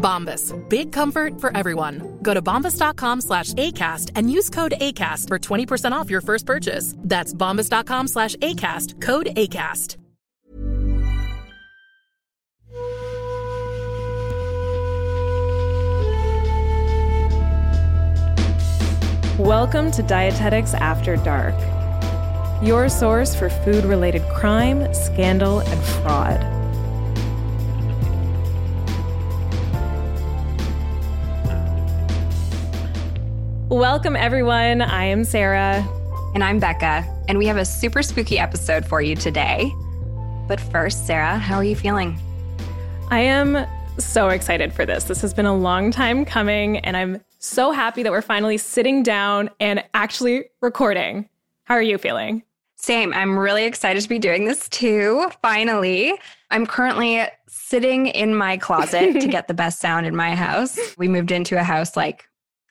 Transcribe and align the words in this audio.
Bombas. 0.00 0.52
Big 0.68 0.90
comfort 0.90 1.40
for 1.40 1.56
everyone. 1.56 2.18
Go 2.22 2.34
to 2.34 2.42
bombas.com 2.42 3.20
slash 3.20 3.52
ACAST 3.54 4.10
and 4.16 4.32
use 4.32 4.50
code 4.50 4.72
ACAST 4.80 5.28
for 5.28 5.38
20% 5.38 5.92
off 5.92 6.10
your 6.10 6.22
first 6.22 6.46
purchase. 6.46 6.94
That's 6.98 7.32
bombas.com 7.32 8.08
slash 8.08 8.34
ACAST. 8.36 9.00
Code 9.00 9.26
ACAST. 9.36 9.96
Welcome 19.40 19.90
to 19.92 20.02
Dietetics 20.02 20.74
After 20.74 21.16
Dark, 21.16 21.54
your 22.62 22.90
source 22.90 23.34
for 23.34 23.48
food 23.48 23.84
related 23.86 24.22
crime, 24.28 24.92
scandal, 24.92 25.60
and 25.60 25.82
fraud. 25.82 26.59
Welcome, 33.70 34.16
everyone. 34.16 34.82
I 34.82 35.04
am 35.04 35.22
Sarah. 35.22 35.86
And 36.34 36.42
I'm 36.42 36.58
Becca, 36.58 37.06
and 37.28 37.38
we 37.38 37.46
have 37.46 37.56
a 37.56 37.64
super 37.64 38.02
spooky 38.02 38.36
episode 38.36 38.84
for 38.84 39.00
you 39.00 39.14
today. 39.14 39.72
But 40.48 40.58
first, 40.58 41.06
Sarah, 41.06 41.38
how 41.38 41.54
are 41.54 41.62
you 41.62 41.76
feeling? 41.76 42.18
I 43.10 43.20
am 43.20 43.64
so 43.96 44.30
excited 44.30 44.72
for 44.72 44.84
this. 44.84 45.04
This 45.04 45.20
has 45.20 45.32
been 45.32 45.46
a 45.46 45.56
long 45.56 45.92
time 45.92 46.24
coming, 46.24 46.78
and 46.78 46.96
I'm 46.96 47.20
so 47.38 47.70
happy 47.70 48.02
that 48.02 48.10
we're 48.10 48.22
finally 48.22 48.58
sitting 48.58 49.04
down 49.04 49.50
and 49.60 49.84
actually 49.94 50.46
recording. 50.60 51.28
How 51.62 51.76
are 51.76 51.82
you 51.82 51.96
feeling? 51.96 52.42
Same. 52.74 53.14
I'm 53.14 53.38
really 53.38 53.66
excited 53.66 54.02
to 54.02 54.08
be 54.08 54.18
doing 54.18 54.46
this 54.46 54.68
too, 54.68 55.30
finally. 55.42 56.14
I'm 56.50 56.66
currently 56.66 57.24
sitting 57.46 58.08
in 58.08 58.34
my 58.34 58.56
closet 58.56 59.20
to 59.20 59.28
get 59.28 59.46
the 59.46 59.54
best 59.54 59.78
sound 59.78 60.06
in 60.06 60.16
my 60.16 60.34
house. 60.34 60.76
We 60.98 61.06
moved 61.06 61.30
into 61.30 61.56
a 61.56 61.62
house 61.62 61.96
like 61.96 62.26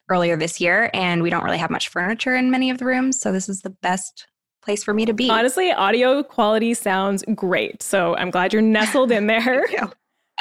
earlier 0.10 0.36
this 0.36 0.60
year, 0.60 0.90
and 0.94 1.22
we 1.24 1.30
don't 1.30 1.44
really 1.44 1.58
have 1.58 1.70
much 1.70 1.90
furniture 1.90 2.36
in 2.36 2.52
many 2.52 2.70
of 2.70 2.78
the 2.78 2.86
rooms. 2.86 3.20
So, 3.20 3.32
this 3.32 3.48
is 3.50 3.62
the 3.62 3.70
best 3.70 4.28
place 4.62 4.84
for 4.84 4.94
me 4.94 5.06
to 5.06 5.14
be. 5.14 5.30
Honestly, 5.30 5.72
audio 5.72 6.22
quality 6.24 6.74
sounds 6.74 7.24
great. 7.36 7.82
So, 7.84 8.16
I'm 8.18 8.30
glad 8.32 8.54
you're 8.54 8.62
nestled 8.62 9.12
in 9.12 9.28
there. 9.28 9.66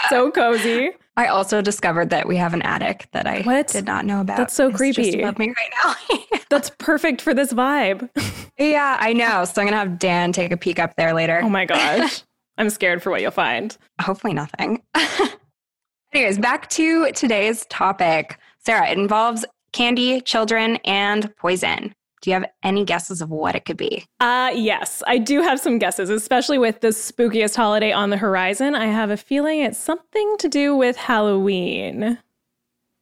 so 0.09 0.31
cozy. 0.31 0.91
I 1.17 1.27
also 1.27 1.61
discovered 1.61 2.11
that 2.11 2.29
we 2.29 2.37
have 2.37 2.55
an 2.55 2.63
attic 2.63 3.09
that 3.13 3.27
I 3.27 3.43
What? 3.43 3.67
did 3.69 3.87
not 3.87 4.05
know 4.05 4.21
about. 4.21 4.37
That's 4.37 4.55
so 4.55 4.69
It's 4.69 4.77
creepy. 4.77 5.03
Just 5.03 5.19
above 5.19 5.39
me 5.39 5.49
right 5.49 5.73
now. 5.85 6.19
That's 6.51 6.71
perfect 6.79 7.21
for 7.21 7.35
this 7.35 7.53
vibe. 7.53 8.09
yeah, 8.57 8.97
I 9.01 9.13
know. 9.15 9.45
So 9.45 9.61
I'm 9.61 9.67
gonna 9.67 9.77
have 9.79 9.99
Dan 9.99 10.33
take 10.33 10.53
a 10.53 10.57
peek 10.57 10.79
up 10.79 10.95
there 10.97 11.13
later. 11.13 11.41
Oh 11.43 11.49
my 11.49 11.65
gosh. 11.67 12.23
I'm 12.57 12.71
scared 12.71 13.03
for 13.03 13.11
what 13.11 13.21
you'll 13.21 13.33
find. 13.33 13.77
Hopefully 14.01 14.33
nothing. 14.33 14.81
Anyways, 16.13 16.39
back 16.39 16.71
to 16.71 17.11
today's 17.13 17.67
topic. 17.67 18.39
Sarah, 18.59 18.89
it 18.89 18.97
involves 18.99 19.45
candy, 19.73 20.21
children, 20.21 20.77
and 20.85 21.35
poison. 21.37 21.95
Do 22.21 22.31
you 22.31 22.35
have 22.35 22.47
any 22.63 22.85
guesses 22.85 23.21
of 23.21 23.31
what 23.31 23.55
it 23.55 23.65
could 23.65 23.77
be? 23.77 24.05
Uh 24.21 24.51
yes, 24.55 25.03
I 25.07 25.19
do 25.19 25.41
have 25.43 25.61
some 25.61 25.79
guesses, 25.79 26.11
especially 26.11 26.59
with 26.59 26.81
the 26.81 26.89
spookiest 26.89 27.55
holiday 27.55 27.93
on 27.93 28.11
the 28.11 28.17
horizon. 28.17 28.75
I 28.75 28.87
have 28.87 29.11
a 29.11 29.17
feeling 29.17 29.61
it's 29.61 29.79
something 29.79 30.37
to 30.39 30.49
do 30.49 30.75
with 30.75 30.97
Halloween. 30.97 32.19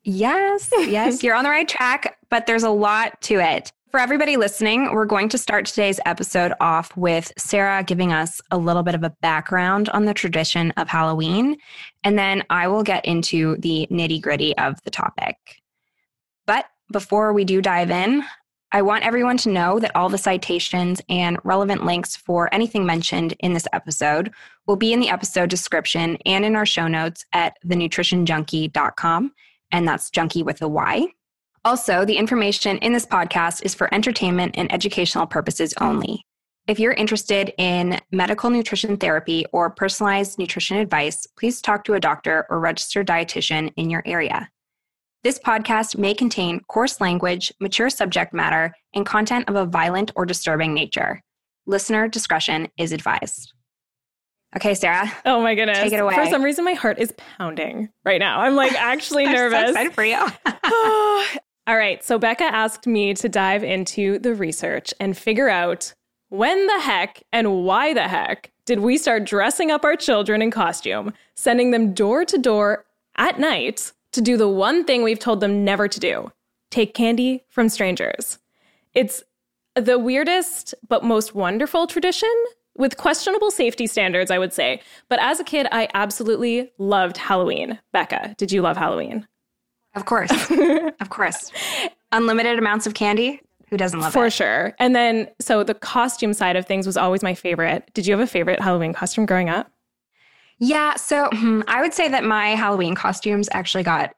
Yes, 0.03 0.71
yes, 0.79 1.23
you're 1.23 1.35
on 1.35 1.45
the 1.45 1.51
right 1.51 1.69
track, 1.69 2.19
but 2.29 2.47
there's 2.47 2.63
a 2.63 2.71
lot 2.71 3.21
to 3.23 3.41
it. 3.41 3.73
For 3.91 4.01
everybody 4.01 4.37
listening, 4.37 4.93
we're 4.93 5.07
going 5.07 5.29
to 5.31 5.39
start 5.39 5.65
today's 5.65 6.01
episode 6.05 6.53
off 6.61 6.95
with 6.97 7.33
Sarah 7.39 7.83
giving 7.83 8.13
us 8.13 8.43
a 8.51 8.59
little 8.59 8.83
bit 8.83 8.95
of 8.95 9.03
a 9.03 9.11
background 9.23 9.89
on 9.89 10.05
the 10.05 10.13
tradition 10.13 10.71
of 10.73 10.89
Halloween, 10.89 11.57
and 12.05 12.19
then 12.19 12.43
I 12.51 12.69
will 12.69 12.83
get 12.83 13.05
into 13.07 13.57
the 13.57 13.87
nitty 13.91 14.21
gritty 14.21 14.57
of 14.59 14.83
the 14.83 14.91
topic. 14.91 15.63
But 16.47 16.67
before 16.93 17.33
we 17.33 17.45
do 17.45 17.61
dive 17.61 17.91
in, 17.91 18.23
I 18.73 18.83
want 18.83 19.05
everyone 19.05 19.37
to 19.39 19.49
know 19.49 19.79
that 19.79 19.95
all 19.95 20.09
the 20.09 20.19
citations 20.19 21.01
and 21.09 21.39
relevant 21.45 21.85
links 21.85 22.17
for 22.17 22.53
anything 22.53 22.85
mentioned 22.85 23.35
in 23.41 23.53
this 23.53 23.67
episode 23.73 24.33
will 24.67 24.77
be 24.77 24.93
in 24.93 25.01
the 25.01 25.09
episode 25.09 25.51
description 25.51 26.19
and 26.27 26.45
in 26.45 26.57
our 26.57 26.67
show 26.67 26.89
notes 26.89 27.25
at 27.33 27.57
thenutritionjunkie.com 27.65 29.33
and 29.73 29.89
that's 29.89 30.11
junkie 30.11 30.43
with 30.43 30.63
a 30.63 30.69
Y. 30.69 31.07
Also, 31.65 32.05
the 32.05 32.17
information 32.17 32.79
in 32.79 32.93
this 32.93 33.07
podcast 33.07 33.65
is 33.65 33.75
for 33.75 33.93
entertainment 33.93 34.55
and 34.57 34.73
educational 34.73 35.27
purposes 35.27 35.75
only. 35.81 36.25
If 36.69 36.79
you're 36.79 36.93
interested 36.93 37.53
in 37.59 38.01
medical 38.13 38.51
nutrition 38.51 38.97
therapy 38.97 39.47
or 39.53 39.71
personalized 39.71 40.39
nutrition 40.39 40.77
advice, 40.77 41.27
please 41.39 41.61
talk 41.61 41.85
to 41.85 41.95
a 41.95 42.01
doctor 42.01 42.47
or 42.51 42.61
registered 42.61 43.07
dietitian 43.07 43.73
in 43.77 43.91
your 43.91 44.03
area. 44.05 44.51
This 45.27 45.41
podcast 45.41 45.99
may 45.99 46.15
contain 46.15 46.61
coarse 46.69 47.01
language, 47.01 47.53
mature 47.59 47.91
subject 47.91 48.33
matter, 48.33 48.73
and 48.95 49.05
content 49.05 49.49
of 49.49 49.57
a 49.57 49.67
violent 49.67 50.13
or 50.15 50.25
disturbing 50.25 50.73
nature. 50.73 51.21
Listener 51.67 52.07
discretion 52.07 52.69
is 52.79 52.93
advised. 52.93 53.53
Okay, 54.55 54.75
Sarah. 54.75 55.13
Oh 55.25 55.43
my 55.43 55.57
goodness. 55.57 55.79
Take 55.81 55.93
it 55.95 55.97
away. 55.99 56.15
For 56.15 56.27
some 56.27 56.45
reason, 56.45 56.65
my 56.65 56.75
heart 56.75 57.01
is 57.01 57.13
pounding 57.39 57.89
right 58.05 58.21
now. 58.21 58.39
I'm 58.39 58.55
like 58.55 58.73
actually 58.75 59.25
I'm 59.27 59.35
so 59.35 59.43
nervous. 59.43 59.71
excited 59.71 59.95
for 59.95 60.05
you. 60.05 60.15
All 61.67 61.77
right. 61.77 62.05
So 62.05 62.21
Becca 62.21 62.45
asked 62.45 62.87
me 62.87 63.13
to 63.15 63.29
dive 63.29 63.65
into 63.65 64.21
the 64.21 64.33
research 64.33 64.95
and 65.01 65.19
figure 65.19 65.49
out 65.49 65.93
when 66.29 66.69
the 66.69 66.79
heck 66.83 67.25
and 67.33 67.65
why 67.65 67.95
the 67.95 68.07
heck 68.07 68.53
did 68.65 68.79
we 68.79 68.97
start 68.97 69.25
dressing 69.25 69.73
up 69.73 69.85
our 69.85 69.97
children 69.97 70.41
in 70.41 70.53
costume, 70.53 71.13
sending 71.35 71.73
them 71.73 71.95
door 71.95 72.25
to 72.27 72.39
door 72.39 72.87
at 73.17 73.41
night 73.41 73.91
to 74.17 74.23
do 74.23 74.39
the 74.39 74.49
one 74.49 74.83
thing 74.85 75.03
we've 75.03 75.19
told 75.19 75.41
them 75.41 75.63
never 75.63 75.87
to 75.87 76.01
do 76.01 76.33
take 76.71 76.95
candy 76.95 77.45
from 77.49 77.69
strangers. 77.69 78.39
It's 78.93 79.23
the 79.77 79.99
weirdest 79.99 80.75
but 80.89 81.05
most 81.05 81.35
wonderful 81.35 81.87
tradition 81.87 82.33
with 82.77 82.97
questionable 82.97 83.51
safety 83.51 83.87
standards, 83.87 84.31
I 84.31 84.39
would 84.39 84.53
say. 84.53 84.81
But 85.09 85.21
as 85.21 85.39
a 85.39 85.45
kid, 85.45 85.69
I 85.71 85.89
absolutely 85.95 86.73
loved 86.79 87.19
Halloween. 87.19 87.79
Becca, 87.93 88.35
did 88.37 88.51
you 88.51 88.63
love 88.63 88.77
Halloween? 88.77 89.29
Of 89.95 90.07
course. 90.07 90.33
of 91.01 91.11
course. 91.11 91.53
Unlimited 92.11 92.59
amounts 92.59 92.87
of 92.87 92.95
candy. 92.95 93.41
Who 93.69 93.77
doesn't 93.77 94.01
love 94.01 94.13
that? 94.13 94.19
For 94.19 94.27
it? 94.27 94.33
sure. 94.33 94.75
And 94.79 94.97
then, 94.97 95.29
so 95.41 95.63
the 95.63 95.75
costume 95.75 96.33
side 96.33 96.57
of 96.57 96.67
things 96.67 96.87
was 96.87 96.97
always 96.97 97.23
my 97.23 97.35
favorite. 97.35 97.89
Did 97.95 98.07
you 98.07 98.13
have 98.13 98.21
a 98.21 98.27
favorite 98.27 98.61
Halloween 98.61 98.93
costume 98.93 99.27
growing 99.27 99.51
up? 99.51 99.71
Yeah. 100.59 100.95
So 100.97 101.29
hmm, 101.33 101.63
I 101.69 101.83
would 101.83 101.95
say 101.95 102.09
that 102.09 102.25
my 102.25 102.51
Halloween 102.51 102.95
costumes 102.95 103.49
actually 103.53 103.83
got 103.83 104.15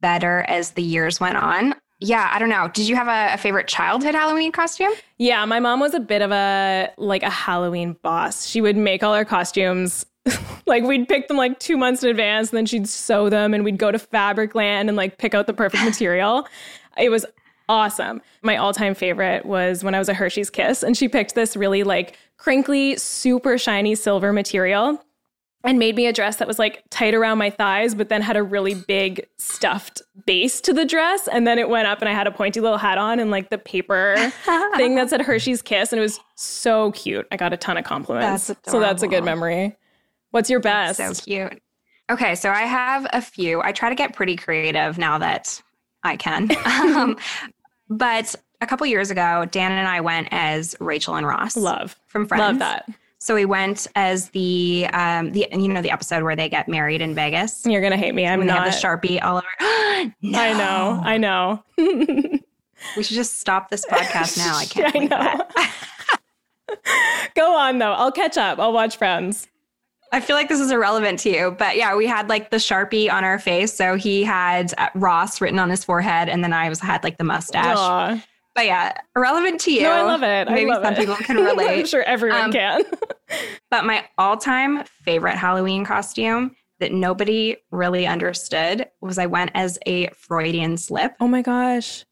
better 0.00 0.44
as 0.48 0.72
the 0.72 0.82
years 0.82 1.20
went 1.20 1.36
on. 1.36 1.74
Yeah, 1.98 2.28
I 2.30 2.38
don't 2.38 2.50
know. 2.50 2.68
Did 2.68 2.88
you 2.88 2.96
have 2.96 3.08
a, 3.08 3.34
a 3.34 3.38
favorite 3.38 3.68
childhood 3.68 4.14
Halloween 4.14 4.52
costume? 4.52 4.92
Yeah, 5.16 5.44
my 5.46 5.60
mom 5.60 5.80
was 5.80 5.94
a 5.94 6.00
bit 6.00 6.20
of 6.20 6.30
a 6.30 6.90
like 6.98 7.22
a 7.22 7.30
Halloween 7.30 7.96
boss. 8.02 8.46
She 8.46 8.60
would 8.60 8.76
make 8.76 9.02
all 9.02 9.14
our 9.14 9.24
costumes. 9.24 10.04
like 10.66 10.84
we'd 10.84 11.08
pick 11.08 11.28
them 11.28 11.38
like 11.38 11.58
two 11.58 11.76
months 11.76 12.02
in 12.02 12.10
advance, 12.10 12.50
and 12.50 12.58
then 12.58 12.66
she'd 12.66 12.88
sew 12.88 13.30
them, 13.30 13.54
and 13.54 13.64
we'd 13.64 13.78
go 13.78 13.90
to 13.90 13.98
Fabricland 13.98 14.88
and 14.88 14.96
like 14.96 15.16
pick 15.16 15.34
out 15.34 15.46
the 15.46 15.54
perfect 15.54 15.84
material. 15.86 16.46
It 16.98 17.08
was 17.08 17.24
awesome. 17.68 18.20
My 18.42 18.56
all-time 18.56 18.94
favorite 18.94 19.46
was 19.46 19.82
when 19.82 19.94
I 19.94 19.98
was 19.98 20.08
a 20.08 20.14
Hershey's 20.14 20.50
Kiss, 20.50 20.82
and 20.82 20.96
she 20.96 21.08
picked 21.08 21.34
this 21.34 21.56
really 21.56 21.82
like 21.82 22.18
crinkly, 22.36 22.96
super 22.96 23.56
shiny 23.56 23.94
silver 23.94 24.34
material 24.34 25.02
and 25.66 25.80
made 25.80 25.96
me 25.96 26.06
a 26.06 26.12
dress 26.12 26.36
that 26.36 26.46
was 26.46 26.60
like 26.60 26.84
tight 26.90 27.12
around 27.12 27.38
my 27.38 27.50
thighs, 27.50 27.94
but 27.94 28.08
then 28.08 28.22
had 28.22 28.36
a 28.36 28.42
really 28.42 28.74
big 28.74 29.26
stuffed 29.36 30.00
base 30.24 30.60
to 30.60 30.72
the 30.72 30.84
dress. 30.84 31.26
And 31.26 31.44
then 31.44 31.58
it 31.58 31.68
went 31.68 31.88
up 31.88 32.00
and 32.00 32.08
I 32.08 32.12
had 32.12 32.28
a 32.28 32.30
pointy 32.30 32.60
little 32.60 32.78
hat 32.78 32.98
on 32.98 33.18
and 33.18 33.32
like 33.32 33.50
the 33.50 33.58
paper 33.58 34.14
thing 34.76 34.94
that 34.94 35.10
said 35.10 35.20
Hershey's 35.20 35.62
Kiss. 35.62 35.92
And 35.92 35.98
it 35.98 36.02
was 36.02 36.20
so 36.36 36.92
cute. 36.92 37.26
I 37.32 37.36
got 37.36 37.52
a 37.52 37.56
ton 37.56 37.76
of 37.76 37.84
compliments. 37.84 38.46
That's 38.46 38.70
so 38.70 38.78
that's 38.78 39.02
a 39.02 39.08
good 39.08 39.24
memory. 39.24 39.76
What's 40.30 40.48
your 40.48 40.60
best? 40.60 40.98
So 40.98 41.12
cute. 41.12 41.60
Okay, 42.08 42.36
so 42.36 42.50
I 42.50 42.62
have 42.62 43.04
a 43.12 43.20
few. 43.20 43.60
I 43.60 43.72
try 43.72 43.88
to 43.88 43.96
get 43.96 44.14
pretty 44.14 44.36
creative 44.36 44.96
now 44.98 45.18
that 45.18 45.60
I 46.04 46.16
can. 46.16 46.48
um, 46.64 47.18
but 47.90 48.36
a 48.60 48.66
couple 48.68 48.86
years 48.86 49.10
ago, 49.10 49.44
Dan 49.50 49.72
and 49.72 49.88
I 49.88 50.00
went 50.00 50.28
as 50.30 50.76
Rachel 50.78 51.16
and 51.16 51.26
Ross 51.26 51.56
Love. 51.56 51.96
from 52.06 52.28
Friends. 52.28 52.40
Love 52.40 52.58
that. 52.60 52.88
So 53.18 53.34
we 53.34 53.44
went 53.44 53.86
as 53.94 54.28
the 54.30 54.86
um 54.92 55.32
the 55.32 55.48
you 55.50 55.68
know 55.68 55.82
the 55.82 55.90
episode 55.90 56.22
where 56.22 56.36
they 56.36 56.48
get 56.48 56.68
married 56.68 57.00
in 57.00 57.14
Vegas. 57.14 57.64
You're 57.64 57.80
going 57.80 57.92
to 57.92 57.96
hate 57.96 58.14
me. 58.14 58.26
I'm 58.26 58.38
when 58.38 58.46
they 58.46 58.54
not. 58.54 58.68
have 58.68 58.72
the 58.72 58.86
sharpie 58.86 59.22
all 59.22 59.38
over. 59.38 60.12
no. 60.22 60.38
I 60.38 60.52
know. 60.52 61.00
I 61.02 61.16
know. 61.16 61.62
We 62.96 63.02
should 63.02 63.16
just 63.16 63.38
stop 63.38 63.70
this 63.70 63.84
podcast 63.86 64.36
now. 64.38 64.56
I 64.56 64.64
can't. 64.68 65.12
I 65.12 65.44
know. 66.68 66.84
Go 67.34 67.56
on 67.56 67.78
though. 67.78 67.92
I'll 67.92 68.12
catch 68.12 68.36
up. 68.36 68.58
I'll 68.58 68.72
watch 68.72 68.96
Friends. 68.96 69.48
I 70.12 70.20
feel 70.20 70.36
like 70.36 70.48
this 70.48 70.60
is 70.60 70.70
irrelevant 70.70 71.18
to 71.20 71.30
you, 71.30 71.56
but 71.58 71.76
yeah, 71.76 71.96
we 71.96 72.06
had 72.06 72.28
like 72.28 72.50
the 72.50 72.58
sharpie 72.58 73.10
on 73.10 73.24
our 73.24 73.40
face. 73.40 73.74
So 73.74 73.96
he 73.96 74.22
had 74.22 74.72
uh, 74.78 74.88
Ross 74.94 75.40
written 75.40 75.58
on 75.58 75.68
his 75.68 75.84
forehead, 75.84 76.28
and 76.28 76.44
then 76.44 76.52
I 76.52 76.68
was 76.68 76.78
had 76.78 77.02
like 77.02 77.18
the 77.18 77.24
mustache. 77.24 77.76
Aw. 77.76 78.22
But 78.56 78.66
yeah, 78.66 78.92
irrelevant 79.14 79.60
to 79.60 79.72
you. 79.72 79.82
No, 79.82 79.92
I 79.92 80.02
love 80.02 80.22
it. 80.24 80.48
I 80.48 80.54
Maybe 80.54 80.70
love 80.70 80.82
some 80.82 80.94
it. 80.94 80.98
people 80.98 81.14
can 81.16 81.36
relate. 81.44 81.80
I'm 81.80 81.86
sure 81.86 82.02
everyone 82.02 82.40
Um, 82.46 82.52
can. 82.52 82.82
But 83.70 83.84
my 83.84 84.04
all-time 84.18 84.84
favorite 85.02 85.36
Halloween 85.36 85.84
costume 85.84 86.56
that 86.80 86.92
nobody 86.92 87.56
really 87.70 88.06
understood 88.06 88.88
was 89.00 89.18
I 89.18 89.26
went 89.26 89.50
as 89.54 89.78
a 89.86 90.08
Freudian 90.16 90.76
slip. 90.76 91.14
Oh 91.20 91.26
my 91.28 91.42
gosh. 91.42 92.04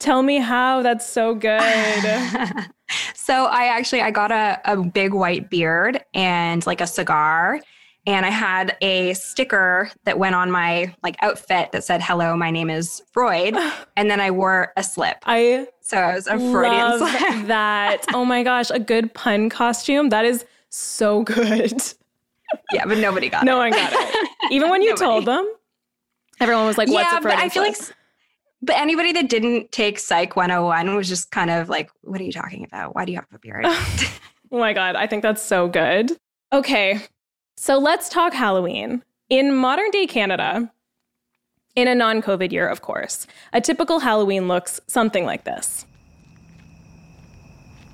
Tell 0.00 0.22
me 0.22 0.38
how. 0.38 0.82
That's 0.82 1.06
so 1.06 1.34
good. 1.34 1.60
so 3.14 3.44
I 3.46 3.66
actually 3.66 4.02
I 4.02 4.10
got 4.10 4.30
a, 4.32 4.60
a 4.64 4.76
big 4.82 5.14
white 5.14 5.48
beard 5.50 6.04
and 6.14 6.66
like 6.66 6.80
a 6.80 6.86
cigar. 6.86 7.60
And 8.08 8.24
I 8.24 8.30
had 8.30 8.74
a 8.80 9.12
sticker 9.12 9.90
that 10.04 10.18
went 10.18 10.34
on 10.34 10.50
my 10.50 10.94
like 11.02 11.16
outfit 11.20 11.72
that 11.72 11.84
said, 11.84 12.00
Hello, 12.02 12.34
my 12.38 12.50
name 12.50 12.70
is 12.70 13.02
Freud. 13.12 13.54
And 13.98 14.10
then 14.10 14.18
I 14.20 14.30
wore 14.30 14.72
a 14.76 14.82
slip. 14.82 15.18
I 15.26 15.66
So 15.80 15.98
I 15.98 16.14
was 16.14 16.26
a 16.26 16.38
Freudian 16.38 17.00
love 17.00 17.10
slip. 17.10 17.46
that. 17.48 18.06
Oh 18.14 18.24
my 18.24 18.42
gosh, 18.42 18.70
a 18.70 18.78
good 18.78 19.12
pun 19.12 19.50
costume. 19.50 20.08
That 20.08 20.24
is 20.24 20.44
so 20.70 21.22
good. 21.24 21.82
yeah, 22.72 22.86
but 22.86 22.96
nobody 22.98 23.28
got 23.28 23.44
No 23.44 23.56
it. 23.56 23.58
one 23.58 23.70
got 23.72 23.92
it. 23.92 24.28
Even 24.52 24.70
when 24.70 24.80
you 24.82 24.90
Nobody. 24.90 25.04
told 25.04 25.24
them, 25.26 25.46
everyone 26.40 26.66
was 26.66 26.78
like, 26.78 26.88
"What's 26.88 27.10
yeah, 27.12 27.18
a 27.18 27.20
but 27.20 27.32
I 27.32 27.48
feel 27.50 27.62
like, 27.64 27.76
slip?" 27.76 27.90
s- 27.90 27.94
but 28.62 28.76
anybody 28.76 29.12
that 29.12 29.28
didn't 29.28 29.70
take 29.72 29.98
Psych 29.98 30.34
101 30.36 30.94
was 30.96 31.08
just 31.08 31.30
kind 31.30 31.50
of 31.50 31.68
like, 31.68 31.90
What 32.02 32.20
are 32.20 32.24
you 32.24 32.32
talking 32.32 32.64
about? 32.64 32.94
Why 32.94 33.04
do 33.04 33.12
you 33.12 33.18
have 33.18 33.26
a 33.34 33.38
beard? 33.38 33.66
Oh 34.50 34.58
my 34.58 34.72
god, 34.72 34.96
I 34.96 35.06
think 35.06 35.22
that's 35.22 35.42
so 35.42 35.68
good. 35.68 36.12
Okay, 36.54 37.00
so 37.60 37.76
let's 37.76 38.08
talk 38.08 38.32
Halloween 38.32 39.02
in 39.28 39.52
modern 39.52 39.90
day 39.90 40.06
Canada. 40.06 40.70
In 41.74 41.88
a 41.88 41.94
non-COVID 41.94 42.52
year, 42.52 42.68
of 42.68 42.82
course, 42.82 43.26
a 43.52 43.60
typical 43.60 43.98
Halloween 43.98 44.46
looks 44.46 44.80
something 44.86 45.24
like 45.24 45.42
this. 45.42 45.84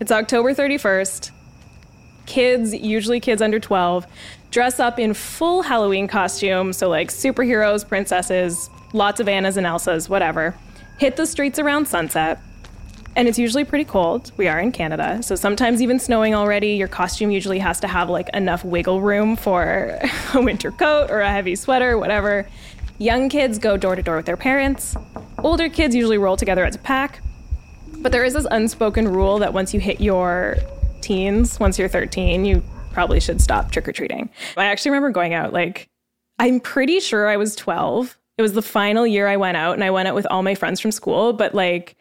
It's 0.01 0.13
October 0.13 0.53
31st. 0.53 1.31
Kids, 2.27 2.75
usually 2.75 3.21
kids 3.21 3.41
under 3.41 3.59
12, 3.59 4.07
dress 4.51 4.81
up 4.81 4.99
in 4.99 5.15
full 5.15 5.63
Halloween 5.63 6.09
costume, 6.09 6.75
so 6.75 6.91
like 6.91 7.09
superheroes, 7.09 7.89
princesses, 7.89 8.69
lots 8.93 9.19
of 9.19 9.29
Annas 9.29 9.57
and 9.57 9.67
Elsas, 9.67 10.11
whatever. 10.11 10.55
Hit 10.99 11.17
the 11.17 11.25
streets 11.27 11.59
around 11.59 11.89
sunset. 11.89 12.39
And 13.17 13.29
it's 13.29 13.39
usually 13.39 13.65
pretty 13.65 13.85
cold. 13.85 14.33
We 14.37 14.49
are 14.49 14.59
in 14.59 14.73
Canada, 14.73 15.23
so 15.23 15.37
sometimes 15.37 15.81
even 15.81 16.01
snowing 16.01 16.35
already. 16.35 16.75
Your 16.75 16.89
costume 16.89 17.31
usually 17.31 17.61
has 17.61 17.79
to 17.81 17.89
have 17.89 18.11
like 18.11 18.29
enough 18.31 18.65
wiggle 18.65 19.01
room 19.01 19.37
for 19.37 19.99
a 20.35 20.41
winter 20.41 20.73
coat 20.73 21.11
or 21.11 21.21
a 21.21 21.31
heavy 21.31 21.55
sweater, 21.55 21.97
whatever. 21.97 22.49
Young 22.99 23.29
kids 23.29 23.59
go 23.59 23.77
door 23.77 23.95
to 23.95 24.03
door 24.03 24.17
with 24.17 24.27
their 24.27 24.37
parents. 24.37 24.97
Older 25.39 25.69
kids 25.69 25.95
usually 25.95 26.19
roll 26.19 26.37
together 26.37 26.65
as 26.65 26.75
a 26.75 26.79
pack. 26.79 27.21
But 27.99 28.11
there 28.13 28.25
is 28.25 28.35
this 28.35 28.47
unspoken 28.51 29.09
rule 29.09 29.39
that 29.39 29.53
once 29.53 29.73
you 29.73 29.81
hit 29.81 30.01
your 30.01 30.57
teens, 31.01 31.61
once 31.61 31.79
you're 31.79 31.89
13, 31.89 32.45
you 32.45 32.63
probably 32.93 33.21
should 33.21 33.41
stop 33.41 33.71
trick 33.71 33.89
or 33.89 33.93
treating. 33.93 34.29
I 34.57 34.67
actually 34.67 34.91
remember 34.91 35.11
going 35.11 35.35
out, 35.35 35.53
like, 35.53 35.89
I'm 36.39 36.61
pretty 36.61 37.01
sure 37.01 37.29
I 37.29 37.37
was 37.37 37.55
12. 37.57 38.19
It 38.39 38.43
was 38.43 38.55
the 38.55 38.63
final 38.63 39.07
year 39.07 39.29
I 39.29 39.37
went 39.37 39.57
out, 39.57 39.75
and 39.75 39.85
I 39.85 39.91
went 39.91 40.09
out 40.09 40.15
with 40.15 40.27
all 40.31 40.43
my 40.43 40.55
friends 40.55 40.81
from 40.81 40.91
school, 40.91 41.33
but 41.33 41.55
like, 41.55 41.97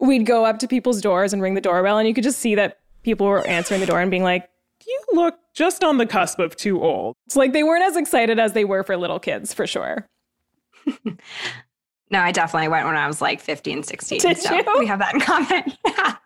we'd 0.00 0.26
go 0.26 0.44
up 0.44 0.58
to 0.60 0.68
people's 0.68 1.00
doors 1.00 1.32
and 1.32 1.42
ring 1.42 1.54
the 1.54 1.60
doorbell, 1.60 1.98
and 1.98 2.08
you 2.08 2.14
could 2.14 2.24
just 2.24 2.38
see 2.40 2.54
that 2.54 2.78
people 3.02 3.26
were 3.26 3.46
answering 3.46 3.80
the 3.80 3.86
door 3.86 4.00
and 4.00 4.10
being 4.10 4.22
like, 4.22 4.48
You 4.86 5.00
look 5.12 5.38
just 5.54 5.84
on 5.84 5.98
the 5.98 6.06
cusp 6.06 6.38
of 6.38 6.56
too 6.56 6.82
old. 6.82 7.16
It's 7.26 7.36
like 7.36 7.52
they 7.52 7.62
weren't 7.62 7.84
as 7.84 7.96
excited 7.96 8.38
as 8.38 8.52
they 8.52 8.64
were 8.64 8.82
for 8.82 8.96
little 8.96 9.18
kids, 9.20 9.52
for 9.54 9.66
sure. 9.66 10.06
no, 11.04 12.18
I 12.18 12.32
definitely 12.32 12.68
went 12.68 12.86
when 12.86 12.96
I 12.96 13.06
was 13.06 13.20
like 13.20 13.40
15, 13.40 13.82
16. 13.82 14.20
Did 14.20 14.38
so 14.38 14.54
you? 14.54 14.64
we 14.78 14.86
have 14.86 14.98
that 14.98 15.14
in 15.14 15.20
common. 15.20 15.72
Yeah. 15.86 16.16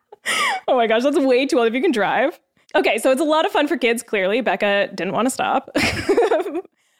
Oh 0.66 0.76
my 0.76 0.86
gosh, 0.86 1.02
that's 1.02 1.18
way 1.18 1.44
too 1.44 1.58
old 1.58 1.68
if 1.68 1.74
you 1.74 1.82
can 1.82 1.92
drive. 1.92 2.40
Okay, 2.74 2.96
so 2.96 3.10
it's 3.10 3.20
a 3.20 3.24
lot 3.24 3.44
of 3.44 3.52
fun 3.52 3.68
for 3.68 3.76
kids, 3.76 4.02
clearly. 4.02 4.40
Becca 4.40 4.88
didn't 4.94 5.12
want 5.12 5.26
to 5.26 5.30
stop. 5.30 5.68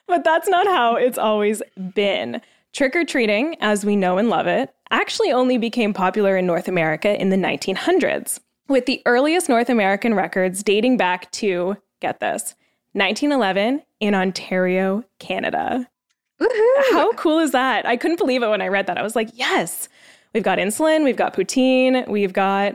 but 0.07 0.23
that's 0.23 0.47
not 0.47 0.67
how 0.67 0.95
it's 0.97 1.17
always 1.17 1.63
been. 1.95 2.43
Trick 2.75 2.97
or 2.97 3.05
treating, 3.05 3.57
as 3.61 3.85
we 3.85 3.95
know 3.95 4.19
and 4.19 4.29
love 4.29 4.49
it, 4.49 4.75
actually 4.91 5.31
only 5.31 5.59
became 5.59 5.95
popular 5.95 6.37
in 6.37 6.45
North 6.45 6.67
America 6.67 7.21
in 7.21 7.29
the 7.29 7.37
1900s, 7.37 8.41
with 8.67 8.87
the 8.87 9.01
earliest 9.07 9.49
North 9.49 9.69
American 9.69 10.13
records 10.13 10.65
dating 10.65 10.97
back 10.97 11.31
to, 11.31 11.77
get 12.01 12.19
this, 12.19 12.57
1911 12.95 13.81
in 14.01 14.15
Ontario, 14.17 15.05
Canada. 15.21 15.89
Woohoo. 16.41 16.75
How 16.91 17.13
cool 17.13 17.39
is 17.39 17.53
that? 17.53 17.87
I 17.87 17.97
couldn't 17.97 18.19
believe 18.19 18.43
it 18.43 18.49
when 18.49 18.61
I 18.61 18.67
read 18.67 18.89
that. 18.89 18.99
I 18.99 19.03
was 19.03 19.15
like, 19.15 19.31
yes, 19.35 19.89
we've 20.33 20.43
got 20.43 20.59
insulin, 20.59 21.05
we've 21.05 21.17
got 21.17 21.33
poutine, 21.33 22.09
we've 22.09 22.33
got 22.33 22.75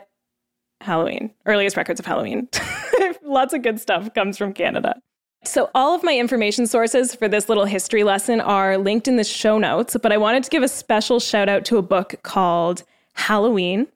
Halloween, 0.79 1.33
earliest 1.45 1.75
records 1.75 1.99
of 1.99 2.05
Halloween. 2.05 2.47
Lots 3.21 3.53
of 3.53 3.63
good 3.63 3.81
stuff 3.81 4.13
comes 4.13 4.37
from 4.37 4.53
Canada. 4.53 5.01
So, 5.45 5.69
all 5.73 5.95
of 5.95 6.03
my 6.03 6.17
information 6.17 6.67
sources 6.67 7.15
for 7.15 7.29
this 7.29 7.47
little 7.47 7.65
history 7.65 8.03
lesson 8.03 8.41
are 8.41 8.77
linked 8.77 9.07
in 9.07 9.15
the 9.15 9.23
show 9.23 9.57
notes, 9.57 9.95
but 10.01 10.11
I 10.11 10.17
wanted 10.17 10.43
to 10.43 10.49
give 10.49 10.63
a 10.63 10.67
special 10.67 11.19
shout 11.19 11.47
out 11.47 11.63
to 11.65 11.77
a 11.77 11.81
book 11.81 12.15
called 12.23 12.83
Halloween 13.13 13.87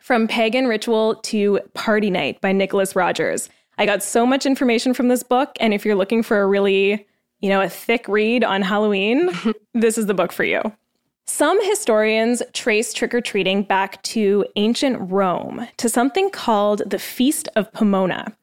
From 0.00 0.26
Pagan 0.26 0.66
Ritual 0.66 1.16
to 1.16 1.60
Party 1.74 2.10
Night 2.10 2.40
by 2.40 2.52
Nicholas 2.52 2.96
Rogers. 2.96 3.50
I 3.76 3.84
got 3.84 4.02
so 4.02 4.24
much 4.24 4.46
information 4.46 4.94
from 4.94 5.08
this 5.08 5.22
book, 5.22 5.56
and 5.60 5.74
if 5.74 5.84
you're 5.84 5.94
looking 5.94 6.22
for 6.22 6.40
a 6.40 6.46
really, 6.46 7.06
you 7.40 7.50
know, 7.50 7.60
a 7.60 7.68
thick 7.68 8.08
read 8.08 8.42
on 8.42 8.62
Halloween, 8.62 9.30
this 9.74 9.98
is 9.98 10.06
the 10.06 10.14
book 10.14 10.32
for 10.32 10.44
you. 10.44 10.62
Some 11.26 11.62
historians 11.68 12.42
trace 12.54 12.94
trick 12.94 13.14
or 13.14 13.20
treating 13.20 13.62
back 13.62 14.02
to 14.04 14.46
ancient 14.56 15.10
Rome, 15.10 15.68
to 15.76 15.88
something 15.88 16.30
called 16.30 16.82
the 16.86 16.98
Feast 16.98 17.48
of 17.56 17.72
Pomona. 17.72 18.34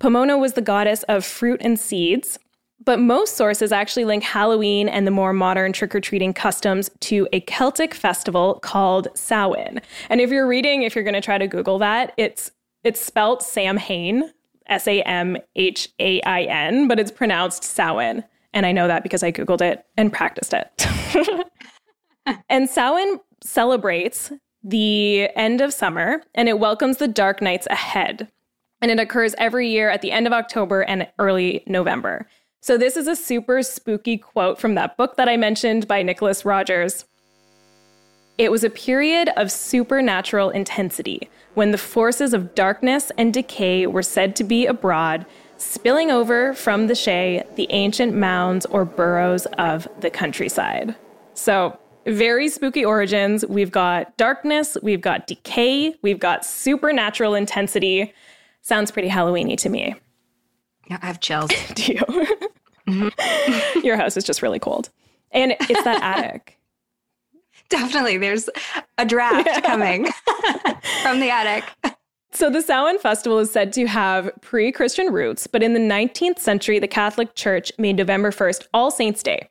Pomona 0.00 0.36
was 0.36 0.54
the 0.54 0.62
goddess 0.62 1.04
of 1.04 1.24
fruit 1.24 1.60
and 1.62 1.78
seeds. 1.78 2.38
but 2.82 2.98
most 2.98 3.36
sources 3.36 3.72
actually 3.72 4.06
link 4.06 4.22
Halloween 4.22 4.88
and 4.88 5.06
the 5.06 5.10
more 5.10 5.34
modern 5.34 5.70
trick 5.70 5.94
or 5.94 6.00
treating 6.00 6.32
customs 6.32 6.90
to 7.00 7.28
a 7.30 7.40
Celtic 7.40 7.92
festival 7.94 8.58
called 8.62 9.08
Samhain. 9.14 9.82
And 10.08 10.18
if 10.18 10.30
you're 10.30 10.46
reading, 10.46 10.82
if 10.82 10.94
you're 10.94 11.04
going 11.04 11.12
to 11.12 11.20
try 11.20 11.36
to 11.36 11.46
Google 11.46 11.78
that, 11.80 12.14
it's 12.16 12.50
it's 12.82 12.98
spelt 12.98 13.42
Samhain, 13.42 14.32
S 14.66 14.88
A 14.88 15.02
M 15.02 15.36
H 15.56 15.90
A 15.98 16.22
I 16.22 16.44
N, 16.44 16.88
but 16.88 16.98
it's 16.98 17.10
pronounced 17.10 17.64
Samhain. 17.64 18.24
And 18.54 18.64
I 18.64 18.72
know 18.72 18.88
that 18.88 19.02
because 19.02 19.22
I 19.22 19.30
Googled 19.30 19.60
it 19.60 19.84
and 19.98 20.10
practiced 20.10 20.54
it. 20.54 21.46
and 22.48 22.70
Samhain 22.70 23.20
celebrates 23.44 24.32
the 24.64 25.28
end 25.36 25.60
of 25.60 25.74
summer 25.74 26.22
and 26.34 26.48
it 26.48 26.58
welcomes 26.58 26.96
the 26.96 27.08
dark 27.08 27.42
nights 27.42 27.66
ahead. 27.70 28.30
And 28.82 28.90
it 28.90 28.98
occurs 28.98 29.34
every 29.38 29.68
year 29.68 29.90
at 29.90 30.02
the 30.02 30.12
end 30.12 30.26
of 30.26 30.32
October 30.32 30.82
and 30.82 31.06
early 31.18 31.62
November. 31.66 32.26
So, 32.62 32.76
this 32.76 32.96
is 32.96 33.06
a 33.06 33.16
super 33.16 33.62
spooky 33.62 34.18
quote 34.18 34.60
from 34.60 34.74
that 34.74 34.96
book 34.96 35.16
that 35.16 35.28
I 35.28 35.36
mentioned 35.36 35.88
by 35.88 36.02
Nicholas 36.02 36.44
Rogers. 36.44 37.06
It 38.36 38.50
was 38.50 38.64
a 38.64 38.70
period 38.70 39.30
of 39.36 39.50
supernatural 39.50 40.50
intensity 40.50 41.28
when 41.54 41.72
the 41.72 41.78
forces 41.78 42.32
of 42.32 42.54
darkness 42.54 43.12
and 43.18 43.34
decay 43.34 43.86
were 43.86 44.02
said 44.02 44.36
to 44.36 44.44
be 44.44 44.66
abroad, 44.66 45.26
spilling 45.58 46.10
over 46.10 46.54
from 46.54 46.86
the 46.86 46.94
Shay, 46.94 47.44
the 47.56 47.66
ancient 47.70 48.14
mounds 48.14 48.66
or 48.66 48.84
burrows 48.84 49.46
of 49.58 49.88
the 50.00 50.10
countryside. 50.10 50.94
So, 51.34 51.78
very 52.06 52.48
spooky 52.48 52.84
origins. 52.84 53.44
We've 53.46 53.70
got 53.70 54.16
darkness, 54.16 54.76
we've 54.82 55.02
got 55.02 55.26
decay, 55.26 55.94
we've 56.02 56.18
got 56.18 56.44
supernatural 56.44 57.34
intensity. 57.34 58.12
Sounds 58.62 58.90
pretty 58.90 59.08
Halloweeny 59.08 59.56
to 59.58 59.68
me. 59.68 59.94
Yeah, 60.88 60.98
I 61.02 61.06
have 61.06 61.20
chills. 61.20 61.50
Do 61.74 61.92
you? 61.92 62.26
Mm-hmm. 62.88 63.80
Your 63.84 63.96
house 63.96 64.16
is 64.16 64.24
just 64.24 64.42
really 64.42 64.58
cold. 64.58 64.90
And 65.32 65.52
it's 65.60 65.84
that 65.84 66.02
attic. 66.02 66.58
Definitely. 67.68 68.18
There's 68.18 68.50
a 68.98 69.06
draft 69.06 69.46
yeah. 69.46 69.60
coming 69.60 70.06
from 71.02 71.20
the 71.20 71.30
attic. 71.30 71.64
So, 72.32 72.50
the 72.50 72.62
Samhain 72.62 72.98
festival 72.98 73.38
is 73.38 73.50
said 73.50 73.72
to 73.74 73.86
have 73.86 74.30
pre 74.40 74.72
Christian 74.72 75.12
roots, 75.12 75.46
but 75.46 75.62
in 75.62 75.74
the 75.74 75.80
19th 75.80 76.38
century, 76.38 76.78
the 76.78 76.88
Catholic 76.88 77.34
Church 77.34 77.72
made 77.78 77.96
November 77.96 78.30
1st 78.30 78.66
All 78.74 78.90
Saints' 78.90 79.22
Day. 79.22 79.48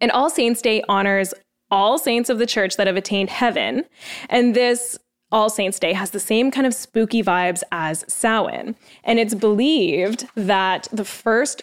And 0.00 0.10
All 0.10 0.30
Saints' 0.30 0.62
Day 0.62 0.82
honors 0.88 1.32
all 1.70 1.98
saints 1.98 2.30
of 2.30 2.38
the 2.38 2.46
church 2.46 2.76
that 2.76 2.86
have 2.86 2.96
attained 2.96 3.30
heaven. 3.30 3.84
And 4.30 4.54
this 4.54 4.98
all 5.30 5.50
Saints' 5.50 5.78
Day 5.78 5.92
has 5.92 6.10
the 6.10 6.20
same 6.20 6.50
kind 6.50 6.66
of 6.66 6.74
spooky 6.74 7.22
vibes 7.22 7.62
as 7.70 8.04
Samhain. 8.08 8.74
And 9.04 9.18
it's 9.18 9.34
believed 9.34 10.26
that 10.34 10.88
the 10.92 11.04
first 11.04 11.62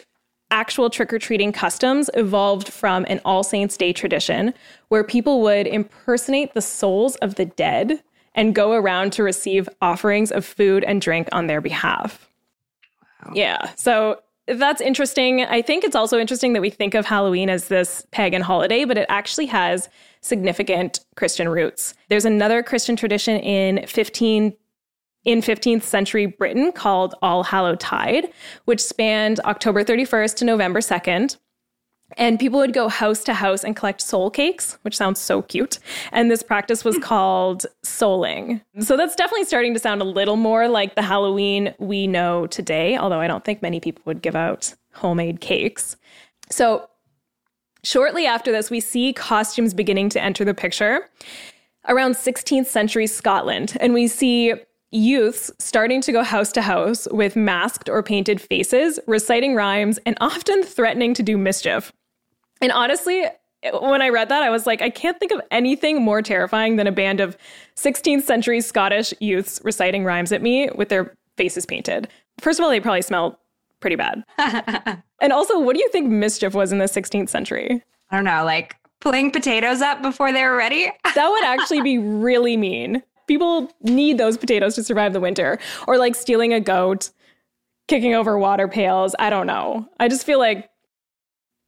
actual 0.50 0.88
trick 0.90 1.12
or 1.12 1.18
treating 1.18 1.52
customs 1.52 2.08
evolved 2.14 2.68
from 2.68 3.04
an 3.08 3.20
All 3.24 3.42
Saints' 3.42 3.76
Day 3.76 3.92
tradition 3.92 4.54
where 4.88 5.02
people 5.02 5.42
would 5.42 5.66
impersonate 5.66 6.54
the 6.54 6.62
souls 6.62 7.16
of 7.16 7.34
the 7.34 7.46
dead 7.46 8.02
and 8.34 8.54
go 8.54 8.72
around 8.72 9.12
to 9.14 9.22
receive 9.22 9.68
offerings 9.80 10.30
of 10.30 10.44
food 10.44 10.84
and 10.84 11.00
drink 11.00 11.28
on 11.32 11.46
their 11.46 11.60
behalf. 11.60 12.28
Wow. 13.24 13.32
Yeah. 13.34 13.72
So 13.76 14.20
that's 14.46 14.80
interesting. 14.80 15.42
I 15.42 15.62
think 15.62 15.84
it's 15.84 15.96
also 15.96 16.18
interesting 16.18 16.52
that 16.52 16.62
we 16.62 16.70
think 16.70 16.94
of 16.94 17.04
Halloween 17.04 17.50
as 17.50 17.68
this 17.68 18.06
pagan 18.12 18.42
holiday, 18.42 18.84
but 18.84 18.96
it 18.96 19.06
actually 19.08 19.46
has 19.46 19.88
significant 20.20 21.00
Christian 21.16 21.48
roots. 21.48 21.94
There's 22.08 22.24
another 22.24 22.62
Christian 22.62 22.96
tradition 22.96 23.40
in 23.40 23.86
15 23.86 24.56
in 25.24 25.40
15th 25.40 25.82
century 25.82 26.26
Britain 26.26 26.70
called 26.70 27.16
All 27.20 27.42
Hallow 27.42 27.74
Tide, 27.74 28.32
which 28.64 28.80
spanned 28.80 29.40
October 29.40 29.82
31st 29.82 30.36
to 30.36 30.44
November 30.44 30.78
2nd. 30.78 31.36
And 32.16 32.38
people 32.38 32.58
would 32.58 32.72
go 32.72 32.88
house 32.88 33.22
to 33.24 33.34
house 33.34 33.62
and 33.62 33.76
collect 33.76 34.00
soul 34.00 34.30
cakes, 34.30 34.78
which 34.82 34.96
sounds 34.96 35.20
so 35.20 35.42
cute. 35.42 35.78
And 36.12 36.30
this 36.30 36.42
practice 36.42 36.84
was 36.84 36.96
hmm. 36.96 37.02
called 37.02 37.66
souling. 37.84 38.62
So 38.80 38.96
that's 38.96 39.14
definitely 39.14 39.44
starting 39.44 39.74
to 39.74 39.80
sound 39.80 40.00
a 40.00 40.04
little 40.04 40.36
more 40.36 40.68
like 40.68 40.94
the 40.94 41.02
Halloween 41.02 41.74
we 41.78 42.06
know 42.06 42.46
today, 42.46 42.96
although 42.96 43.20
I 43.20 43.26
don't 43.26 43.44
think 43.44 43.62
many 43.62 43.80
people 43.80 44.02
would 44.06 44.22
give 44.22 44.36
out 44.36 44.74
homemade 44.94 45.40
cakes. 45.40 45.96
So 46.50 46.88
shortly 47.84 48.26
after 48.26 48.50
this, 48.50 48.70
we 48.70 48.80
see 48.80 49.12
costumes 49.12 49.74
beginning 49.74 50.08
to 50.10 50.22
enter 50.22 50.44
the 50.44 50.54
picture 50.54 51.08
around 51.88 52.12
16th 52.12 52.66
century 52.66 53.06
Scotland. 53.06 53.76
And 53.80 53.94
we 53.94 54.08
see 54.08 54.54
youths 54.90 55.50
starting 55.58 56.00
to 56.00 56.12
go 56.12 56.22
house 56.22 56.52
to 56.52 56.62
house 56.62 57.06
with 57.10 57.36
masked 57.36 57.88
or 57.88 58.02
painted 58.02 58.40
faces, 58.40 58.98
reciting 59.06 59.54
rhymes, 59.54 59.98
and 60.06 60.16
often 60.20 60.62
threatening 60.62 61.12
to 61.14 61.22
do 61.22 61.36
mischief. 61.36 61.92
And 62.60 62.72
honestly, 62.72 63.24
when 63.80 64.02
I 64.02 64.08
read 64.08 64.28
that, 64.28 64.42
I 64.42 64.50
was 64.50 64.66
like, 64.66 64.82
I 64.82 64.90
can't 64.90 65.18
think 65.18 65.32
of 65.32 65.40
anything 65.50 66.02
more 66.02 66.22
terrifying 66.22 66.76
than 66.76 66.86
a 66.86 66.92
band 66.92 67.20
of 67.20 67.36
16th 67.76 68.22
century 68.22 68.60
Scottish 68.60 69.12
youths 69.20 69.60
reciting 69.64 70.04
rhymes 70.04 70.32
at 70.32 70.42
me 70.42 70.68
with 70.74 70.88
their 70.88 71.14
faces 71.36 71.66
painted. 71.66 72.08
First 72.40 72.58
of 72.58 72.64
all, 72.64 72.70
they 72.70 72.80
probably 72.80 73.02
smell 73.02 73.38
pretty 73.80 73.96
bad. 73.96 74.24
and 75.20 75.32
also, 75.32 75.58
what 75.58 75.74
do 75.74 75.80
you 75.80 75.88
think 75.90 76.08
mischief 76.08 76.54
was 76.54 76.72
in 76.72 76.78
the 76.78 76.84
16th 76.84 77.28
century? 77.28 77.82
I 78.10 78.16
don't 78.16 78.24
know, 78.24 78.44
like 78.44 78.76
pulling 79.00 79.30
potatoes 79.30 79.82
up 79.82 80.02
before 80.02 80.32
they 80.32 80.42
were 80.44 80.56
ready. 80.56 80.90
that 81.14 81.28
would 81.28 81.44
actually 81.44 81.82
be 81.82 81.98
really 81.98 82.56
mean 82.56 83.02
people 83.26 83.70
need 83.82 84.18
those 84.18 84.36
potatoes 84.36 84.74
to 84.76 84.84
survive 84.84 85.12
the 85.12 85.20
winter. 85.20 85.58
Or 85.86 85.98
like 85.98 86.14
stealing 86.14 86.52
a 86.52 86.60
goat, 86.60 87.10
kicking 87.88 88.14
over 88.14 88.38
water 88.38 88.68
pails. 88.68 89.14
I 89.18 89.30
don't 89.30 89.46
know. 89.46 89.88
I 89.98 90.08
just 90.08 90.24
feel 90.24 90.38
like 90.38 90.70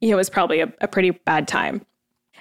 it 0.01 0.15
was 0.15 0.29
probably 0.29 0.61
a, 0.61 0.71
a 0.81 0.87
pretty 0.87 1.11
bad 1.11 1.47
time. 1.47 1.85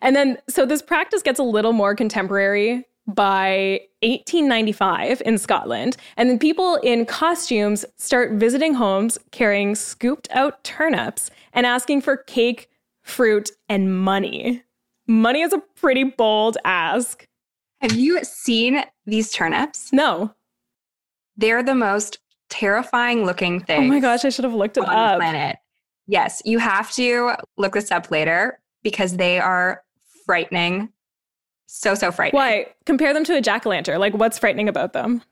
And 0.01 0.15
then, 0.15 0.39
so 0.49 0.65
this 0.65 0.83
practice 0.83 1.23
gets 1.23 1.41
a 1.41 1.45
little 1.45 1.73
more 1.73 1.95
contemporary 1.95 2.85
by 3.09 3.81
1895 4.03 5.23
in 5.25 5.39
Scotland. 5.39 5.97
And 6.17 6.29
then 6.29 6.39
people 6.39 6.77
in 6.77 7.07
costumes 7.07 7.85
start 7.97 8.33
visiting 8.33 8.75
homes 8.75 9.19
carrying 9.33 9.75
scooped 9.75 10.29
out 10.31 10.63
turnips 10.63 11.31
and 11.53 11.67
asking 11.67 12.03
for 12.03 12.19
cake, 12.19 12.69
fruit, 13.03 13.51
and 13.69 13.99
money. 13.99 14.63
Money 15.07 15.41
is 15.41 15.55
a 15.55 15.63
pretty 15.75 16.05
bold 16.05 16.59
ask. 16.65 17.27
Have 17.81 17.93
you 17.93 18.23
seen 18.25 18.85
these 19.07 19.33
turnips? 19.33 19.93
No. 19.93 20.35
They're 21.37 21.63
the 21.63 21.75
most 21.75 22.19
terrifying 22.51 23.25
looking 23.25 23.61
thing. 23.61 23.85
Oh 23.85 23.89
my 23.89 24.01
gosh, 24.01 24.25
I 24.25 24.29
should 24.29 24.45
have 24.45 24.55
looked 24.55 24.77
it 24.77 24.85
on 24.85 24.95
up. 24.95 25.15
The 25.15 25.21
planet. 25.21 25.57
Yes, 26.09 26.43
you 26.45 26.59
have 26.59 26.91
to 26.93 27.35
look 27.59 27.75
this 27.75 27.93
up 27.93 28.11
later 28.11 28.59
because 28.83 29.17
they 29.17 29.39
are 29.39 29.83
frightening. 30.25 30.89
So, 31.67 31.95
so 31.95 32.11
frightening. 32.11 32.39
Why? 32.39 32.67
Compare 32.87 33.13
them 33.13 33.25
to 33.25 33.37
a 33.37 33.43
jack 33.43 33.67
o' 33.67 33.69
lantern. 33.69 34.01
Like, 34.01 34.15
what's 34.15 34.39
frightening 34.39 34.69
about 34.69 34.95
them? 34.95 35.23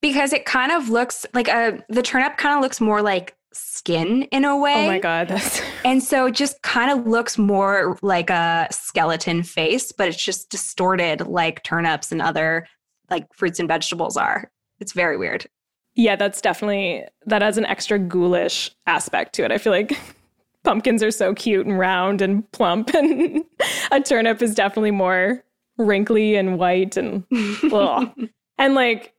Because 0.00 0.32
it 0.32 0.44
kind 0.44 0.72
of 0.72 0.88
looks 0.88 1.24
like 1.32 1.46
a, 1.46 1.82
the 1.88 2.02
turnip 2.02 2.36
kind 2.36 2.56
of 2.56 2.62
looks 2.62 2.80
more 2.80 3.00
like 3.00 3.36
skin 3.52 4.22
in 4.24 4.44
a 4.44 4.56
way. 4.56 4.86
Oh 4.86 4.88
my 4.88 4.98
god. 4.98 5.28
That's... 5.28 5.62
And 5.84 6.02
so 6.02 6.26
it 6.26 6.34
just 6.34 6.62
kind 6.62 6.96
of 6.96 7.06
looks 7.06 7.36
more 7.36 7.98
like 8.02 8.30
a 8.30 8.68
skeleton 8.70 9.42
face, 9.42 9.90
but 9.92 10.08
it's 10.08 10.22
just 10.22 10.48
distorted 10.48 11.26
like 11.26 11.62
turnips 11.64 12.12
and 12.12 12.22
other 12.22 12.68
like 13.10 13.32
fruits 13.34 13.58
and 13.58 13.68
vegetables 13.68 14.16
are. 14.16 14.50
It's 14.80 14.92
very 14.92 15.16
weird. 15.16 15.48
Yeah, 15.94 16.16
that's 16.16 16.40
definitely 16.40 17.04
that 17.26 17.42
has 17.42 17.58
an 17.58 17.66
extra 17.66 17.98
ghoulish 17.98 18.70
aspect 18.86 19.34
to 19.34 19.44
it. 19.44 19.52
I 19.52 19.58
feel 19.58 19.72
like 19.72 19.98
pumpkins 20.64 21.02
are 21.02 21.10
so 21.10 21.34
cute 21.34 21.66
and 21.66 21.78
round 21.78 22.22
and 22.22 22.50
plump 22.52 22.90
and 22.94 23.44
a 23.90 24.00
turnip 24.00 24.42
is 24.42 24.54
definitely 24.54 24.90
more 24.90 25.42
wrinkly 25.78 26.36
and 26.36 26.58
white 26.58 26.96
and 26.96 27.24
and 28.58 28.74
like 28.74 29.12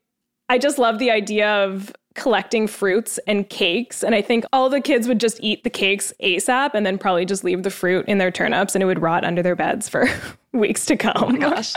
I 0.50 0.58
just 0.58 0.78
love 0.78 1.00
the 1.00 1.12
idea 1.12 1.50
of 1.64 1.94
collecting 2.16 2.68
fruits 2.68 3.20
and 3.28 3.50
cakes. 3.50 4.04
And 4.04 4.14
I 4.14 4.22
think 4.22 4.46
all 4.54 4.70
the 4.70 4.82
kids 4.82 5.08
would 5.08 5.20
just 5.20 5.40
eat 5.42 5.64
the 5.64 5.70
cakes 5.70 6.14
ASAP 6.22 6.72
and 6.74 6.86
then 6.86 6.98
probably 6.98 7.26
just 7.26 7.44
leave 7.44 7.64
the 7.64 7.72
fruit 7.72 8.06
in 8.08 8.18
their 8.18 8.32
turnips 8.32 8.76
and 8.76 8.84
it 8.84 8.86
would 8.86 9.02
rot 9.02 9.24
under 9.24 9.42
their 9.42 9.56
beds 9.56 9.90
for 9.90 10.08
weeks 10.52 10.86
to 10.86 10.94
oh 10.94 10.98
come. 10.98 11.36
Oh 11.36 11.40
gosh. 11.40 11.74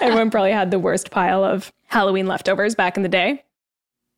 Everyone 0.00 0.30
probably 0.30 0.52
had 0.52 0.70
the 0.70 0.78
worst 0.78 1.10
pile 1.10 1.44
of 1.44 1.72
Halloween 1.86 2.26
leftovers 2.26 2.74
back 2.74 2.96
in 2.96 3.02
the 3.02 3.08
day. 3.08 3.44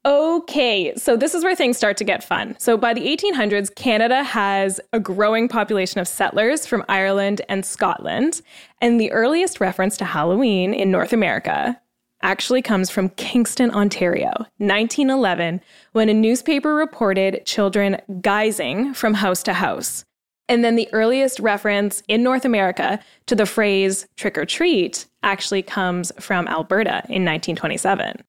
Okay, 0.07 0.95
so 0.97 1.15
this 1.15 1.35
is 1.35 1.45
where 1.45 1.55
things 1.55 1.77
start 1.77 1.99
to 1.99 2.05
get 2.05 2.25
fun. 2.25 2.57
So 2.59 2.79
by 2.79 2.95
the 2.95 3.07
1800s, 3.07 3.75
Canada 3.75 4.23
has 4.23 4.81
a 4.95 5.01
growing 5.01 5.47
population 5.47 6.01
of 6.01 6.09
settlers 6.09 6.65
from 6.65 6.85
Ireland 6.89 7.43
and 7.51 7.67
Scotland. 7.67 8.41
And 8.81 8.99
the 8.99 9.13
earliest 9.13 9.61
reference 9.61 9.99
to 9.99 10.07
Halloween 10.07 10.73
in 10.73 10.91
North 10.91 11.13
America 11.13 11.79
actually 12.23 12.63
comes 12.63 12.89
from 12.89 13.11
Kingston, 13.11 13.71
Ontario, 13.73 14.33
1911, 14.57 15.61
when 15.93 16.09
a 16.09 16.15
newspaper 16.15 16.75
reported 16.75 17.45
children 17.45 17.99
guising 18.09 18.97
from 18.97 19.15
house 19.15 19.43
to 19.43 19.53
house. 19.53 20.05
And 20.49 20.65
then 20.65 20.77
the 20.77 20.89
earliest 20.93 21.41
reference 21.41 22.03
in 22.09 22.23
North 22.23 22.47
America 22.47 23.01
to 23.27 23.35
the 23.35 23.47
phrase 23.47 24.07
trick 24.17 24.39
or 24.39 24.47
treat 24.47 25.07
actually 25.23 25.63
comes 25.63 26.11
from 26.19 26.49
Alberta 26.49 27.03
in 27.09 27.25
1927. 27.25 28.25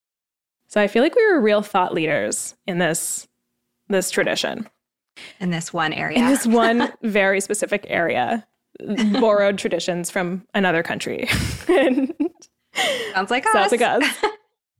So 0.71 0.79
I 0.79 0.87
feel 0.87 1.03
like 1.03 1.15
we 1.15 1.31
were 1.33 1.41
real 1.41 1.61
thought 1.61 1.93
leaders 1.93 2.55
in 2.65 2.77
this, 2.77 3.27
this 3.89 4.09
tradition. 4.09 4.69
in 5.41 5.49
this 5.49 5.73
one 5.73 5.91
area. 5.91 6.17
in 6.17 6.25
this 6.27 6.47
one 6.47 6.89
very 7.03 7.41
specific 7.41 7.85
area, 7.89 8.47
borrowed 9.19 9.57
traditions 9.57 10.09
from 10.09 10.47
another 10.53 10.81
country. 10.81 11.27
and 11.67 12.13
Sounds 13.13 13.29
like 13.29 13.43
sounds 13.49 13.65
us. 13.65 13.71
like 13.73 13.81
us. 13.81 14.05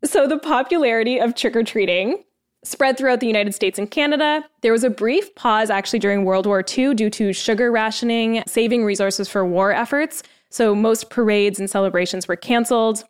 So 0.06 0.28
the 0.28 0.40
popularity 0.40 1.20
of 1.20 1.36
trick 1.36 1.58
or 1.58 1.64
treating 1.64 2.24
spread 2.64 2.98
throughout 2.98 3.20
the 3.20 3.28
United 3.28 3.54
States 3.54 3.78
and 3.78 3.92
Canada. 3.92 4.46
There 4.62 4.72
was 4.72 4.86
a 4.86 4.90
brief 4.90 5.36
pause 5.36 5.70
actually 5.70 6.00
during 6.00 6.24
World 6.24 6.46
War 6.46 6.64
II 6.66 6.94
due 6.94 7.10
to 7.10 7.34
sugar 7.34 7.70
rationing, 7.70 8.44
saving 8.48 8.86
resources 8.86 9.28
for 9.28 9.46
war 9.46 9.74
efforts. 9.74 10.24
So 10.50 10.74
most 10.74 11.10
parades 11.10 11.60
and 11.60 11.70
celebrations 11.70 12.28
were 12.30 12.36
canceled. 12.38 13.04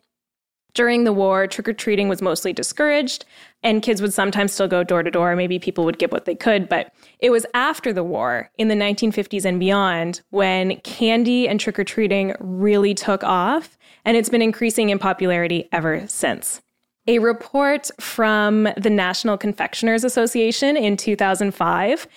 During 0.74 1.04
the 1.04 1.14
war, 1.14 1.48
trick 1.48 1.68
or 1.68 1.74
treating 1.74 2.08
was 2.08 2.22
mostly 2.22 2.54
discouraged, 2.54 3.26
and 3.62 3.82
kids 3.82 4.02
would 4.02 4.14
sometimes 4.14 4.54
still 4.54 4.68
go 4.68 4.84
door 4.84 5.04
to 5.04 5.12
door. 5.12 5.36
Maybe 5.36 5.60
people 5.60 5.84
would 5.86 6.00
get 6.00 6.12
what 6.12 6.26
they 6.26 6.36
could, 6.36 6.70
but 6.70 6.94
it 7.20 7.30
was 7.30 7.46
after 7.54 7.92
the 7.92 8.04
war, 8.04 8.50
in 8.58 8.70
the 8.70 8.76
1950s 8.76 9.44
and 9.44 9.60
beyond, 9.60 10.22
when 10.30 10.78
candy 10.78 11.48
and 11.48 11.60
trick 11.60 11.78
or 11.78 11.84
treating 11.84 12.34
really 12.40 12.94
took 12.94 13.24
off, 13.24 13.78
and 14.06 14.16
it's 14.16 14.30
been 14.30 14.42
increasing 14.42 14.90
in 14.90 15.00
popularity 15.00 15.68
ever 15.72 16.08
since. 16.08 16.62
A 17.08 17.20
report 17.20 17.90
from 18.00 18.70
the 18.78 18.90
National 18.90 19.38
Confectioners 19.38 20.04
Association 20.04 20.78
in 20.78 20.96
2005 20.96 22.08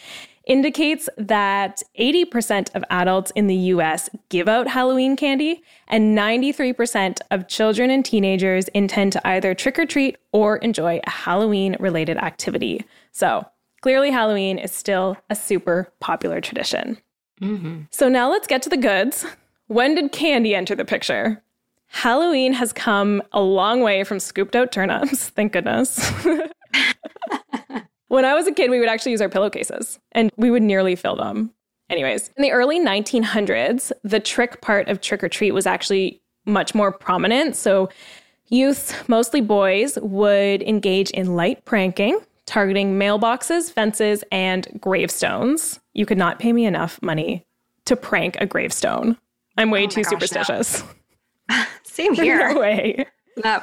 indicates 0.46 1.08
that 1.16 1.82
80% 1.98 2.74
of 2.74 2.84
adults 2.90 3.30
in 3.34 3.46
the 3.46 3.54
US 3.54 4.10
give 4.28 4.48
out 4.48 4.68
Halloween 4.68 5.16
candy, 5.16 5.62
and 5.88 6.16
93% 6.16 7.20
of 7.30 7.48
children 7.48 7.90
and 7.90 8.04
teenagers 8.04 8.68
intend 8.68 9.12
to 9.12 9.26
either 9.26 9.54
trick 9.54 9.78
or 9.78 9.86
treat 9.86 10.16
or 10.32 10.56
enjoy 10.58 11.00
a 11.04 11.10
Halloween 11.10 11.76
related 11.80 12.16
activity. 12.18 12.84
So, 13.12 13.46
clearly, 13.80 14.10
Halloween 14.10 14.58
is 14.58 14.72
still 14.72 15.16
a 15.30 15.34
super 15.34 15.92
popular 16.00 16.40
tradition. 16.40 16.98
Mm-hmm. 17.40 17.82
So, 17.90 18.08
now 18.08 18.30
let's 18.30 18.46
get 18.46 18.62
to 18.62 18.68
the 18.68 18.76
goods. 18.76 19.24
When 19.66 19.94
did 19.94 20.12
candy 20.12 20.54
enter 20.54 20.74
the 20.74 20.84
picture? 20.84 21.42
Halloween 21.88 22.52
has 22.54 22.72
come 22.72 23.22
a 23.32 23.40
long 23.40 23.80
way 23.80 24.02
from 24.02 24.18
scooped 24.18 24.56
out 24.56 24.72
turnips, 24.72 25.28
thank 25.36 25.52
goodness. 25.52 26.12
when 28.14 28.24
I 28.24 28.34
was 28.34 28.46
a 28.46 28.52
kid, 28.52 28.70
we 28.70 28.78
would 28.80 28.88
actually 28.88 29.12
use 29.12 29.20
our 29.20 29.28
pillowcases 29.28 29.98
and 30.12 30.30
we 30.36 30.50
would 30.50 30.62
nearly 30.62 30.94
fill 30.96 31.16
them. 31.16 31.50
Anyways, 31.90 32.30
in 32.36 32.42
the 32.42 32.52
early 32.52 32.80
1900s, 32.80 33.92
the 34.02 34.20
trick 34.20 34.60
part 34.62 34.88
of 34.88 35.00
trick 35.00 35.22
or 35.22 35.28
treat 35.28 35.52
was 35.52 35.66
actually 35.66 36.22
much 36.46 36.74
more 36.74 36.92
prominent. 36.92 37.56
So, 37.56 37.90
youth, 38.48 39.06
mostly 39.08 39.40
boys, 39.40 39.98
would 40.00 40.62
engage 40.62 41.10
in 41.10 41.36
light 41.36 41.64
pranking, 41.64 42.18
targeting 42.46 42.98
mailboxes, 42.98 43.70
fences, 43.70 44.24
and 44.32 44.66
gravestones. 44.80 45.80
You 45.92 46.06
could 46.06 46.18
not 46.18 46.38
pay 46.38 46.52
me 46.52 46.64
enough 46.64 47.00
money 47.02 47.46
to 47.84 47.96
prank 47.96 48.36
a 48.40 48.46
gravestone. 48.46 49.18
I'm 49.58 49.70
way 49.70 49.84
Oh 49.84 49.88
too 49.88 50.02
gosh, 50.02 50.12
no. 50.12 50.18
superstitious. 50.18 50.84
Same 51.82 52.14
here. 52.24 52.48
No 52.54 52.60
way. 52.60 53.06
No. 53.44 53.62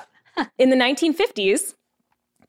In 0.58 0.70
the 0.70 0.76
1950s, 0.76 1.74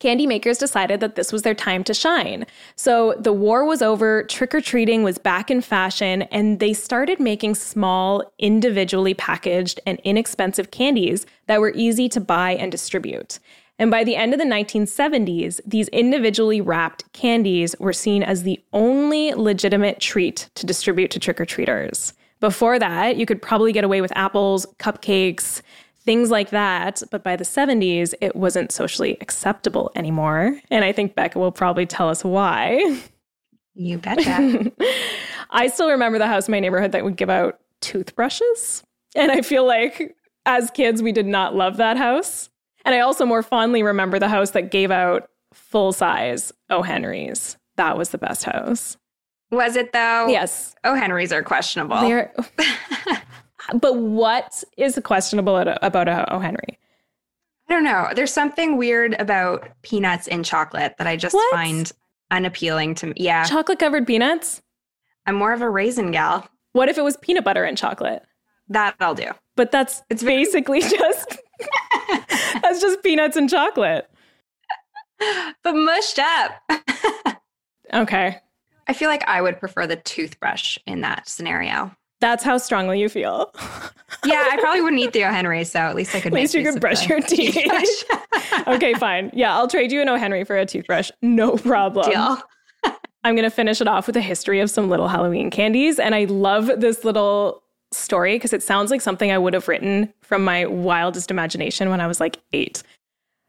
candy 0.02 0.26
makers 0.26 0.58
decided 0.58 0.98
that 0.98 1.14
this 1.14 1.32
was 1.32 1.42
their 1.42 1.54
time 1.54 1.84
to 1.84 1.94
shine. 1.94 2.44
So 2.74 3.14
the 3.20 3.32
war 3.32 3.64
was 3.64 3.82
over, 3.82 4.24
trick 4.24 4.52
or 4.52 4.60
treating 4.60 5.04
was 5.04 5.16
back 5.16 5.48
in 5.48 5.60
fashion, 5.60 6.22
and 6.22 6.58
they 6.58 6.72
started 6.72 7.20
making 7.20 7.54
small, 7.54 8.24
individually 8.40 9.14
packaged, 9.14 9.78
and 9.86 10.00
inexpensive 10.02 10.72
candies 10.72 11.24
that 11.46 11.60
were 11.60 11.72
easy 11.76 12.08
to 12.08 12.20
buy 12.20 12.54
and 12.54 12.72
distribute. 12.72 13.38
And 13.78 13.92
by 13.92 14.02
the 14.02 14.16
end 14.16 14.32
of 14.32 14.40
the 14.40 14.44
1970s, 14.44 15.60
these 15.64 15.86
individually 15.88 16.60
wrapped 16.60 17.12
candies 17.12 17.76
were 17.78 17.92
seen 17.92 18.24
as 18.24 18.42
the 18.42 18.60
only 18.72 19.32
legitimate 19.34 20.00
treat 20.00 20.50
to 20.56 20.66
distribute 20.66 21.12
to 21.12 21.20
trick 21.20 21.40
or 21.40 21.46
treaters. 21.46 22.12
Before 22.40 22.76
that, 22.80 23.16
you 23.16 23.24
could 23.24 23.40
probably 23.40 23.70
get 23.70 23.84
away 23.84 24.00
with 24.00 24.10
apples, 24.16 24.66
cupcakes, 24.80 25.62
things 26.04 26.30
like 26.30 26.50
that. 26.50 27.02
But 27.10 27.22
by 27.22 27.36
the 27.36 27.44
70s, 27.44 28.14
it 28.20 28.36
wasn't 28.36 28.72
socially 28.72 29.16
acceptable 29.20 29.90
anymore. 29.94 30.60
And 30.70 30.84
I 30.84 30.92
think 30.92 31.14
Becca 31.14 31.38
will 31.38 31.52
probably 31.52 31.86
tell 31.86 32.08
us 32.08 32.24
why. 32.24 33.00
You 33.74 33.98
betcha. 33.98 34.70
I 35.50 35.68
still 35.68 35.90
remember 35.90 36.18
the 36.18 36.26
house 36.26 36.48
in 36.48 36.52
my 36.52 36.60
neighborhood 36.60 36.92
that 36.92 37.04
would 37.04 37.16
give 37.16 37.30
out 37.30 37.58
toothbrushes. 37.80 38.82
And 39.14 39.30
I 39.30 39.42
feel 39.42 39.66
like 39.66 40.16
as 40.46 40.70
kids, 40.70 41.02
we 41.02 41.12
did 41.12 41.26
not 41.26 41.54
love 41.54 41.76
that 41.76 41.96
house. 41.96 42.48
And 42.84 42.94
I 42.94 43.00
also 43.00 43.24
more 43.24 43.42
fondly 43.42 43.82
remember 43.82 44.18
the 44.18 44.28
house 44.28 44.50
that 44.50 44.70
gave 44.70 44.90
out 44.90 45.28
full 45.52 45.92
size 45.92 46.52
O. 46.70 46.82
Henry's. 46.82 47.56
That 47.76 47.96
was 47.96 48.10
the 48.10 48.18
best 48.18 48.44
house. 48.44 48.96
Was 49.50 49.76
it 49.76 49.92
though? 49.92 50.28
Yes. 50.28 50.74
Oh, 50.82 50.94
Henrys 50.94 51.32
are 51.32 51.42
questionable. 51.42 51.96
But 53.74 53.96
what 53.96 54.62
is 54.76 54.98
questionable 55.04 55.56
about 55.56 56.08
a 56.08 56.32
O. 56.32 56.38
Henry? 56.38 56.78
I 57.68 57.74
don't 57.74 57.84
know. 57.84 58.08
There's 58.14 58.32
something 58.32 58.76
weird 58.76 59.14
about 59.20 59.68
peanuts 59.82 60.26
in 60.26 60.42
chocolate 60.42 60.94
that 60.98 61.06
I 61.06 61.16
just 61.16 61.34
What? 61.34 61.54
find 61.54 61.90
unappealing 62.30 62.94
to 62.96 63.06
me. 63.08 63.12
Yeah. 63.16 63.44
Chocolate 63.44 63.78
covered 63.78 64.06
peanuts? 64.06 64.62
I'm 65.26 65.36
more 65.36 65.52
of 65.52 65.62
a 65.62 65.70
raisin 65.70 66.10
gal. 66.10 66.46
What 66.72 66.88
if 66.88 66.98
it 66.98 67.04
was 67.04 67.16
peanut 67.18 67.44
butter 67.44 67.64
and 67.64 67.78
chocolate? 67.78 68.22
That 68.68 68.94
I'll 69.00 69.14
do. 69.14 69.30
But 69.56 69.70
that's 69.70 70.02
It's 70.10 70.22
basically 70.22 70.80
just 70.80 71.38
that's 72.62 72.80
just 72.80 73.02
peanuts 73.02 73.36
and 73.36 73.48
chocolate. 73.48 74.08
But 75.62 75.74
mushed 75.74 76.18
up. 76.18 76.52
Okay. 77.94 78.38
I 78.88 78.92
feel 78.94 79.08
like 79.10 79.22
I 79.28 79.42
would 79.42 79.60
prefer 79.60 79.86
the 79.86 79.96
toothbrush 79.96 80.78
in 80.86 81.02
that 81.02 81.28
scenario. 81.28 81.94
That's 82.22 82.44
how 82.44 82.56
strongly 82.56 83.00
you 83.00 83.08
feel. 83.08 83.52
Yeah, 84.24 84.46
I 84.48 84.56
probably 84.60 84.80
wouldn't 84.80 85.02
eat 85.02 85.12
the 85.12 85.24
O. 85.24 85.30
Henry, 85.30 85.64
so 85.64 85.80
at 85.80 85.96
least 85.96 86.14
I 86.14 86.20
could 86.20 86.32
At 86.32 86.34
least 86.34 86.54
make 86.54 86.64
you 86.64 86.70
could 86.70 86.80
brush 86.80 87.08
your 87.08 87.20
teeth. 87.20 87.56
okay, 88.68 88.94
fine. 88.94 89.32
Yeah, 89.34 89.56
I'll 89.56 89.66
trade 89.66 89.90
you 89.90 90.00
an 90.00 90.08
O. 90.08 90.16
Henry 90.16 90.44
for 90.44 90.56
a 90.56 90.64
toothbrush. 90.64 91.10
No 91.20 91.56
problem. 91.56 92.08
Deal. 92.08 92.38
I'm 93.24 93.34
going 93.34 93.42
to 93.42 93.50
finish 93.50 93.80
it 93.80 93.88
off 93.88 94.06
with 94.06 94.16
a 94.16 94.20
history 94.20 94.60
of 94.60 94.70
some 94.70 94.88
little 94.88 95.08
Halloween 95.08 95.50
candies. 95.50 95.98
And 95.98 96.14
I 96.14 96.26
love 96.26 96.70
this 96.76 97.04
little 97.04 97.64
story 97.90 98.36
because 98.36 98.52
it 98.52 98.62
sounds 98.62 98.92
like 98.92 99.00
something 99.00 99.32
I 99.32 99.38
would 99.38 99.54
have 99.54 99.66
written 99.66 100.12
from 100.20 100.44
my 100.44 100.66
wildest 100.66 101.28
imagination 101.28 101.90
when 101.90 102.00
I 102.00 102.06
was 102.06 102.20
like 102.20 102.38
eight. 102.52 102.84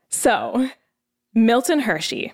So, 0.09 0.67
Milton 1.35 1.79
Hershey. 1.79 2.33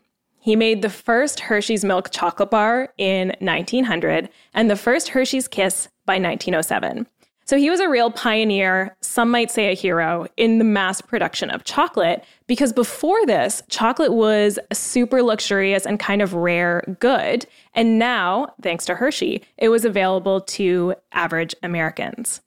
He 0.49 0.55
made 0.55 0.81
the 0.81 0.89
first 0.89 1.41
Hershey's 1.41 1.85
milk 1.85 2.09
chocolate 2.09 2.49
bar 2.49 2.91
in 2.97 3.35
1900 3.37 4.29
and 4.55 4.67
the 4.67 4.75
first 4.75 5.09
Hershey's 5.09 5.47
Kiss 5.47 5.89
by 6.07 6.13
1907. 6.13 7.05
So 7.45 7.55
he 7.55 7.69
was 7.69 7.79
a 7.79 7.87
real 7.87 8.09
pioneer, 8.09 8.97
some 8.99 9.29
might 9.29 9.51
say 9.51 9.71
a 9.71 9.75
hero, 9.75 10.25
in 10.37 10.57
the 10.57 10.63
mass 10.63 11.01
production 11.01 11.51
of 11.51 11.65
chocolate 11.65 12.23
because 12.47 12.73
before 12.73 13.23
this, 13.27 13.61
chocolate 13.69 14.13
was 14.13 14.57
a 14.71 14.73
super 14.73 15.21
luxurious 15.21 15.85
and 15.85 15.99
kind 15.99 16.19
of 16.19 16.33
rare 16.33 16.81
good. 16.99 17.45
And 17.75 17.99
now, 17.99 18.51
thanks 18.63 18.85
to 18.85 18.95
Hershey, 18.95 19.43
it 19.59 19.69
was 19.69 19.85
available 19.85 20.41
to 20.41 20.95
average 21.11 21.53
Americans. 21.61 22.41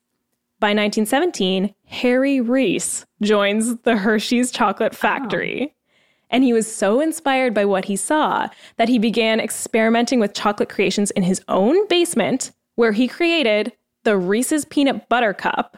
By 0.59 0.71
1917, 0.71 1.73
Harry 1.85 2.41
Reese 2.41 3.05
joins 3.21 3.77
the 3.83 3.95
Hershey's 3.95 4.51
chocolate 4.51 4.93
factory. 4.93 5.73
And 6.33 6.43
he 6.43 6.51
was 6.51 6.69
so 6.69 6.99
inspired 6.99 7.53
by 7.53 7.63
what 7.63 7.85
he 7.85 7.95
saw 7.95 8.49
that 8.77 8.89
he 8.89 8.97
began 8.97 9.39
experimenting 9.39 10.19
with 10.19 10.33
chocolate 10.33 10.67
creations 10.67 11.11
in 11.11 11.21
his 11.21 11.41
own 11.47 11.87
basement, 11.87 12.51
where 12.75 12.91
he 12.91 13.07
created 13.07 13.71
the 14.03 14.17
Reese's 14.17 14.65
Peanut 14.65 15.07
Butter 15.07 15.33
Cup 15.33 15.77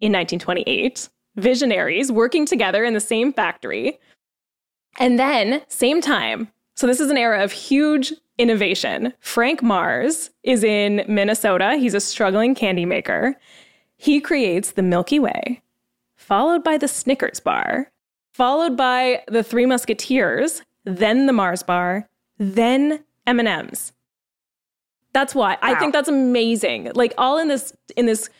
in 0.00 0.10
1928. 0.10 1.10
Visionaries 1.36 2.10
working 2.10 2.46
together 2.46 2.84
in 2.84 2.94
the 2.94 3.00
same 3.00 3.34
factory. 3.34 3.98
And 4.98 5.18
then, 5.18 5.62
same 5.68 6.00
time, 6.00 6.50
so 6.74 6.86
this 6.86 7.00
is 7.00 7.10
an 7.10 7.18
era 7.18 7.44
of 7.44 7.52
huge 7.52 8.14
innovation. 8.38 9.12
Frank 9.20 9.62
Mars 9.62 10.30
is 10.42 10.64
in 10.64 11.04
Minnesota. 11.06 11.76
He's 11.76 11.94
a 11.94 12.00
struggling 12.00 12.54
candy 12.54 12.86
maker. 12.86 13.36
He 13.96 14.22
creates 14.22 14.72
the 14.72 14.82
Milky 14.82 15.18
Way, 15.18 15.62
followed 16.16 16.64
by 16.64 16.78
the 16.78 16.88
Snickers 16.88 17.40
bar, 17.40 17.91
followed 18.32 18.76
by 18.76 19.22
the 19.28 19.42
Three 19.42 19.66
Musketeers, 19.66 20.62
then 20.84 21.26
the 21.26 21.32
Mars 21.32 21.62
bar, 21.62 22.08
then 22.38 23.04
M&Ms. 23.26 23.92
That's 25.12 25.34
why 25.34 25.58
I 25.60 25.74
think 25.74 25.92
that's 25.92 26.08
amazing. 26.08 26.90
Like 26.94 27.12
all 27.18 27.38
in 27.38 27.48
this 27.48 27.74
in 27.96 28.06
this 28.06 28.30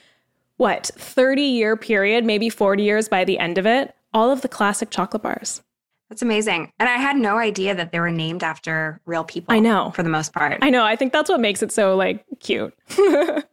what, 0.57 0.91
30 0.97 1.43
year 1.43 1.77
period, 1.77 2.25
maybe 2.25 2.49
40 2.49 2.83
years 2.83 3.09
by 3.09 3.25
the 3.25 3.39
end 3.39 3.59
of 3.59 3.67
it, 3.67 3.95
all 4.15 4.31
of 4.31 4.43
the 4.43 4.49
classic 4.49 4.91
chocolate 4.91 5.23
bars. 5.23 5.63
That's 6.09 6.23
amazing. 6.23 6.73
And 6.79 6.89
I 6.89 6.97
had 6.97 7.17
no 7.17 7.39
idea 7.39 7.75
that 7.75 7.91
they 7.91 7.99
were 7.99 8.11
named 8.11 8.43
after 8.43 9.01
real 9.07 9.25
people. 9.25 9.55
I 9.55 9.59
know. 9.61 9.93
For 9.95 10.03
the 10.03 10.11
most 10.11 10.33
part. 10.33 10.59
I 10.63 10.71
know, 10.71 10.85
I 10.85 10.95
think 10.95 11.13
that's 11.13 11.31
what 11.31 11.41
makes 11.41 11.63
it 11.63 11.73
so 11.73 11.97
like 11.97 12.25
cute. 12.41 12.75
it 12.91 13.45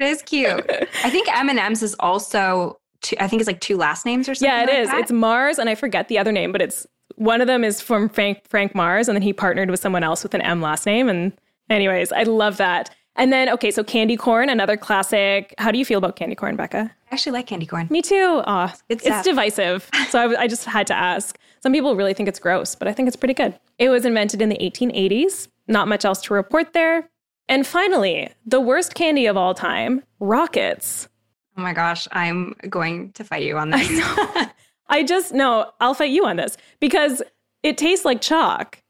is 0.00 0.22
cute. 0.22 0.64
I 1.04 1.10
think 1.10 1.28
M&M's 1.36 1.82
is 1.82 1.94
also 2.00 2.78
two, 3.06 3.16
I 3.20 3.28
think 3.28 3.40
it's 3.40 3.46
like 3.46 3.60
two 3.60 3.76
last 3.76 4.04
names 4.06 4.28
or 4.28 4.34
something. 4.34 4.54
yeah, 4.54 4.62
it 4.62 4.68
like 4.68 4.78
is. 4.78 4.88
that. 4.88 5.00
It's 5.00 5.12
Mars 5.12 5.58
and 5.58 5.68
I 5.68 5.74
forget 5.74 6.08
the 6.08 6.18
other 6.18 6.32
name, 6.32 6.52
but 6.52 6.60
it's 6.60 6.86
one 7.14 7.40
of 7.40 7.46
them 7.46 7.64
is 7.64 7.80
from 7.80 8.08
Frank 8.08 8.42
Frank 8.48 8.74
Mars 8.74 9.08
and 9.08 9.16
then 9.16 9.22
he 9.22 9.32
partnered 9.32 9.70
with 9.70 9.80
someone 9.80 10.02
else 10.04 10.22
with 10.22 10.34
an 10.34 10.42
M 10.42 10.60
last 10.60 10.86
name 10.86 11.08
and 11.08 11.32
Anyways, 11.68 12.12
I 12.12 12.22
love 12.22 12.58
that. 12.58 12.90
And 13.16 13.32
then, 13.32 13.48
okay, 13.48 13.70
so 13.70 13.82
candy 13.82 14.16
corn, 14.16 14.48
another 14.50 14.76
classic. 14.76 15.54
How 15.58 15.70
do 15.70 15.78
you 15.78 15.84
feel 15.84 15.98
about 15.98 16.16
candy 16.16 16.34
corn, 16.36 16.54
Becca? 16.54 16.92
I 17.10 17.14
actually 17.14 17.32
like 17.32 17.46
candy 17.46 17.66
corn. 17.66 17.88
Me 17.90 18.02
too. 18.02 18.42
Good 18.44 18.72
it's 18.88 19.04
stuff. 19.04 19.24
divisive. 19.24 19.90
So 20.10 20.36
I 20.36 20.46
just 20.46 20.64
had 20.64 20.86
to 20.88 20.94
ask. 20.94 21.38
Some 21.62 21.72
people 21.72 21.96
really 21.96 22.14
think 22.14 22.28
it's 22.28 22.38
gross, 22.38 22.74
but 22.74 22.86
I 22.86 22.92
think 22.92 23.08
it's 23.08 23.16
pretty 23.16 23.34
good. 23.34 23.58
It 23.78 23.88
was 23.88 24.04
invented 24.04 24.40
in 24.42 24.50
the 24.50 24.58
1880s. 24.58 25.48
Not 25.66 25.88
much 25.88 26.04
else 26.04 26.20
to 26.22 26.34
report 26.34 26.74
there. 26.74 27.08
And 27.48 27.66
finally, 27.66 28.30
the 28.44 28.60
worst 28.60 28.94
candy 28.94 29.26
of 29.26 29.36
all 29.36 29.54
time, 29.54 30.02
rockets. 30.20 31.08
Oh 31.56 31.62
my 31.62 31.72
gosh, 31.72 32.06
I'm 32.12 32.54
going 32.68 33.12
to 33.12 33.24
fight 33.24 33.42
you 33.44 33.56
on 33.58 33.70
this. 33.72 33.88
I 33.88 34.42
know. 34.42 34.46
I 34.88 35.02
just, 35.02 35.32
no, 35.32 35.70
I'll 35.80 35.94
fight 35.94 36.10
you 36.10 36.24
on 36.26 36.36
this 36.36 36.56
because 36.80 37.22
it 37.62 37.76
tastes 37.78 38.04
like 38.04 38.20
chalk. 38.20 38.82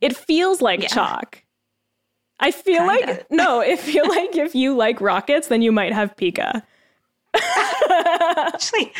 It 0.00 0.16
feels 0.16 0.60
like 0.60 0.82
Yeah. 0.82 0.88
chalk. 0.88 1.42
I 2.40 2.50
feel 2.50 2.86
Kinda. 2.86 3.06
like, 3.12 3.30
no, 3.30 3.60
I 3.60 3.76
feel 3.76 4.06
like 4.08 4.36
if 4.36 4.54
you 4.54 4.76
like 4.76 5.00
rockets, 5.00 5.46
then 5.48 5.62
you 5.62 5.72
might 5.72 5.92
have 5.92 6.16
pica. 6.16 6.62
actually. 7.90 8.92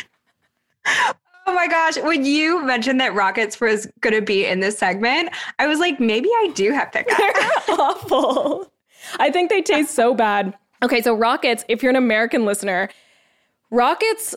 Oh 1.47 1.53
my 1.53 1.67
gosh, 1.67 1.97
when 1.97 2.25
you 2.25 2.63
mentioned 2.65 2.99
that 3.01 3.13
Rockets 3.13 3.61
was 3.61 3.87
going 4.01 4.15
to 4.15 4.21
be 4.21 4.45
in 4.45 4.61
this 4.61 4.77
segment, 4.79 5.29
I 5.59 5.67
was 5.67 5.79
like, 5.79 5.99
maybe 5.99 6.27
I 6.29 6.51
do 6.55 6.71
have 6.71 6.91
pickup. 6.91 7.19
awful. 7.69 8.71
I 9.19 9.29
think 9.29 9.49
they 9.51 9.61
taste 9.61 9.93
so 9.93 10.13
bad. 10.15 10.55
Okay, 10.83 11.01
so 11.01 11.15
rockets, 11.15 11.63
if 11.67 11.81
you're 11.81 11.89
an 11.89 11.95
American 11.95 12.45
listener, 12.45 12.89
rockets 13.71 14.35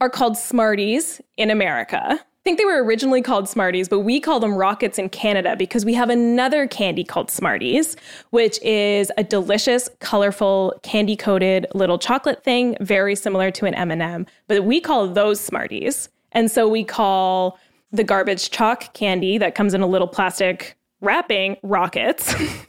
are 0.00 0.10
called 0.10 0.36
Smarties 0.36 1.20
in 1.36 1.50
America. 1.50 2.00
I 2.10 2.44
think 2.44 2.58
they 2.58 2.64
were 2.64 2.82
originally 2.82 3.20
called 3.20 3.48
Smarties, 3.48 3.88
but 3.88 4.00
we 4.00 4.20
call 4.20 4.40
them 4.40 4.54
rockets 4.54 4.98
in 4.98 5.08
Canada 5.08 5.56
because 5.56 5.84
we 5.84 5.92
have 5.94 6.08
another 6.08 6.66
candy 6.66 7.04
called 7.04 7.30
Smarties, 7.30 7.96
which 8.30 8.62
is 8.62 9.10
a 9.18 9.24
delicious, 9.24 9.90
colorful, 10.00 10.78
candy-coated 10.82 11.66
little 11.74 11.98
chocolate 11.98 12.44
thing, 12.44 12.76
very 12.80 13.14
similar 13.14 13.50
to 13.50 13.66
an 13.66 13.74
M&M, 13.74 14.26
but 14.46 14.64
we 14.64 14.80
call 14.80 15.08
those 15.08 15.40
Smarties. 15.40 16.08
And 16.32 16.50
so 16.50 16.68
we 16.68 16.84
call 16.84 17.58
the 17.92 18.04
garbage 18.04 18.50
chalk 18.50 18.92
candy 18.94 19.38
that 19.38 19.54
comes 19.54 19.74
in 19.74 19.80
a 19.80 19.86
little 19.86 20.08
plastic 20.08 20.78
wrapping 21.00 21.56
rockets. 21.62 22.34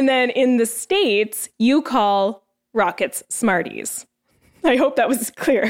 and 0.00 0.08
then 0.08 0.30
in 0.30 0.56
the 0.56 0.64
States, 0.66 1.48
you 1.58 1.82
call 1.82 2.42
rockets 2.72 3.22
Smarties. 3.28 4.06
I 4.64 4.76
hope 4.76 4.96
that 4.96 5.08
was 5.08 5.30
clear. 5.36 5.68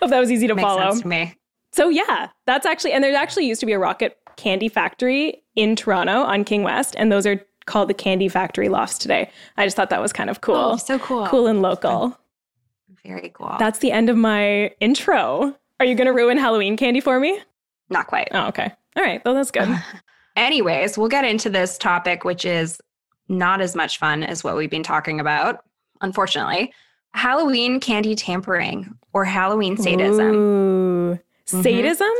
hope 0.00 0.10
that 0.10 0.18
was 0.18 0.30
easy 0.32 0.46
to 0.48 0.54
Makes 0.56 0.66
follow. 0.66 0.90
sense 0.90 1.02
to 1.02 1.08
me. 1.08 1.34
So 1.72 1.88
yeah, 1.88 2.28
that's 2.46 2.66
actually 2.66 2.92
and 2.92 3.04
there 3.04 3.14
actually 3.14 3.46
used 3.46 3.60
to 3.60 3.66
be 3.66 3.72
a 3.72 3.78
rocket 3.78 4.18
candy 4.36 4.68
factory 4.68 5.42
in 5.54 5.76
Toronto 5.76 6.22
on 6.22 6.42
King 6.44 6.64
West, 6.64 6.94
and 6.98 7.12
those 7.12 7.24
are 7.26 7.40
called 7.66 7.88
the 7.88 7.94
Candy 7.94 8.28
Factory 8.28 8.68
Lofts 8.68 8.98
today. 8.98 9.30
I 9.56 9.64
just 9.66 9.76
thought 9.76 9.90
that 9.90 10.00
was 10.02 10.12
kind 10.12 10.28
of 10.30 10.40
cool. 10.40 10.56
Oh, 10.56 10.76
so 10.76 10.98
cool. 10.98 11.26
Cool 11.28 11.46
and 11.46 11.62
local. 11.62 12.18
Very 13.04 13.30
cool. 13.30 13.54
That's 13.60 13.78
the 13.78 13.92
end 13.92 14.10
of 14.10 14.16
my 14.16 14.72
intro. 14.80 15.56
Are 15.78 15.86
you 15.86 15.94
gonna 15.94 16.12
ruin 16.12 16.36
Halloween 16.36 16.76
candy 16.76 17.00
for 17.00 17.20
me? 17.20 17.38
Not 17.88 18.08
quite. 18.08 18.28
Oh, 18.32 18.48
okay. 18.48 18.72
All 18.96 19.04
right. 19.04 19.22
Well, 19.24 19.34
that's 19.34 19.50
good. 19.52 19.68
Anyways, 20.36 20.96
we'll 20.98 21.08
get 21.08 21.24
into 21.24 21.50
this 21.50 21.78
topic, 21.78 22.24
which 22.24 22.44
is 22.44 22.80
not 23.30 23.60
as 23.60 23.74
much 23.74 23.98
fun 23.98 24.22
as 24.22 24.44
what 24.44 24.56
we've 24.56 24.70
been 24.70 24.82
talking 24.82 25.20
about, 25.20 25.64
unfortunately. 26.00 26.72
Halloween 27.14 27.80
candy 27.80 28.14
tampering 28.14 28.94
or 29.12 29.24
Halloween 29.24 29.76
sadism. 29.76 30.34
Ooh. 30.34 31.14
Mm-hmm. 31.14 31.62
Sadism? 31.62 32.12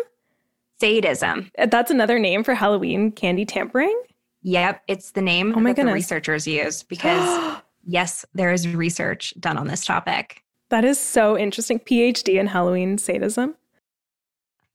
Sadism. 0.81 1.51
Uh, 1.59 1.67
that's 1.67 1.91
another 1.91 2.19
name 2.19 2.43
for 2.43 2.55
Halloween 2.55 3.13
candy 3.13 3.45
tampering? 3.45 4.01
Yep, 4.43 4.83
it's 4.89 5.11
the 5.13 5.21
name 5.21 5.53
Oh 5.55 5.61
my 5.61 5.71
that 5.71 5.77
the 5.77 5.83
goodness. 5.83 5.95
researchers 5.95 6.47
use 6.47 6.83
because, 6.89 7.61
yes, 7.85 8.25
there 8.35 8.53
is 8.53 8.67
research 8.69 9.35
done 9.39 9.59
on 9.59 9.67
this 9.67 9.85
topic. 9.85 10.43
That 10.71 10.85
is 10.85 10.99
so 10.99 11.37
interesting. 11.37 11.81
PhD 11.81 12.39
in 12.41 12.47
Halloween 12.47 12.97
sadism. 12.99 13.57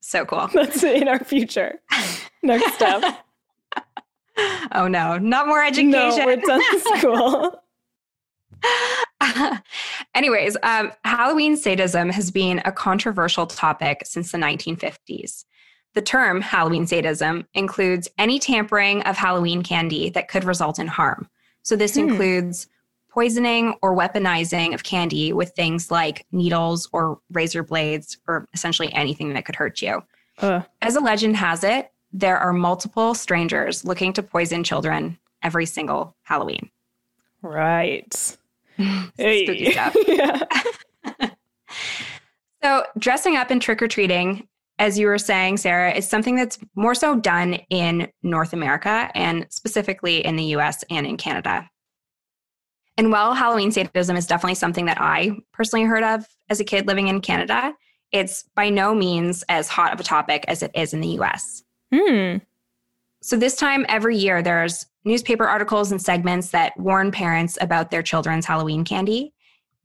So 0.02 0.26
cool. 0.26 0.48
That's 0.54 0.84
in 0.84 1.08
our 1.08 1.24
future. 1.24 1.80
Next 2.44 2.74
step. 2.76 3.25
oh 4.74 4.88
no, 4.88 5.18
not 5.18 5.48
more 5.48 5.64
education. 5.64 5.92
No, 5.92 6.26
we're 6.26 6.36
done 6.38 6.62
school. 6.98 7.62
Anyways, 10.16 10.58
um, 10.64 10.92
Halloween 11.04 11.58
sadism 11.58 12.10
has 12.10 12.32
been 12.32 12.62
a 12.66 12.72
controversial 12.72 13.46
topic 13.48 14.02
since 14.06 14.32
the 14.32 14.38
1950s. 14.38 15.46
The 15.94 16.02
term 16.02 16.42
Halloween 16.42 16.88
sadism 16.88 17.48
includes 17.54 18.08
any 18.18 18.40
tampering 18.40 19.02
of 19.04 19.18
Halloween 19.18 19.62
candy 19.64 20.10
that 20.12 20.28
could 20.28 20.44
result 20.44 20.80
in 20.80 20.88
harm. 20.88 21.30
So, 21.64 21.76
this 21.76 21.96
Hmm. 21.96 22.02
includes 22.10 22.68
poisoning 23.10 23.76
or 23.82 23.96
weaponizing 23.96 24.74
of 24.74 24.84
candy 24.84 25.32
with 25.32 25.52
things 25.56 25.90
like 25.90 26.26
needles 26.34 26.90
or 26.92 27.20
razor 27.32 27.64
blades, 27.64 28.18
or 28.28 28.48
essentially 28.54 28.92
anything 28.94 29.34
that 29.34 29.46
could 29.46 29.56
hurt 29.56 29.82
you. 29.82 30.04
Ugh. 30.40 30.66
As 30.82 30.98
a 30.98 31.00
legend 31.00 31.38
has 31.38 31.64
it, 31.64 31.92
there 32.16 32.38
are 32.38 32.54
multiple 32.54 33.14
strangers 33.14 33.84
looking 33.84 34.14
to 34.14 34.24
poison 34.24 34.64
children 34.64 35.18
every 35.44 35.66
single 35.66 36.16
Halloween. 36.24 36.70
Right. 37.42 38.14
Spooky 38.74 39.72
stuff. 39.72 39.96
yeah. 40.08 40.40
So, 42.64 42.84
dressing 42.98 43.36
up 43.36 43.52
and 43.52 43.62
trick 43.62 43.80
or 43.80 43.88
treating, 43.88 44.48
as 44.80 44.98
you 44.98 45.06
were 45.06 45.20
saying, 45.20 45.58
Sarah, 45.58 45.94
is 45.94 46.10
something 46.10 46.36
that's 46.36 46.58
more 46.74 46.96
so 46.96 47.20
done 47.20 47.60
in 47.70 48.08
North 48.24 48.54
America 48.54 49.12
and 49.14 49.46
specifically 49.52 50.26
in 50.26 50.36
the 50.36 50.46
US 50.56 50.84
and 50.90 51.06
in 51.06 51.16
Canada. 51.16 51.70
And 52.98 53.12
while 53.12 53.36
Halloween 53.36 53.72
sadism 53.72 54.18
is 54.18 54.26
definitely 54.26 54.56
something 54.56 54.86
that 54.86 55.00
I 55.00 55.38
personally 55.54 55.86
heard 55.86 56.04
of 56.04 56.26
as 56.50 56.60
a 56.60 56.64
kid 56.64 56.88
living 56.88 57.08
in 57.08 57.22
Canada, 57.22 57.76
it's 58.12 58.46
by 58.56 58.72
no 58.72 58.96
means 58.96 59.44
as 59.48 59.68
hot 59.68 59.94
of 59.94 60.00
a 60.00 60.04
topic 60.04 60.46
as 60.48 60.64
it 60.64 60.72
is 60.74 60.92
in 60.92 61.02
the 61.02 61.20
US. 61.20 61.62
Hmm. 61.96 62.38
So, 63.22 63.38
this 63.38 63.56
time 63.56 63.86
every 63.88 64.18
year, 64.18 64.42
there's 64.42 64.86
newspaper 65.06 65.48
articles 65.48 65.92
and 65.92 66.02
segments 66.02 66.50
that 66.50 66.78
warn 66.78 67.12
parents 67.12 67.58
about 67.62 67.90
their 67.92 68.04
children's 68.04 68.46
Halloween 68.46 68.84
candy. 68.84 69.34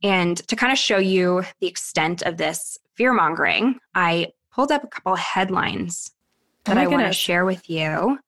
And 0.03 0.37
to 0.47 0.55
kind 0.55 0.71
of 0.71 0.79
show 0.79 0.97
you 0.97 1.43
the 1.59 1.67
extent 1.67 2.23
of 2.23 2.37
this 2.37 2.77
fear 2.95 3.13
mongering, 3.13 3.79
I 3.95 4.33
pulled 4.51 4.71
up 4.71 4.83
a 4.83 4.87
couple 4.87 5.13
of 5.13 5.19
headlines 5.19 6.11
Oh 6.65 6.73
that 6.73 6.75
my 6.75 6.83
I 6.83 6.87
want 6.87 7.05
to 7.05 7.13
share 7.13 7.45
with 7.45 7.69
you. 7.69 8.19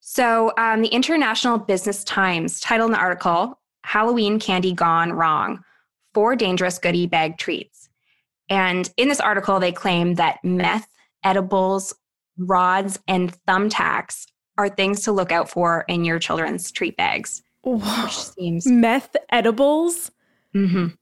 So, 0.00 0.52
um, 0.58 0.82
the 0.82 0.88
International 0.88 1.58
Business 1.58 2.04
Times 2.04 2.60
titled 2.60 2.90
an 2.90 2.96
article 2.96 3.60
Halloween 3.84 4.38
Candy 4.38 4.72
Gone 4.72 5.12
Wrong 5.12 5.62
Four 6.14 6.36
Dangerous 6.36 6.78
Goodie 6.78 7.06
Bag 7.06 7.38
Treats. 7.38 7.88
And 8.48 8.90
in 8.96 9.08
this 9.08 9.20
article, 9.20 9.60
they 9.60 9.72
claim 9.72 10.14
that 10.14 10.38
meth, 10.44 10.88
edibles, 11.22 11.94
rods, 12.38 12.98
and 13.08 13.36
thumbtacks 13.46 14.26
are 14.58 14.68
things 14.68 15.02
to 15.02 15.12
look 15.12 15.32
out 15.32 15.50
for 15.50 15.84
in 15.88 16.04
your 16.04 16.18
children's 16.18 16.70
treat 16.70 16.96
bags, 16.96 17.42
Whoa. 17.62 17.78
which 17.78 18.16
seems. 18.18 18.66
Meth 18.66 19.16
edibles? 19.30 20.10
Mhm. 20.54 20.96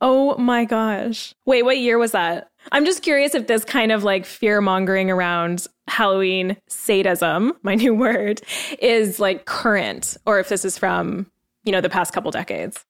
Oh 0.00 0.36
my 0.38 0.64
gosh. 0.64 1.34
Wait, 1.44 1.64
what 1.64 1.78
year 1.78 1.98
was 1.98 2.12
that? 2.12 2.50
I'm 2.70 2.84
just 2.84 3.02
curious 3.02 3.34
if 3.34 3.46
this 3.48 3.64
kind 3.64 3.90
of 3.90 4.04
like 4.04 4.24
fear 4.26 4.60
mongering 4.60 5.10
around 5.10 5.66
Halloween 5.88 6.56
sadism, 6.68 7.52
my 7.62 7.74
new 7.74 7.94
word, 7.96 8.40
is 8.80 9.18
like 9.18 9.44
current 9.46 10.16
or 10.26 10.38
if 10.38 10.48
this 10.48 10.64
is 10.64 10.78
from, 10.78 11.30
you 11.64 11.72
know, 11.72 11.80
the 11.80 11.88
past 11.90 12.12
couple 12.12 12.30
decades. 12.30 12.84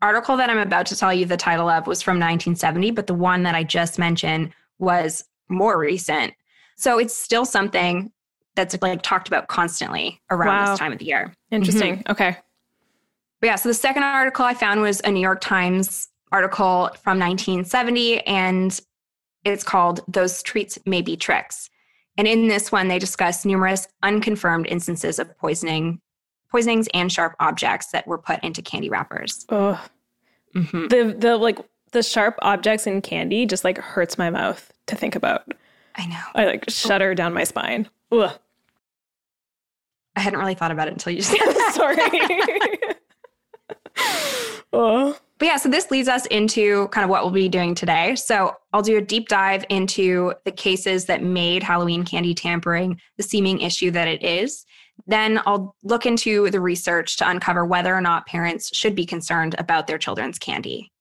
article 0.00 0.36
that 0.36 0.48
I'm 0.50 0.58
about 0.58 0.86
to 0.86 0.96
tell 0.96 1.12
you 1.12 1.24
the 1.26 1.36
title 1.36 1.68
of 1.68 1.86
was 1.86 2.00
from 2.02 2.14
1970, 2.16 2.90
but 2.92 3.06
the 3.08 3.14
one 3.14 3.42
that 3.42 3.54
I 3.54 3.62
just 3.64 3.98
mentioned 3.98 4.50
was 4.78 5.24
more 5.48 5.78
recent. 5.78 6.32
So 6.76 6.98
it's 6.98 7.16
still 7.16 7.44
something 7.44 8.10
that's 8.54 8.76
like 8.82 9.02
talked 9.02 9.28
about 9.28 9.48
constantly 9.48 10.20
around 10.30 10.48
Wow. 10.48 10.70
this 10.70 10.78
time 10.78 10.92
of 10.92 10.98
the 10.98 11.06
year. 11.06 11.34
Interesting. 11.50 12.02
Okay. 12.08 12.36
But 13.40 13.46
yeah, 13.48 13.56
so 13.56 13.68
the 13.68 13.74
second 13.74 14.02
article 14.04 14.44
I 14.44 14.54
found 14.54 14.80
was 14.80 15.00
a 15.04 15.10
New 15.10 15.20
York 15.20 15.40
Times 15.40 16.08
article 16.32 16.90
from 17.02 17.18
1970, 17.18 18.20
and 18.26 18.80
it's 19.44 19.62
called 19.64 20.00
Those 20.08 20.42
Treats 20.42 20.78
May 20.86 21.02
Be 21.02 21.16
Tricks. 21.16 21.68
And 22.16 22.26
in 22.28 22.48
this 22.48 22.70
one, 22.72 22.88
they 22.88 22.98
discuss 22.98 23.44
numerous 23.44 23.86
unconfirmed 24.02 24.66
instances 24.68 25.18
of 25.18 25.36
poisoning, 25.36 26.00
poisonings 26.50 26.88
and 26.94 27.12
sharp 27.12 27.34
objects 27.40 27.88
that 27.88 28.06
were 28.06 28.18
put 28.18 28.42
into 28.44 28.62
candy 28.62 28.88
wrappers. 28.88 29.44
Ugh. 29.48 29.78
Mhm. 30.54 30.88
The 30.88 31.14
the 31.18 31.36
like 31.36 31.58
the 31.90 32.02
sharp 32.04 32.36
objects 32.42 32.86
in 32.86 33.02
candy 33.02 33.44
just 33.46 33.64
like 33.64 33.78
hurts 33.78 34.16
my 34.16 34.30
mouth 34.30 34.72
to 34.86 34.94
think 34.96 35.16
about. 35.16 35.52
I 35.96 36.06
know. 36.06 36.22
I 36.34 36.44
like 36.46 36.68
shudder 36.68 37.14
down 37.14 37.34
my 37.34 37.44
spine. 37.44 37.88
Ugh. 38.12 38.38
I 40.16 40.20
hadn't 40.20 40.38
really 40.38 40.54
thought 40.54 40.70
about 40.70 40.88
it 40.88 40.92
until 40.92 41.12
you 41.12 41.18
just 41.20 41.30
said 41.30 41.38
that. 41.38 41.72
Sorry. 42.84 42.96
oh. 44.72 45.18
But 45.38 45.46
yeah, 45.46 45.56
so 45.56 45.68
this 45.68 45.90
leads 45.90 46.08
us 46.08 46.26
into 46.26 46.88
kind 46.88 47.04
of 47.04 47.10
what 47.10 47.24
we'll 47.24 47.32
be 47.32 47.48
doing 47.48 47.74
today. 47.74 48.14
So 48.14 48.54
I'll 48.72 48.82
do 48.82 48.98
a 48.98 49.00
deep 49.00 49.28
dive 49.28 49.64
into 49.68 50.32
the 50.44 50.52
cases 50.52 51.06
that 51.06 51.22
made 51.22 51.62
Halloween 51.62 52.04
candy 52.04 52.34
tampering 52.34 53.00
the 53.16 53.24
seeming 53.24 53.60
issue 53.60 53.90
that 53.90 54.06
it 54.06 54.22
is. 54.22 54.64
Then 55.08 55.40
I'll 55.44 55.74
look 55.82 56.06
into 56.06 56.50
the 56.50 56.60
research 56.60 57.16
to 57.16 57.28
uncover 57.28 57.64
whether 57.64 57.92
or 57.94 58.00
not 58.00 58.26
parents 58.26 58.74
should 58.74 58.94
be 58.94 59.04
concerned 59.04 59.56
about 59.58 59.88
their 59.88 59.98
children's 59.98 60.38
candy. 60.38 60.92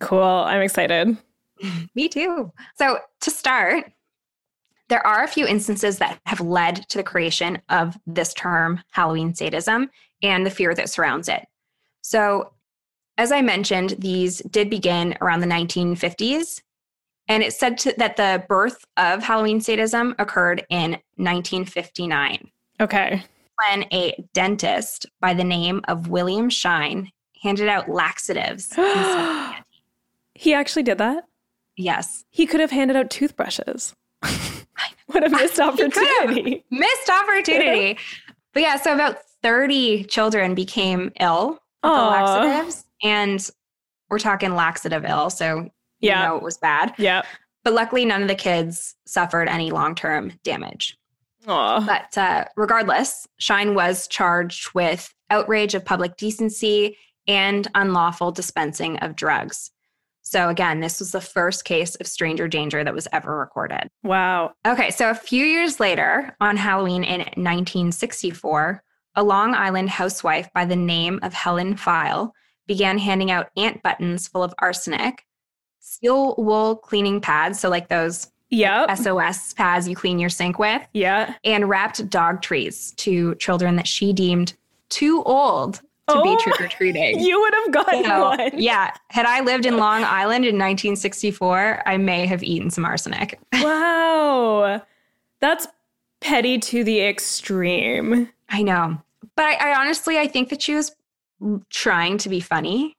Cool. 0.00 0.22
I'm 0.22 0.62
excited. 0.62 1.16
Me 1.94 2.08
too. 2.08 2.50
So, 2.76 2.98
to 3.20 3.30
start, 3.30 3.92
there 4.88 5.06
are 5.06 5.22
a 5.24 5.28
few 5.28 5.46
instances 5.46 5.98
that 5.98 6.20
have 6.26 6.40
led 6.40 6.88
to 6.88 6.98
the 6.98 7.04
creation 7.04 7.60
of 7.68 7.96
this 8.06 8.34
term, 8.34 8.80
Halloween 8.90 9.34
sadism, 9.34 9.90
and 10.22 10.44
the 10.44 10.50
fear 10.50 10.74
that 10.74 10.90
surrounds 10.90 11.28
it. 11.28 11.46
So, 12.02 12.52
as 13.18 13.30
I 13.32 13.42
mentioned, 13.42 13.94
these 13.98 14.38
did 14.50 14.68
begin 14.70 15.16
around 15.20 15.40
the 15.40 15.46
1950s. 15.46 16.60
And 17.28 17.42
it's 17.42 17.58
said 17.58 17.78
to, 17.78 17.94
that 17.98 18.16
the 18.16 18.44
birth 18.48 18.84
of 18.96 19.22
Halloween 19.22 19.60
sadism 19.60 20.14
occurred 20.18 20.66
in 20.70 20.92
1959 21.16 22.50
Okay. 22.80 23.22
when 23.68 23.84
a 23.92 24.14
dentist 24.34 25.06
by 25.20 25.32
the 25.34 25.44
name 25.44 25.80
of 25.88 26.08
William 26.08 26.50
Shine 26.50 27.10
handed 27.42 27.68
out 27.68 27.88
laxatives. 27.88 28.66
instead 28.66 28.86
of 28.96 28.96
candy. 28.96 29.64
He 30.34 30.52
actually 30.54 30.82
did 30.82 30.98
that? 30.98 31.24
yes. 31.76 32.24
He 32.30 32.46
could 32.46 32.60
have 32.60 32.70
handed 32.70 32.96
out 32.96 33.08
toothbrushes. 33.10 33.94
what 35.06 35.24
a 35.24 35.28
missed 35.30 35.54
He 35.60 35.62
could 35.76 35.92
have. 35.94 35.98
opportunity. 36.28 36.64
Missed 36.70 37.10
opportunity. 37.10 37.98
but 38.52 38.62
yeah, 38.62 38.76
so 38.76 38.94
about 38.94 39.18
30 39.42 40.04
children 40.04 40.54
became 40.54 41.12
ill 41.20 41.50
with 41.50 41.58
the 41.82 41.88
laxatives. 41.88 42.84
And 43.02 43.48
we're 44.10 44.18
talking 44.18 44.54
laxative 44.54 45.04
ill. 45.04 45.30
So 45.30 45.58
you 45.62 45.70
Yeah. 46.00 46.26
know 46.28 46.36
it 46.36 46.42
was 46.42 46.58
bad. 46.58 46.94
Yeah. 46.98 47.22
But 47.64 47.74
luckily, 47.74 48.04
none 48.04 48.22
of 48.22 48.28
the 48.28 48.34
kids 48.34 48.94
suffered 49.06 49.48
any 49.48 49.70
long 49.70 49.94
term 49.94 50.32
damage. 50.44 50.96
Aw. 51.46 51.84
But 51.86 52.16
uh, 52.18 52.44
regardless, 52.56 53.26
Shine 53.38 53.74
was 53.74 54.06
charged 54.08 54.74
with 54.74 55.12
outrage 55.30 55.74
of 55.74 55.84
public 55.84 56.16
decency 56.16 56.96
and 57.26 57.66
unlawful 57.74 58.30
dispensing 58.32 58.98
of 58.98 59.16
drugs. 59.16 59.70
So, 60.32 60.48
again, 60.48 60.80
this 60.80 60.98
was 60.98 61.12
the 61.12 61.20
first 61.20 61.66
case 61.66 61.94
of 61.96 62.06
stranger 62.06 62.48
danger 62.48 62.82
that 62.82 62.94
was 62.94 63.06
ever 63.12 63.36
recorded. 63.36 63.90
Wow. 64.02 64.54
Okay, 64.66 64.88
so 64.90 65.10
a 65.10 65.14
few 65.14 65.44
years 65.44 65.78
later, 65.78 66.34
on 66.40 66.56
Halloween 66.56 67.04
in 67.04 67.20
1964, 67.20 68.82
a 69.16 69.22
Long 69.22 69.54
Island 69.54 69.90
housewife 69.90 70.48
by 70.54 70.64
the 70.64 70.74
name 70.74 71.20
of 71.22 71.34
Helen 71.34 71.74
Pfeil 71.76 72.30
began 72.66 72.96
handing 72.96 73.30
out 73.30 73.50
ant 73.58 73.82
buttons 73.82 74.26
full 74.26 74.42
of 74.42 74.54
arsenic, 74.58 75.26
steel 75.80 76.34
wool 76.38 76.76
cleaning 76.76 77.20
pads, 77.20 77.60
so 77.60 77.68
like 77.68 77.88
those 77.88 78.30
Yep. 78.48 78.90
SOS 78.96 79.52
pads 79.52 79.86
you 79.86 79.94
clean 79.94 80.18
your 80.18 80.30
sink 80.30 80.58
with, 80.58 80.80
Yeah. 80.94 81.34
and 81.44 81.68
wrapped 81.68 82.08
dog 82.08 82.40
treats 82.40 82.92
to 82.92 83.34
children 83.34 83.76
that 83.76 83.86
she 83.86 84.14
deemed 84.14 84.54
too 84.88 85.22
old 85.24 85.82
to 86.08 86.14
Oh, 86.16 86.22
be 86.22 86.36
trick 86.42 86.60
or 86.60 86.68
treating. 86.68 87.20
You 87.24 87.40
would 87.40 87.54
have 87.54 87.72
gotten 87.72 88.20
one. 88.20 88.50
yeah, 88.58 88.92
had 89.08 89.24
I 89.26 89.40
lived 89.40 89.66
in 89.66 89.76
Long 89.76 90.02
Island 90.04 90.44
in 90.44 90.56
1964, 90.56 91.82
I 91.86 91.96
may 91.96 92.26
have 92.26 92.42
eaten 92.42 92.70
some 92.70 92.84
arsenic. 92.84 93.38
Wow. 93.62 94.82
That's 95.40 95.66
petty 96.20 96.58
to 96.58 96.84
the 96.84 97.00
extreme. 97.02 98.28
I 98.48 98.62
know. 98.62 99.00
But 99.36 99.44
I, 99.46 99.72
I 99.72 99.80
honestly, 99.80 100.18
I 100.18 100.26
think 100.28 100.50
that 100.50 100.62
she 100.62 100.74
was 100.74 100.94
trying 101.70 102.18
to 102.18 102.28
be 102.28 102.38
funny 102.40 102.96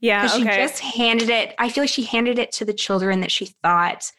Yeah. 0.00 0.26
Okay. 0.26 0.38
she 0.38 0.44
just 0.44 0.80
handed 0.80 1.30
it. 1.30 1.54
I 1.58 1.68
feel 1.70 1.84
like 1.84 1.90
she 1.90 2.02
handed 2.02 2.38
it 2.38 2.52
to 2.52 2.64
the 2.64 2.74
children 2.74 3.20
that 3.20 3.30
she 3.30 3.46
thought 3.62 4.10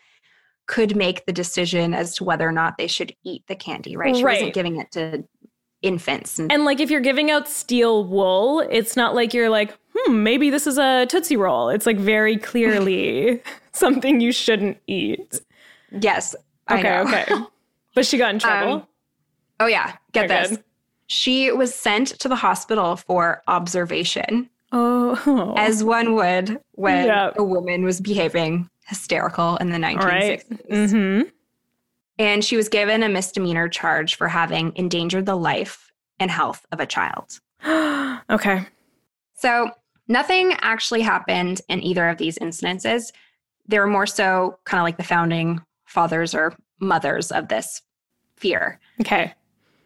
could 0.68 0.96
make 0.96 1.26
the 1.28 1.32
decision 1.34 1.94
as 1.94 2.16
to 2.16 2.24
whether 2.24 2.48
or 2.48 2.52
not 2.52 2.78
they 2.80 2.88
should 2.88 3.16
eat 3.24 3.44
the 3.48 3.56
candy. 3.56 3.96
Right? 3.96 4.16
She 4.16 4.24
Right. 4.24 4.36
wasn't 4.38 4.54
giving 4.56 4.78
it 4.78 4.92
to 4.94 5.24
infants. 5.82 6.40
And, 6.40 6.66
like 6.66 6.80
if 6.80 6.90
you're 6.90 7.02
giving 7.02 7.30
out 7.32 7.48
steel 7.48 8.06
wool, 8.06 8.62
it's 8.72 8.96
not 8.96 9.14
like 9.16 9.34
you're 9.34 9.50
like, 9.50 9.78
hmm, 9.96 10.24
maybe 10.24 10.50
this 10.50 10.66
is 10.68 10.78
a 10.78 11.06
Tootsie 11.08 11.38
Roll. 11.38 11.70
It's 11.70 11.86
like 11.86 11.98
very 11.98 12.38
clearly 12.38 13.42
something 13.72 14.20
you 14.22 14.32
shouldn't 14.32 14.78
eat. 14.88 15.42
yes, 15.92 16.36
Okay, 16.70 17.00
okay. 17.00 17.26
But 17.94 18.06
she 18.06 18.18
got 18.18 18.34
in 18.34 18.40
trouble. 18.40 18.74
Um, 18.74 18.88
Oh 19.60 19.68
yeah, 19.68 19.94
get 20.12 20.28
this. 20.28 20.50
good. 20.50 20.64
She 21.08 21.50
was 21.52 21.74
sent 21.74 22.08
to 22.20 22.28
the 22.28 22.36
hospital 22.36 22.98
for 22.98 23.42
observation, 23.48 24.50
oh. 24.74 25.54
as 25.56 25.82
one 25.84 26.16
would 26.16 26.60
when 26.74 27.06
Yeah. 27.06 27.32
a 27.38 27.44
woman 27.44 27.84
was 27.86 28.02
behaving 28.02 28.70
hysterical 28.88 29.56
in 29.58 29.70
the 29.70 29.78
1960s. 29.78 30.02
All 30.02 30.08
right. 30.08 30.44
Mm-hmm. 30.70 31.30
And 32.18 32.44
she 32.44 32.56
was 32.56 32.70
given 32.70 33.04
a 33.04 33.10
misdemeanor 33.10 33.68
charge 33.68 34.16
for 34.16 34.28
having 34.28 34.72
endangered 34.76 35.26
the 35.26 35.36
life 35.36 35.92
and 36.20 36.32
health 36.32 36.66
of 36.72 36.80
a 36.80 36.86
child. 36.86 37.40
okay. 38.30 38.66
So 39.34 39.72
nothing 40.08 40.54
actually 40.62 41.02
happened 41.02 41.62
in 41.68 41.84
either 41.84 42.08
of 42.08 42.18
these 42.18 42.40
incidences. 42.40 43.12
They 43.68 43.80
were 43.80 43.88
more 43.88 44.06
so 44.06 44.60
kind 44.64 44.80
of 44.80 44.86
like 44.86 44.98
the 44.98 45.04
founding 45.04 45.62
fathers 45.86 46.34
or 46.34 46.56
mothers 46.80 47.32
of 47.32 47.48
this 47.48 47.82
fear. 48.38 48.80
Okay. 49.02 49.34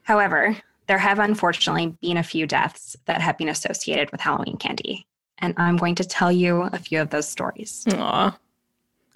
However, 0.04 0.56
there 0.88 0.98
have 0.98 1.20
unfortunately 1.20 1.96
been 2.02 2.18
a 2.18 2.24
few 2.24 2.48
deaths 2.48 2.96
that 3.06 3.22
have 3.22 3.38
been 3.38 3.50
associated 3.50 4.12
with 4.12 4.22
Halloween 4.22 4.58
candy. 4.58 5.06
And 5.38 5.54
I'm 5.58 5.78
going 5.78 5.96
to 5.96 6.04
tell 6.04 6.32
you 6.32 6.64
a 6.64 6.80
few 6.80 7.00
of 7.00 7.12
those 7.12 7.28
stories. 7.28 7.86
Aw. 7.94 8.38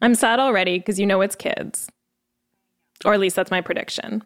I'm 0.02 0.16
sad 0.16 0.40
already 0.40 0.78
because 0.78 1.00
you 1.00 1.06
know 1.06 1.22
it's 1.22 1.36
kids. 1.36 1.90
Or 3.06 3.14
at 3.14 3.20
least 3.20 3.36
that's 3.36 3.52
my 3.52 3.62
prediction. 3.62 4.24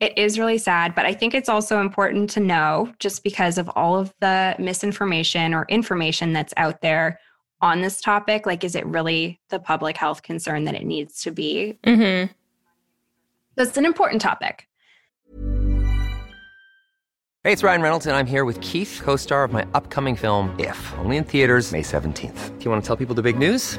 It 0.00 0.18
is 0.18 0.38
really 0.38 0.58
sad, 0.58 0.94
but 0.94 1.06
I 1.06 1.14
think 1.14 1.32
it's 1.32 1.48
also 1.48 1.80
important 1.80 2.28
to 2.30 2.40
know 2.40 2.92
just 2.98 3.22
because 3.22 3.56
of 3.56 3.70
all 3.76 3.96
of 3.96 4.12
the 4.20 4.56
misinformation 4.58 5.54
or 5.54 5.64
information 5.68 6.32
that's 6.32 6.52
out 6.56 6.80
there 6.80 7.20
on 7.60 7.82
this 7.82 8.00
topic. 8.00 8.44
Like, 8.44 8.64
is 8.64 8.74
it 8.74 8.84
really 8.84 9.40
the 9.48 9.60
public 9.60 9.96
health 9.96 10.22
concern 10.22 10.64
that 10.64 10.74
it 10.74 10.84
needs 10.84 11.22
to 11.22 11.30
be? 11.30 11.78
Mm-hmm. 11.84 12.32
That's 13.54 13.76
an 13.76 13.86
important 13.86 14.20
topic. 14.20 14.66
Hey, 17.44 17.52
it's 17.52 17.62
Ryan 17.62 17.82
Reynolds, 17.82 18.06
and 18.06 18.16
I'm 18.16 18.26
here 18.26 18.44
with 18.44 18.60
Keith, 18.60 19.00
co 19.02 19.16
star 19.16 19.44
of 19.44 19.52
my 19.52 19.66
upcoming 19.74 20.16
film, 20.16 20.54
If, 20.58 20.94
only 20.98 21.16
in 21.16 21.24
theaters, 21.24 21.72
May 21.72 21.82
17th. 21.82 22.58
Do 22.58 22.64
you 22.64 22.70
want 22.70 22.82
to 22.82 22.86
tell 22.86 22.96
people 22.96 23.14
the 23.14 23.22
big 23.22 23.38
news? 23.38 23.78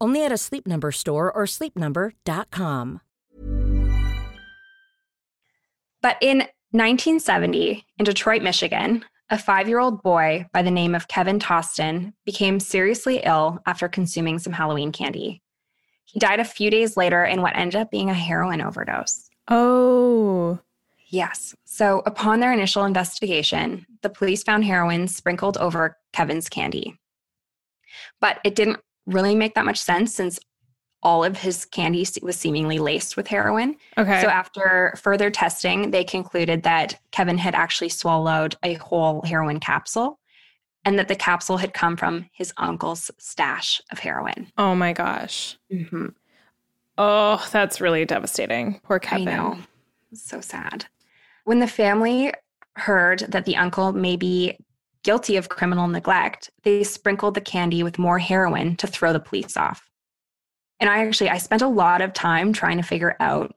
Only 0.00 0.24
at 0.24 0.32
a 0.32 0.38
Sleep 0.38 0.66
Number 0.66 0.92
store 0.92 1.30
or 1.30 1.44
sleepnumber.com. 1.44 3.00
But 6.02 6.16
in 6.22 6.38
1970, 6.72 7.84
in 7.98 8.04
Detroit, 8.04 8.42
Michigan, 8.42 9.04
a 9.28 9.38
five 9.38 9.68
year 9.68 9.78
old 9.78 10.02
boy 10.02 10.46
by 10.52 10.62
the 10.62 10.70
name 10.70 10.94
of 10.94 11.08
Kevin 11.08 11.38
Toston 11.38 12.12
became 12.24 12.58
seriously 12.58 13.20
ill 13.24 13.60
after 13.66 13.88
consuming 13.88 14.38
some 14.38 14.52
Halloween 14.52 14.92
candy. 14.92 15.42
He 16.04 16.18
died 16.18 16.40
a 16.40 16.44
few 16.44 16.70
days 16.70 16.96
later 16.96 17.24
in 17.24 17.42
what 17.42 17.56
ended 17.56 17.80
up 17.80 17.90
being 17.90 18.10
a 18.10 18.14
heroin 18.14 18.60
overdose. 18.60 19.28
Oh. 19.48 20.58
Yes. 21.08 21.54
So, 21.64 22.02
upon 22.06 22.40
their 22.40 22.52
initial 22.52 22.84
investigation, 22.84 23.86
the 24.02 24.10
police 24.10 24.42
found 24.42 24.64
heroin 24.64 25.08
sprinkled 25.08 25.56
over 25.58 25.96
Kevin's 26.12 26.48
candy. 26.48 26.98
But 28.20 28.38
it 28.44 28.54
didn't 28.54 28.78
really 29.12 29.34
make 29.34 29.54
that 29.54 29.64
much 29.64 29.80
sense 29.80 30.14
since 30.14 30.38
all 31.02 31.24
of 31.24 31.38
his 31.38 31.64
candy 31.64 32.06
was 32.22 32.36
seemingly 32.36 32.78
laced 32.78 33.16
with 33.16 33.26
heroin. 33.26 33.76
Okay. 33.96 34.20
So 34.20 34.28
after 34.28 34.94
further 35.00 35.30
testing, 35.30 35.90
they 35.90 36.04
concluded 36.04 36.62
that 36.64 37.00
Kevin 37.10 37.38
had 37.38 37.54
actually 37.54 37.88
swallowed 37.88 38.56
a 38.62 38.74
whole 38.74 39.22
heroin 39.22 39.60
capsule 39.60 40.18
and 40.84 40.98
that 40.98 41.08
the 41.08 41.16
capsule 41.16 41.56
had 41.56 41.72
come 41.72 41.96
from 41.96 42.28
his 42.32 42.52
uncle's 42.56 43.10
stash 43.18 43.80
of 43.90 43.98
heroin. 43.98 44.50
oh 44.58 44.74
my 44.74 44.92
gosh. 44.92 45.56
Mm-hmm. 45.72 46.08
Oh, 46.98 47.48
that's 47.50 47.80
really 47.80 48.04
devastating. 48.04 48.80
Poor 48.82 48.98
Kevin. 48.98 49.28
I 49.28 49.36
know. 49.36 49.58
So 50.12 50.40
sad. 50.40 50.86
When 51.44 51.60
the 51.60 51.66
family 51.66 52.32
heard 52.76 53.20
that 53.20 53.46
the 53.46 53.56
uncle 53.56 53.92
may 53.92 54.16
be 54.16 54.58
guilty 55.02 55.36
of 55.36 55.48
criminal 55.48 55.88
neglect, 55.88 56.50
they 56.62 56.84
sprinkled 56.84 57.34
the 57.34 57.40
candy 57.40 57.82
with 57.82 57.98
more 57.98 58.18
heroin 58.18 58.76
to 58.76 58.86
throw 58.86 59.12
the 59.12 59.20
police 59.20 59.56
off. 59.56 59.88
And 60.78 60.88
I 60.88 61.06
actually 61.06 61.30
I 61.30 61.38
spent 61.38 61.62
a 61.62 61.68
lot 61.68 62.00
of 62.00 62.12
time 62.12 62.52
trying 62.52 62.78
to 62.78 62.82
figure 62.82 63.16
out 63.20 63.54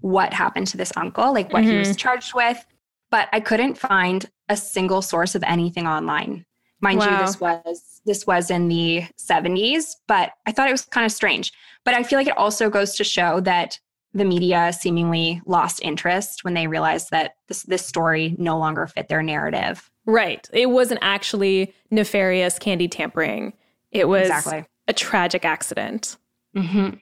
what 0.00 0.32
happened 0.32 0.66
to 0.68 0.76
this 0.76 0.92
uncle, 0.96 1.32
like 1.32 1.52
what 1.52 1.64
he 1.64 1.76
was 1.76 1.88
mm-hmm. 1.88 1.96
charged 1.96 2.34
with, 2.34 2.64
but 3.10 3.28
I 3.32 3.40
couldn't 3.40 3.78
find 3.78 4.28
a 4.48 4.56
single 4.56 5.02
source 5.02 5.34
of 5.34 5.44
anything 5.44 5.86
online. 5.86 6.44
Mind 6.80 7.00
you, 7.00 7.16
this 7.18 7.40
was 7.40 8.00
this 8.04 8.26
was 8.26 8.50
in 8.50 8.66
the 8.66 9.04
70s, 9.16 9.94
but 10.08 10.32
I 10.46 10.52
thought 10.52 10.68
it 10.68 10.72
was 10.72 10.84
kind 10.84 11.06
of 11.06 11.12
strange. 11.12 11.52
But 11.84 11.94
I 11.94 12.02
feel 12.02 12.18
like 12.18 12.26
it 12.26 12.36
also 12.36 12.68
goes 12.68 12.96
to 12.96 13.04
show 13.04 13.38
that 13.40 13.78
the 14.14 14.24
media 14.24 14.72
seemingly 14.72 15.40
lost 15.46 15.80
interest 15.82 16.44
when 16.44 16.54
they 16.54 16.66
realized 16.66 17.10
that 17.10 17.36
this 17.48 17.62
this 17.62 17.84
story 17.86 18.34
no 18.38 18.58
longer 18.58 18.86
fit 18.86 19.08
their 19.08 19.22
narrative. 19.22 19.90
Right. 20.04 20.46
It 20.52 20.66
wasn't 20.70 21.00
actually 21.02 21.72
nefarious 21.90 22.58
candy 22.58 22.88
tampering. 22.88 23.52
It 23.90 24.08
was 24.08 24.28
Exactly. 24.28 24.64
a 24.88 24.92
tragic 24.92 25.44
accident. 25.44 26.16
Mm-hmm. 26.56 26.96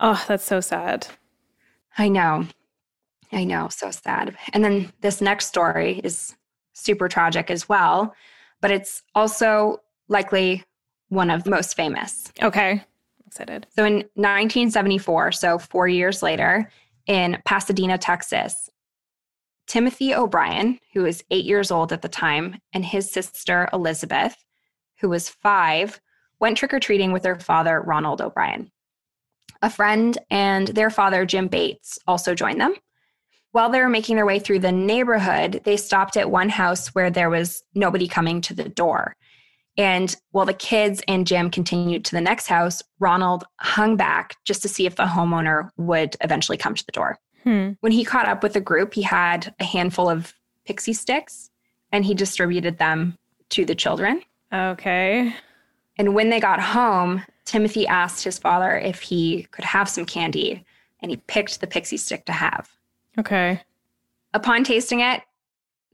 Oh, 0.00 0.24
that's 0.28 0.44
so 0.44 0.60
sad. 0.60 1.06
I 1.98 2.08
know. 2.08 2.46
I 3.32 3.44
know. 3.44 3.68
So 3.68 3.90
sad. 3.90 4.36
And 4.52 4.64
then 4.64 4.92
this 5.00 5.20
next 5.20 5.46
story 5.46 6.00
is 6.04 6.34
super 6.74 7.08
tragic 7.08 7.50
as 7.50 7.68
well, 7.68 8.14
but 8.60 8.70
it's 8.70 9.02
also 9.14 9.78
likely 10.08 10.64
one 11.08 11.30
of 11.30 11.44
the 11.44 11.50
most 11.50 11.74
famous. 11.74 12.30
Okay. 12.42 12.82
Excited. 13.32 13.66
So 13.74 13.86
in 13.86 13.94
1974, 14.14 15.32
so 15.32 15.58
four 15.58 15.88
years 15.88 16.22
later, 16.22 16.70
in 17.06 17.40
Pasadena, 17.46 17.96
Texas, 17.96 18.68
Timothy 19.66 20.14
O'Bryan, 20.14 20.78
who 20.92 21.04
was 21.04 21.24
eight 21.30 21.46
years 21.46 21.70
old 21.70 21.94
at 21.94 22.02
the 22.02 22.10
time, 22.10 22.60
and 22.74 22.84
his 22.84 23.10
sister 23.10 23.70
Elizabeth, 23.72 24.36
who 25.00 25.08
was 25.08 25.30
five, 25.30 25.98
went 26.40 26.58
trick 26.58 26.74
or 26.74 26.78
treating 26.78 27.10
with 27.10 27.22
their 27.22 27.40
father, 27.40 27.80
Ronald 27.80 28.20
O'Bryan. 28.20 28.70
A 29.62 29.70
friend 29.70 30.18
and 30.30 30.68
their 30.68 30.90
father, 30.90 31.24
Jim 31.24 31.48
Bates, 31.48 31.98
also 32.06 32.34
joined 32.34 32.60
them. 32.60 32.74
While 33.52 33.70
they 33.70 33.80
were 33.80 33.88
making 33.88 34.16
their 34.16 34.26
way 34.26 34.40
through 34.40 34.58
the 34.58 34.72
neighborhood, 34.72 35.62
they 35.64 35.78
stopped 35.78 36.18
at 36.18 36.30
one 36.30 36.50
house 36.50 36.88
where 36.88 37.08
there 37.08 37.30
was 37.30 37.62
nobody 37.74 38.08
coming 38.08 38.42
to 38.42 38.52
the 38.52 38.68
door. 38.68 39.16
And 39.78 40.14
while 40.32 40.46
the 40.46 40.54
kids 40.54 41.02
and 41.08 41.26
Jim 41.26 41.50
continued 41.50 42.04
to 42.04 42.12
the 42.12 42.20
next 42.20 42.46
house, 42.46 42.82
Ronald 42.98 43.44
hung 43.60 43.96
back 43.96 44.36
just 44.44 44.62
to 44.62 44.68
see 44.68 44.86
if 44.86 44.96
the 44.96 45.04
homeowner 45.04 45.70
would 45.76 46.16
eventually 46.20 46.58
come 46.58 46.74
to 46.74 46.84
the 46.84 46.92
door. 46.92 47.18
Hmm. 47.42 47.72
When 47.80 47.92
he 47.92 48.04
caught 48.04 48.28
up 48.28 48.42
with 48.42 48.52
the 48.52 48.60
group, 48.60 48.94
he 48.94 49.02
had 49.02 49.54
a 49.58 49.64
handful 49.64 50.08
of 50.08 50.34
pixie 50.64 50.92
sticks 50.92 51.50
and 51.90 52.04
he 52.04 52.14
distributed 52.14 52.78
them 52.78 53.16
to 53.50 53.64
the 53.64 53.74
children. 53.74 54.22
Okay. 54.52 55.34
And 55.96 56.14
when 56.14 56.30
they 56.30 56.40
got 56.40 56.60
home, 56.60 57.22
Timothy 57.44 57.86
asked 57.86 58.24
his 58.24 58.38
father 58.38 58.78
if 58.78 59.00
he 59.00 59.44
could 59.50 59.64
have 59.64 59.88
some 59.88 60.06
candy, 60.06 60.64
and 61.00 61.10
he 61.10 61.16
picked 61.26 61.60
the 61.60 61.66
pixie 61.66 61.96
stick 61.96 62.24
to 62.26 62.32
have. 62.32 62.70
Okay. 63.18 63.60
Upon 64.32 64.64
tasting 64.64 65.00
it, 65.00 65.22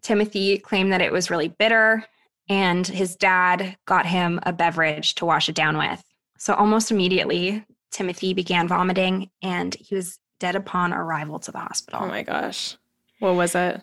Timothy 0.02 0.58
claimed 0.58 0.92
that 0.92 1.02
it 1.02 1.12
was 1.12 1.30
really 1.30 1.48
bitter, 1.48 2.04
and 2.48 2.87
his 2.87 3.16
dad 3.16 3.76
got 3.87 4.06
him 4.06 4.40
a 4.44 4.52
beverage 4.52 5.14
to 5.16 5.26
wash 5.26 5.48
it 5.48 5.54
down 5.54 5.76
with. 5.76 6.02
So 6.38 6.54
almost 6.54 6.90
immediately, 6.90 7.64
Timothy 7.90 8.34
began 8.34 8.68
vomiting, 8.68 9.30
and 9.42 9.74
he 9.74 9.94
was 9.94 10.18
dead 10.38 10.56
upon 10.56 10.92
arrival 10.92 11.38
to 11.40 11.52
the 11.52 11.58
hospital. 11.58 12.00
Oh 12.02 12.06
my 12.06 12.22
gosh. 12.22 12.76
What 13.18 13.34
was 13.34 13.54
it? 13.54 13.82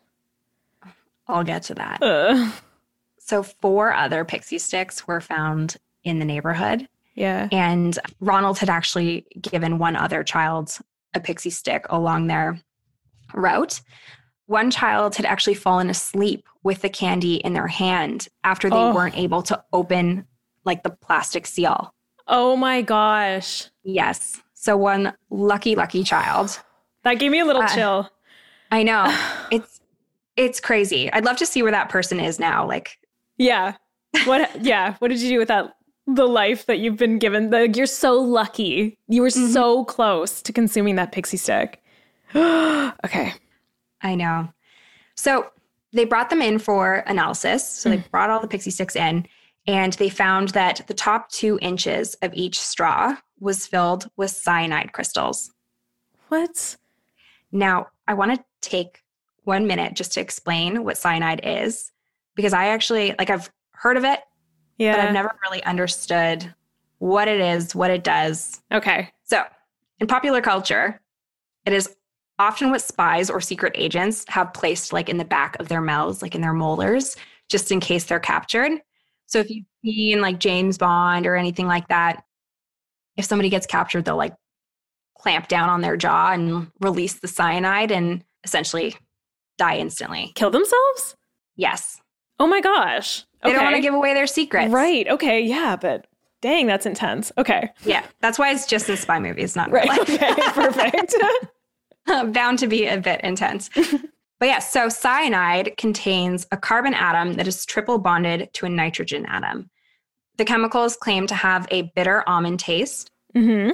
I'll 1.27 1.43
get 1.43 1.63
to 1.63 1.75
that. 1.75 2.01
Ugh. 2.01 2.53
So, 3.17 3.41
four 3.41 3.91
other 3.91 4.23
pixie 4.23 4.59
sticks 4.59 5.07
were 5.07 5.19
found 5.19 5.77
in 6.03 6.19
the 6.19 6.25
neighborhood. 6.25 6.87
Yeah. 7.15 7.49
And 7.51 7.97
Ronald 8.19 8.59
had 8.59 8.69
actually 8.69 9.25
given 9.41 9.79
one 9.79 9.95
other 9.95 10.23
child 10.23 10.77
a 11.15 11.19
pixie 11.19 11.49
stick 11.49 11.85
along 11.89 12.27
their 12.27 12.59
route. 13.33 13.81
One 14.47 14.69
child 14.71 15.15
had 15.15 15.25
actually 15.25 15.55
fallen 15.55 15.89
asleep 15.89 16.47
with 16.63 16.81
the 16.81 16.89
candy 16.89 17.35
in 17.35 17.53
their 17.53 17.67
hand 17.67 18.27
after 18.43 18.69
they 18.69 18.75
Oh. 18.75 18.93
weren't 18.93 19.17
able 19.17 19.41
to 19.43 19.63
open 19.73 20.25
like 20.65 20.83
the 20.83 20.89
plastic 20.89 21.45
seal. 21.47 21.93
Oh 22.27 22.55
my 22.55 22.81
gosh. 22.81 23.65
Yes. 23.83 24.41
So 24.53 24.75
one 24.77 25.13
lucky, 25.29 25.75
lucky 25.75 26.03
child. 26.03 26.59
That 27.03 27.19
gave 27.19 27.31
me 27.31 27.39
a 27.39 27.45
little 27.45 27.61
Uh, 27.63 27.67
chill. 27.75 28.09
I 28.71 28.83
know. 28.83 29.05
it's 29.51 29.79
it's 30.35 30.59
crazy. 30.59 31.11
I'd 31.13 31.23
love 31.25 31.37
to 31.37 31.45
see 31.45 31.61
where 31.63 31.71
that 31.71 31.89
person 31.89 32.19
is 32.19 32.39
now. 32.39 32.67
Like 32.67 32.97
Yeah. 33.37 33.73
What 34.25 34.63
yeah, 34.63 34.95
what 34.99 35.09
did 35.09 35.21
you 35.21 35.29
do 35.29 35.37
with 35.39 35.47
that 35.49 35.75
the 36.07 36.27
life 36.27 36.67
that 36.67 36.77
you've 36.79 36.97
been 36.97 37.17
given? 37.19 37.49
The, 37.49 37.67
you're 37.69 37.85
so 37.87 38.19
lucky. 38.19 38.97
You 39.07 39.21
were 39.23 39.29
so 39.31 39.83
close 39.85 40.41
to 40.43 40.53
consuming 40.53 40.95
that 40.97 41.11
pixie 41.11 41.37
stick. 41.37 41.81
okay. 42.35 43.33
I 44.05 44.13
know. 44.13 44.47
So 45.15 45.49
they 45.91 46.05
brought 46.05 46.29
them 46.29 46.41
in 46.41 46.59
for 46.59 47.03
analysis. 47.07 47.67
So 47.67 47.89
they 47.89 47.97
hmm. 47.97 48.09
brought 48.11 48.29
all 48.29 48.39
the 48.39 48.47
pixie 48.47 48.69
sticks 48.69 48.95
in, 48.95 49.25
and 49.65 49.93
they 49.93 50.09
found 50.09 50.49
that 50.49 50.85
the 50.87 50.93
top 50.93 51.29
two 51.31 51.57
inches 51.61 52.13
of 52.21 52.31
each 52.33 52.59
straw 52.59 53.15
was 53.39 53.65
filled 53.65 54.09
with 54.15 54.29
cyanide 54.29 54.93
crystals. 54.93 55.51
What? 56.27 56.77
Now, 57.51 57.87
I 58.07 58.13
want 58.13 58.35
to 58.35 58.43
take 58.61 59.01
one 59.43 59.65
minute 59.65 59.95
just 59.95 60.13
to 60.13 60.21
explain 60.21 60.83
what 60.83 60.97
cyanide 60.97 61.41
is, 61.43 61.91
because 62.35 62.53
I 62.53 62.67
actually, 62.67 63.15
like, 63.17 63.31
I've 63.31 63.51
heard 63.71 63.97
of 63.97 64.03
it, 64.03 64.19
Yeah. 64.77 64.95
but 64.95 65.05
I've 65.05 65.13
never 65.13 65.31
really 65.43 65.63
understood 65.63 66.53
what 66.99 67.27
it 67.27 67.39
is, 67.39 67.73
what 67.73 67.89
it 67.89 68.03
does. 68.03 68.61
Okay. 68.71 69.11
So, 69.23 69.43
in 69.99 70.07
popular 70.07 70.41
culture, 70.41 71.01
it 71.65 71.73
is 71.73 71.95
often 72.39 72.71
what 72.71 72.81
spies 72.81 73.29
or 73.29 73.39
secret 73.39 73.73
agents 73.75 74.25
have 74.27 74.53
placed 74.53 74.93
like 74.93 75.09
in 75.09 75.17
the 75.17 75.25
back 75.25 75.57
of 75.59 75.67
their 75.67 75.81
mouths, 75.81 76.21
like 76.21 76.35
in 76.35 76.41
their 76.41 76.53
molars, 76.53 77.15
just 77.49 77.71
in 77.71 77.79
case 77.79 78.05
they're 78.05 78.19
captured. 78.19 78.71
So, 79.27 79.39
if 79.39 79.49
you've 79.49 79.65
seen 79.83 80.21
like 80.21 80.39
James 80.39 80.77
Bond 80.77 81.25
or 81.25 81.35
anything 81.35 81.67
like 81.67 81.87
that, 81.87 82.23
if 83.17 83.25
somebody 83.25 83.49
gets 83.49 83.65
captured, 83.65 84.05
they'll 84.05 84.17
like 84.17 84.35
clamp 85.17 85.47
down 85.47 85.69
on 85.69 85.81
their 85.81 85.97
jaw 85.97 86.31
and 86.31 86.71
release 86.81 87.15
the 87.15 87.27
cyanide 87.27 87.91
and 87.91 88.23
essentially 88.43 88.95
die 89.57 89.77
instantly. 89.77 90.31
Kill 90.35 90.51
themselves? 90.51 91.15
Yes. 91.55 92.01
Oh 92.39 92.47
my 92.47 92.61
gosh. 92.61 93.25
They 93.43 93.53
don't 93.53 93.63
want 93.63 93.75
to 93.75 93.81
give 93.81 93.93
away 93.93 94.13
their 94.13 94.27
secrets. 94.27 94.71
Right. 94.71 95.07
Okay. 95.07 95.41
Yeah, 95.41 95.75
but 95.75 96.07
dang, 96.41 96.67
that's 96.67 96.85
intense. 96.85 97.31
Okay. 97.37 97.69
Yeah. 97.85 98.03
That's 98.21 98.37
why 98.37 98.51
it's 98.51 98.65
just 98.65 98.89
in 98.89 98.97
spy 98.97 99.19
movies, 99.19 99.55
not 99.55 99.71
real 99.71 99.85
Right. 99.85 99.99
Okay. 100.01 100.33
Perfect. 100.53 101.15
bound 102.31 102.59
to 102.59 102.67
be 102.67 102.85
a 102.85 102.97
bit 102.97 103.21
intense. 103.21 103.69
but 104.39 104.45
yes, 104.45 104.71
so 104.71 104.89
cyanide 104.89 105.75
contains 105.77 106.47
a 106.51 106.57
carbon 106.57 106.93
atom 106.93 107.33
that 107.33 107.47
is 107.47 107.65
triple 107.65 107.97
bonded 107.97 108.49
to 108.53 108.65
a 108.65 108.69
nitrogen 108.69 109.25
atom. 109.25 109.69
The 110.37 110.45
chemical 110.45 110.83
is 110.83 110.97
claimed 110.97 111.29
to 111.29 111.35
have 111.35 111.67
a 111.71 111.91
bitter 111.95 112.27
almond 112.27 112.59
taste 112.59 113.11
hmm 113.33 113.69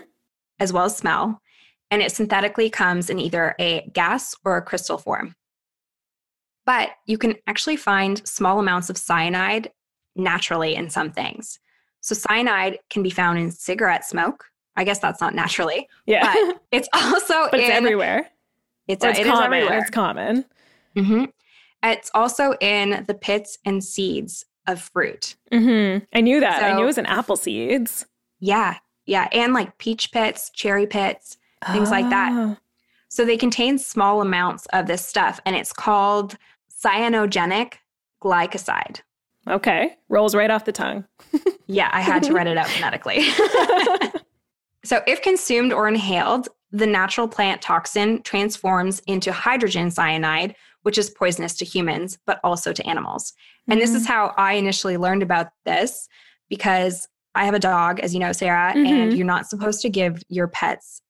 as 0.60 0.72
well 0.72 0.86
as 0.86 0.96
smell, 0.96 1.42
and 1.90 2.04
it 2.04 2.12
synthetically 2.12 2.70
comes 2.70 3.10
in 3.10 3.18
either 3.18 3.56
a 3.60 3.90
gas 3.94 4.36
or 4.46 4.58
a 4.58 4.62
crystal 4.62 5.00
form. 5.00 5.36
But 6.68 6.92
you 7.08 7.18
can 7.18 7.36
actually 7.48 7.78
find 7.78 8.26
small 8.28 8.60
amounts 8.60 8.92
of 8.92 8.98
cyanide 8.98 9.72
naturally 10.16 10.76
in 10.76 10.92
some 10.92 11.12
things. 11.12 11.60
So 12.02 12.14
cyanide 12.14 12.78
can 12.92 13.02
be 13.02 13.10
found 13.10 13.40
in 13.40 13.50
cigarette 13.50 14.06
smoke. 14.06 14.51
I 14.76 14.84
guess 14.84 15.00
that's 15.00 15.20
not 15.22 15.36
naturally, 15.36 15.88
Yeah. 16.06 16.34
but 16.34 16.62
it's 16.72 16.88
also 16.94 17.50
but 17.52 17.60
it's 17.60 17.70
in 17.70 17.76
everywhere. 17.76 18.30
It's, 18.88 19.04
it's 19.04 19.20
it 19.20 19.26
is 19.26 19.32
common. 19.32 19.46
everywhere. 19.46 19.80
It's 19.80 19.90
common. 19.90 20.46
hmm 20.96 21.26
It's 21.84 22.10
also 22.14 22.54
in 22.62 23.04
the 23.08 23.14
pits 23.14 23.58
and 23.66 23.84
seeds 23.84 24.46
of 24.68 24.82
fruit. 24.82 25.36
hmm 25.52 25.98
I 26.14 26.22
knew 26.22 26.40
that. 26.40 26.64
I 26.64 26.74
knew 26.76 26.84
it 26.84 26.86
was 26.86 26.98
in 26.98 27.06
apple 27.06 27.36
seeds. 27.36 28.06
Yeah. 28.40 28.78
Yeah. 29.06 29.28
And 29.32 29.54
like 29.54 29.78
peach 29.78 30.12
pits, 30.12 30.50
cherry 30.52 30.88
pits, 30.88 31.38
things 31.72 31.92
like 31.92 32.10
that. 32.10 32.32
Oh. 32.34 32.58
So 33.10 33.26
they 33.26 33.36
contain 33.38 33.78
small 33.78 34.22
amounts 34.22 34.68
of 34.68 34.88
this 34.88 35.06
stuff, 35.06 35.40
and 35.46 35.54
it's 35.56 35.74
called 35.74 36.38
cyanogenic 36.84 37.74
glycoside. 38.24 39.02
Okay. 39.50 39.98
Rolls 40.08 40.34
right 40.34 40.50
off 40.50 40.66
the 40.66 40.72
tongue. 40.72 41.06
Yeah, 41.68 41.90
I 41.94 42.02
had 42.02 42.24
to 42.24 42.34
write 42.34 42.48
it 42.48 42.58
out 42.58 42.68
phonetically. 42.68 43.20
So, 44.84 45.02
if 45.08 45.22
consumed 45.22 45.74
or 45.74 45.88
inhaled, 45.88 46.48
the 46.72 46.88
natural 46.88 47.28
plant 47.28 47.62
toxin 47.62 48.22
transforms 48.24 49.00
into 49.08 49.32
hydrogen 49.32 49.92
cyanide, 49.92 50.56
which 50.84 50.98
is 50.98 51.10
poisonous 51.10 51.56
to 51.58 51.66
humans, 51.66 52.18
but 52.26 52.40
also 52.44 52.74
to 52.74 52.86
animals. 52.88 53.34
And 53.70 53.80
this 53.80 53.94
is 53.94 54.08
how 54.08 54.34
I 54.38 54.54
initially 54.54 54.98
learned 54.98 55.22
about 55.22 55.48
this 55.66 56.08
because 56.50 57.08
I 57.36 57.46
have 57.46 57.54
a 57.54 57.60
dog, 57.60 58.00
as 58.00 58.14
you 58.14 58.20
know, 58.20 58.32
Sarah, 58.32 58.72
and 58.74 59.12
Mhm. 59.12 59.16
you're 59.16 59.26
not 59.26 59.48
supposed 59.48 59.82
to 59.84 59.90
give 59.90 60.22
your 60.30 60.48
pets 60.48 61.02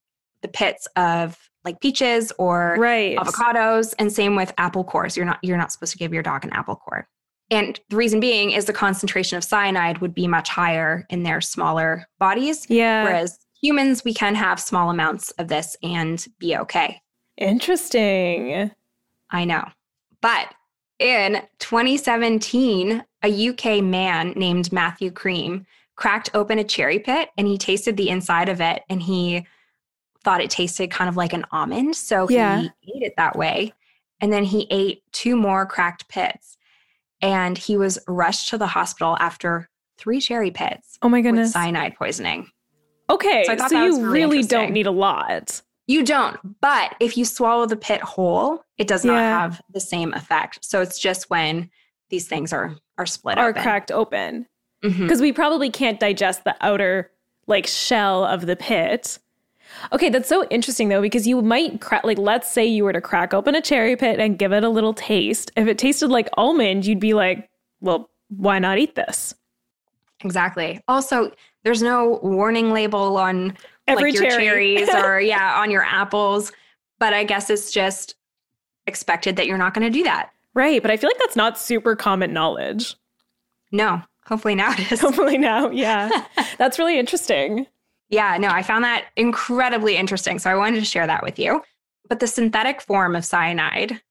the 0.41 0.47
pits 0.47 0.88
of 0.95 1.38
like 1.63 1.80
peaches 1.80 2.32
or 2.39 2.76
Right. 2.80 3.15
avocados 3.17 3.93
and 3.99 4.11
same 4.11 4.36
with 4.36 4.51
apple 4.57 4.84
cores 4.84 5.15
you're 5.15 5.26
not 5.28 5.38
you're 5.43 5.55
not 5.57 5.72
supposed 5.72 5.91
to 5.91 5.99
give 5.99 6.11
your 6.11 6.24
dog 6.24 6.43
an 6.43 6.51
apple 6.51 6.76
core 6.76 7.07
and 7.51 7.80
the 7.89 7.95
reason 7.95 8.19
being 8.19 8.49
is 8.49 8.65
the 8.65 8.74
concentration 8.74 9.38
of 9.38 9.43
cyanide 9.43 9.99
would 9.99 10.15
be 10.15 10.28
much 10.28 10.49
higher 10.49 11.05
in 11.11 11.22
their 11.22 11.41
smaller 11.41 12.07
bodies 12.19 12.65
Yeah. 12.69 13.03
whereas 13.03 13.38
humans 13.62 14.03
we 14.03 14.14
can 14.14 14.36
have 14.36 14.59
small 14.59 14.89
amounts 14.89 15.32
of 15.32 15.47
this 15.47 15.76
and 15.84 16.28
be 16.39 16.55
okay 16.57 17.01
Interesting. 17.38 18.72
i 19.30 19.45
know 19.45 19.64
but 20.22 20.53
in 20.99 21.41
2017 21.59 23.03
a 23.24 23.49
uk 23.49 23.84
man 23.84 24.32
named 24.36 24.72
matthew 24.72 25.12
creme 25.12 25.66
cracked 25.95 26.30
open 26.34 26.59
a 26.59 26.64
cherry 26.64 26.99
pit 26.99 27.30
and 27.38 27.47
he 27.47 27.57
tasted 27.57 27.97
the 27.97 28.09
inside 28.09 28.49
of 28.49 28.59
it 28.62 28.84
and 28.89 29.01
he 29.01 29.45
thought 30.24 30.41
it 30.41 30.49
tasted 30.49 30.89
kind 30.91 31.09
of 31.09 31.18
like 31.18 31.34
an 31.34 31.45
almond 31.51 31.95
so 31.95 32.28
Yeah. 32.30 32.62
he 32.82 32.95
ate 32.95 33.03
it 33.03 33.14
that 33.18 33.36
way 33.36 33.74
and 34.20 34.32
then 34.32 34.43
he 34.43 34.68
ate 34.70 35.01
two 35.12 35.36
more 35.36 35.66
cracked 35.66 36.07
pits 36.07 36.57
and 37.22 37.57
he 37.57 37.78
was 37.78 37.99
rushed 38.07 38.49
to 38.49 38.57
the 38.57 38.68
hospital 38.68 39.18
after 39.20 39.70
three 39.97 40.20
cherry 40.20 40.51
pits 40.51 40.97
Oh 41.01 41.09
my 41.09 41.20
with 41.20 41.26
goodness. 41.26 41.53
cyanide 41.53 41.95
poisoning 41.95 42.49
Okay, 43.12 43.43
So 43.45 43.51
I 43.53 43.55
so, 43.55 43.62
thought 43.62 43.72
that 43.72 43.84
was 43.88 43.97
you 43.97 44.05
really 44.09 44.38
really 44.38 44.43
don't 44.47 44.72
need 44.72 44.88
a 44.88 44.91
lot. 44.91 45.62
you 45.88 46.03
don't 46.03 46.38
but 46.62 46.95
if 46.99 47.18
you 47.18 47.26
swallow 47.26 47.66
the 47.66 47.76
pit 47.76 48.01
whole 48.01 48.64
it 48.78 48.88
does 48.88 49.03
not 49.05 49.16
Yeah. 49.16 49.39
have 49.41 49.62
the 49.74 49.80
same 49.80 50.14
effect 50.14 50.64
so 50.64 50.82
it's 50.82 50.97
just 50.99 51.30
when 51.30 51.70
these 52.09 52.28
things 52.28 52.53
are 52.53 52.76
are 52.97 53.05
split 53.05 53.38
Are 53.38 53.49
open. 53.49 53.62
cracked 53.64 53.91
open. 53.91 54.47
Mm-hmm. 54.84 55.03
Because 55.03 55.22
we 55.22 55.32
probably 55.32 55.70
can't 55.70 55.99
digest 55.99 56.43
the 56.43 56.55
outer 56.62 57.12
like 57.47 57.68
shell 57.68 58.26
of 58.26 58.45
the 58.47 58.55
pit. 58.55 59.20
Okay, 59.93 60.09
that's 60.09 60.28
so 60.28 60.43
interesting 60.49 60.89
though, 60.89 61.01
because 61.01 61.26
you 61.28 61.41
might 61.41 61.80
crack 61.82 62.03
like 62.03 62.18
let's 62.18 62.51
say 62.51 62.66
you 62.66 62.84
were 62.84 62.91
to 62.93 62.99
crack 63.01 63.34
open 63.34 63.55
a 63.55 63.62
cherry 63.62 63.95
pit 63.95 64.20
and 64.20 64.38
give 64.39 64.51
it 64.51 64.64
a 64.64 64.70
little 64.70 64.93
taste. 64.93 65.51
If 65.55 65.68
it 65.68 65.78
tasted 65.78 66.09
like 66.09 66.28
almond, 66.36 66.86
you'd 66.86 66.99
be 66.99 67.14
like, 67.14 67.49
well, 67.80 68.09
why 68.30 68.59
not 68.59 68.78
eat 68.80 68.95
this? 68.95 69.34
Exactly. 70.24 70.82
Also, 70.88 71.32
there's 71.64 71.82
no 71.82 72.20
warning 72.24 72.72
label 72.72 73.18
on 73.18 73.57
Every 73.88 74.12
like 74.12 74.22
your 74.22 74.30
cherry. 74.30 74.45
cherries 74.78 74.89
or 74.95 75.20
yeah, 75.20 75.59
on 75.59 75.72
your 75.72 75.84
apples, 75.84 76.51
but 76.99 77.14
I 77.14 77.24
guess 77.24 77.49
it's 77.49 77.72
just 77.72 78.16
expected 78.88 79.36
that 79.36 79.47
you're 79.47 79.57
not 79.57 79.74
going 79.74 79.91
to 79.91 79.97
do 79.97 80.03
that. 80.03 80.32
Right, 80.53 80.82
but 80.82 80.91
I 80.91 80.97
feel 80.97 81.09
like 81.09 81.20
that's 81.20 81.36
not 81.36 81.57
super 81.57 81.95
common 81.95 82.34
knowledge. 82.34 82.95
No, 83.72 84.01
hopefully 84.26 84.55
now 84.55 84.74
it 84.74 84.91
is. 84.91 84.99
Hopefully 84.99 85.38
now, 85.38 85.70
yeah. 85.70 86.26
that's 86.57 86.78
really 86.78 86.99
interesting. 86.99 87.66
Yeah, 88.09 88.38
no, 88.38 88.49
I 88.49 88.62
found 88.62 88.84
that 88.84 89.05
incredibly 89.16 89.95
interesting, 89.95 90.39
so 90.39 90.49
I 90.49 90.55
wanted 90.55 90.80
to 90.80 90.86
share 90.86 91.07
that 91.07 91.24
with 91.24 91.39
you. 91.39 91.62
But 92.09 92.20
the 92.20 92.28
synthetic 92.28 92.82
form 92.82 93.16
of 93.16 93.24
cyanide 93.24 94.01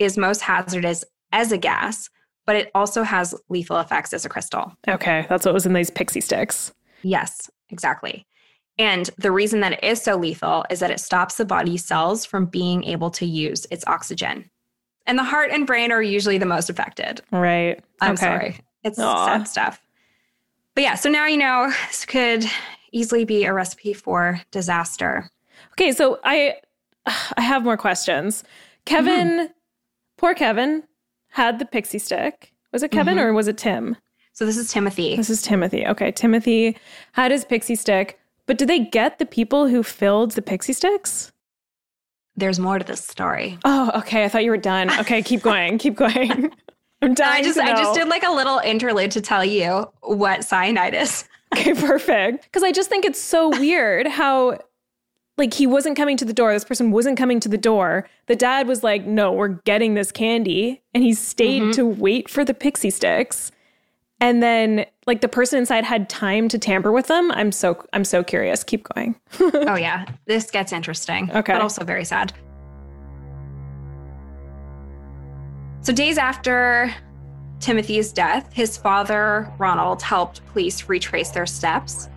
is 0.00 0.18
most 0.18 0.40
hazardous 0.40 1.04
as 1.30 1.52
a 1.52 1.58
gas, 1.58 2.10
but 2.46 2.56
it 2.56 2.70
also 2.74 3.04
has 3.04 3.34
lethal 3.48 3.78
effects 3.78 4.12
as 4.12 4.24
a 4.24 4.28
crystal. 4.28 4.72
Okay, 4.88 5.24
that's 5.28 5.44
what 5.44 5.54
was 5.54 5.66
in 5.66 5.72
these 5.72 5.90
pixie 5.90 6.20
sticks. 6.20 6.72
Yes, 7.04 7.50
exactly. 7.70 8.26
And 8.78 9.08
the 9.18 9.30
reason 9.30 9.60
that 9.60 9.74
it 9.74 9.84
is 9.84 10.02
so 10.02 10.16
lethal 10.16 10.64
is 10.68 10.80
that 10.80 10.90
it 10.90 10.98
stops 10.98 11.36
the 11.36 11.44
body's 11.44 11.84
cells 11.84 12.24
from 12.24 12.46
being 12.46 12.82
able 12.84 13.10
to 13.12 13.26
use 13.26 13.66
its 13.70 13.84
oxygen. 13.86 14.50
And 15.06 15.18
the 15.18 15.24
heart 15.24 15.50
and 15.52 15.66
brain 15.66 15.92
are 15.92 16.02
usually 16.02 16.38
the 16.38 16.46
most 16.46 16.70
affected. 16.70 17.20
Right. 17.30 17.80
I'm 18.00 18.14
okay. 18.14 18.20
sorry. 18.20 18.58
It's 18.82 18.98
Aw. 18.98 19.26
sad 19.26 19.48
stuff. 19.48 19.80
But 20.74 20.82
yeah, 20.82 20.94
so 20.94 21.08
now 21.08 21.26
you 21.26 21.36
know 21.36 21.72
this 21.86 22.04
could 22.04 22.44
easily 22.90 23.24
be 23.24 23.44
a 23.44 23.52
recipe 23.52 23.92
for 23.92 24.40
disaster. 24.50 25.30
Okay, 25.72 25.92
so 25.92 26.18
I 26.24 26.56
I 27.36 27.40
have 27.40 27.62
more 27.62 27.76
questions. 27.76 28.44
Kevin, 28.86 29.28
mm-hmm. 29.28 29.52
poor 30.16 30.34
Kevin, 30.34 30.82
had 31.28 31.58
the 31.58 31.64
pixie 31.64 31.98
stick. 31.98 32.52
Was 32.72 32.82
it 32.82 32.90
Kevin 32.90 33.16
mm-hmm. 33.16 33.26
or 33.26 33.32
was 33.32 33.46
it 33.46 33.56
Tim? 33.56 33.96
So 34.34 34.44
this 34.44 34.56
is 34.56 34.72
Timothy. 34.72 35.14
This 35.14 35.30
is 35.30 35.42
Timothy. 35.42 35.86
Okay, 35.86 36.10
Timothy 36.10 36.76
had 37.12 37.30
his 37.30 37.44
pixie 37.44 37.76
stick, 37.76 38.18
but 38.46 38.58
did 38.58 38.68
they 38.68 38.80
get 38.80 39.20
the 39.20 39.26
people 39.26 39.68
who 39.68 39.84
filled 39.84 40.32
the 40.32 40.42
pixie 40.42 40.72
sticks? 40.72 41.30
There's 42.36 42.58
more 42.58 42.80
to 42.80 42.84
this 42.84 43.04
story. 43.04 43.58
Oh, 43.64 43.92
okay. 43.94 44.24
I 44.24 44.28
thought 44.28 44.42
you 44.42 44.50
were 44.50 44.56
done. 44.56 44.90
Okay, 45.00 45.22
keep 45.22 45.42
going. 45.50 45.78
keep 45.78 45.94
going. 45.94 46.52
I'm 47.02 47.14
dying. 47.14 47.44
I 47.44 47.46
just 47.46 47.58
I 47.58 47.72
just 47.72 47.94
did 47.94 48.08
like 48.08 48.24
a 48.24 48.30
little 48.30 48.58
interlude 48.58 49.12
to 49.12 49.20
tell 49.20 49.44
you 49.44 49.88
what 50.00 50.44
cyanide 50.44 50.94
is. 50.94 51.24
Okay, 51.54 51.72
perfect. 51.72 52.42
Because 52.42 52.64
I 52.64 52.72
just 52.72 52.88
think 52.88 53.04
it's 53.04 53.20
so 53.20 53.48
weird 53.48 54.08
how, 54.08 54.58
like, 55.38 55.54
he 55.54 55.68
wasn't 55.68 55.96
coming 55.96 56.16
to 56.16 56.24
the 56.24 56.32
door. 56.32 56.52
This 56.52 56.64
person 56.64 56.90
wasn't 56.90 57.16
coming 57.16 57.38
to 57.38 57.48
the 57.48 57.58
door. 57.58 58.08
The 58.26 58.34
dad 58.34 58.66
was 58.66 58.82
like, 58.82 59.06
no, 59.06 59.30
we're 59.30 59.60
getting 59.62 59.94
this 59.94 60.10
candy. 60.10 60.82
And 60.94 61.04
he 61.04 61.14
stayed 61.14 61.62
mm-hmm. 61.62 61.70
to 61.72 61.86
wait 61.86 62.28
for 62.28 62.44
the 62.44 62.54
pixie 62.54 62.90
sticks. 62.90 63.52
And 64.20 64.42
then, 64.42 64.86
like, 65.06 65.20
the 65.20 65.28
person 65.28 65.58
inside 65.58 65.84
had 65.84 66.08
time 66.08 66.48
to 66.48 66.58
tamper 66.58 66.92
with 66.92 67.08
them. 67.08 67.30
I'm 67.32 67.52
so, 67.52 67.84
I'm 67.92 68.04
so 68.04 68.22
curious. 68.24 68.64
Keep 68.64 68.88
going. 68.94 69.16
oh 69.40 69.76
yeah, 69.76 70.06
this 70.26 70.50
gets 70.50 70.72
interesting. 70.72 71.30
Okay. 71.30 71.52
but 71.52 71.60
also 71.60 71.84
very 71.84 72.04
sad. 72.04 72.32
So 75.82 75.92
days 75.92 76.16
after 76.16 76.94
Timothy's 77.60 78.12
death, 78.12 78.50
his 78.52 78.76
father 78.76 79.52
Ronald 79.58 80.00
helped 80.00 80.46
police 80.46 80.88
retrace 80.88 81.30
their 81.30 81.46
steps. 81.46 82.08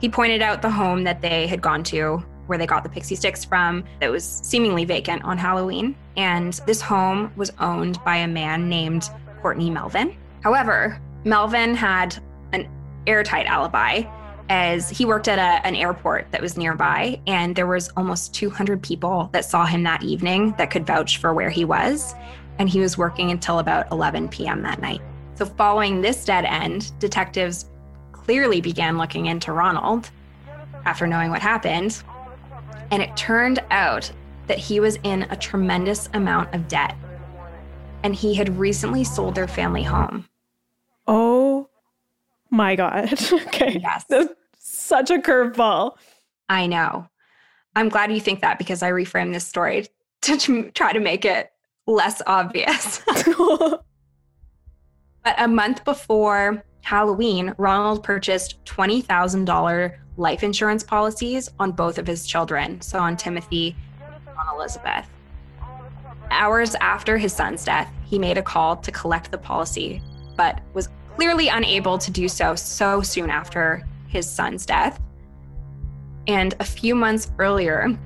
He 0.00 0.08
pointed 0.08 0.42
out 0.42 0.62
the 0.62 0.70
home 0.70 1.04
that 1.04 1.20
they 1.20 1.46
had 1.46 1.62
gone 1.62 1.84
to, 1.84 2.22
where 2.46 2.58
they 2.58 2.66
got 2.66 2.82
the 2.82 2.88
pixie 2.88 3.14
sticks 3.14 3.44
from, 3.44 3.84
that 4.00 4.10
was 4.10 4.24
seemingly 4.24 4.84
vacant 4.84 5.22
on 5.24 5.38
Halloween. 5.38 5.94
And 6.16 6.54
this 6.66 6.80
home 6.80 7.32
was 7.36 7.52
owned 7.60 8.02
by 8.04 8.16
a 8.16 8.28
man 8.28 8.68
named 8.68 9.08
Courtney 9.40 9.70
Melvin. 9.70 10.16
However, 10.42 11.00
Melvin 11.24 11.74
had 11.74 12.18
an 12.52 12.68
airtight 13.06 13.46
alibi 13.46 14.02
as 14.50 14.90
he 14.90 15.06
worked 15.06 15.26
at 15.26 15.38
a, 15.38 15.66
an 15.66 15.74
airport 15.74 16.30
that 16.32 16.42
was 16.42 16.58
nearby 16.58 17.18
and 17.26 17.56
there 17.56 17.66
was 17.66 17.88
almost 17.96 18.34
200 18.34 18.82
people 18.82 19.30
that 19.32 19.46
saw 19.46 19.64
him 19.64 19.82
that 19.84 20.02
evening 20.02 20.54
that 20.58 20.70
could 20.70 20.86
vouch 20.86 21.16
for 21.16 21.32
where 21.32 21.48
he 21.48 21.64
was 21.64 22.14
and 22.58 22.68
he 22.68 22.78
was 22.78 22.98
working 22.98 23.30
until 23.30 23.58
about 23.58 23.90
11 23.90 24.28
p.m 24.28 24.62
that 24.62 24.82
night. 24.82 25.00
So 25.36 25.46
following 25.46 26.02
this 26.02 26.26
dead 26.26 26.44
end 26.44 26.92
detectives 26.98 27.70
clearly 28.12 28.60
began 28.60 28.98
looking 28.98 29.26
into 29.26 29.52
ronald 29.52 30.10
after 30.84 31.06
knowing 31.06 31.30
what 31.30 31.40
happened 31.40 32.02
and 32.90 33.02
it 33.02 33.16
turned 33.16 33.60
out 33.70 34.12
that 34.46 34.58
he 34.58 34.78
was 34.78 34.98
in 35.04 35.22
a 35.22 35.36
tremendous 35.36 36.10
amount 36.12 36.54
of 36.54 36.68
debt 36.68 36.94
and 38.02 38.14
he 38.14 38.34
had 38.34 38.58
recently 38.58 39.04
sold 39.04 39.34
their 39.34 39.48
family 39.48 39.82
home 39.82 40.26
my 42.54 42.76
God. 42.76 43.12
okay. 43.32 43.78
Yes. 43.80 44.04
That's 44.08 44.32
such 44.58 45.10
a 45.10 45.18
curveball. 45.18 45.96
I 46.48 46.66
know. 46.66 47.08
I'm 47.76 47.88
glad 47.88 48.12
you 48.12 48.20
think 48.20 48.40
that 48.40 48.58
because 48.58 48.82
I 48.82 48.90
reframed 48.90 49.32
this 49.32 49.46
story 49.46 49.86
to 50.22 50.36
tr- 50.38 50.68
try 50.74 50.92
to 50.92 51.00
make 51.00 51.24
it 51.24 51.50
less 51.86 52.22
obvious. 52.26 53.02
but 53.36 53.84
a 55.36 55.48
month 55.48 55.84
before 55.84 56.64
Halloween, 56.82 57.54
Ronald 57.58 58.02
purchased 58.04 58.64
$20,000 58.64 59.96
life 60.16 60.42
insurance 60.42 60.84
policies 60.84 61.50
on 61.58 61.72
both 61.72 61.98
of 61.98 62.06
his 62.06 62.26
children, 62.26 62.80
so 62.80 62.98
on 62.98 63.16
Timothy 63.16 63.74
and 64.00 64.38
on 64.38 64.54
Elizabeth. 64.54 65.06
Hours 66.30 66.74
after 66.76 67.18
his 67.18 67.32
son's 67.32 67.64
death, 67.64 67.90
he 68.04 68.18
made 68.18 68.38
a 68.38 68.42
call 68.42 68.76
to 68.76 68.92
collect 68.92 69.30
the 69.30 69.38
policy, 69.38 70.00
but 70.36 70.60
was 70.72 70.88
clearly 71.16 71.48
unable 71.48 71.98
to 71.98 72.10
do 72.10 72.28
so 72.28 72.54
so 72.54 73.02
soon 73.02 73.30
after 73.30 73.86
his 74.08 74.28
son's 74.28 74.66
death. 74.66 75.00
And 76.26 76.54
a 76.60 76.64
few 76.64 76.94
months 76.94 77.30
earlier, 77.38 77.96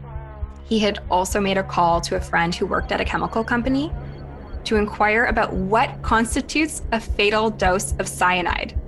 he 0.64 0.78
had 0.78 0.98
also 1.10 1.40
made 1.40 1.56
a 1.58 1.62
call 1.62 2.00
to 2.02 2.16
a 2.16 2.20
friend 2.20 2.54
who 2.54 2.66
worked 2.66 2.92
at 2.92 3.00
a 3.00 3.04
chemical 3.04 3.44
company 3.44 3.92
to 4.64 4.76
inquire 4.76 5.26
about 5.26 5.52
what 5.52 6.02
constitutes 6.02 6.82
a 6.92 7.00
fatal 7.00 7.48
dose 7.50 7.92
of 7.98 8.08
cyanide. 8.08 8.78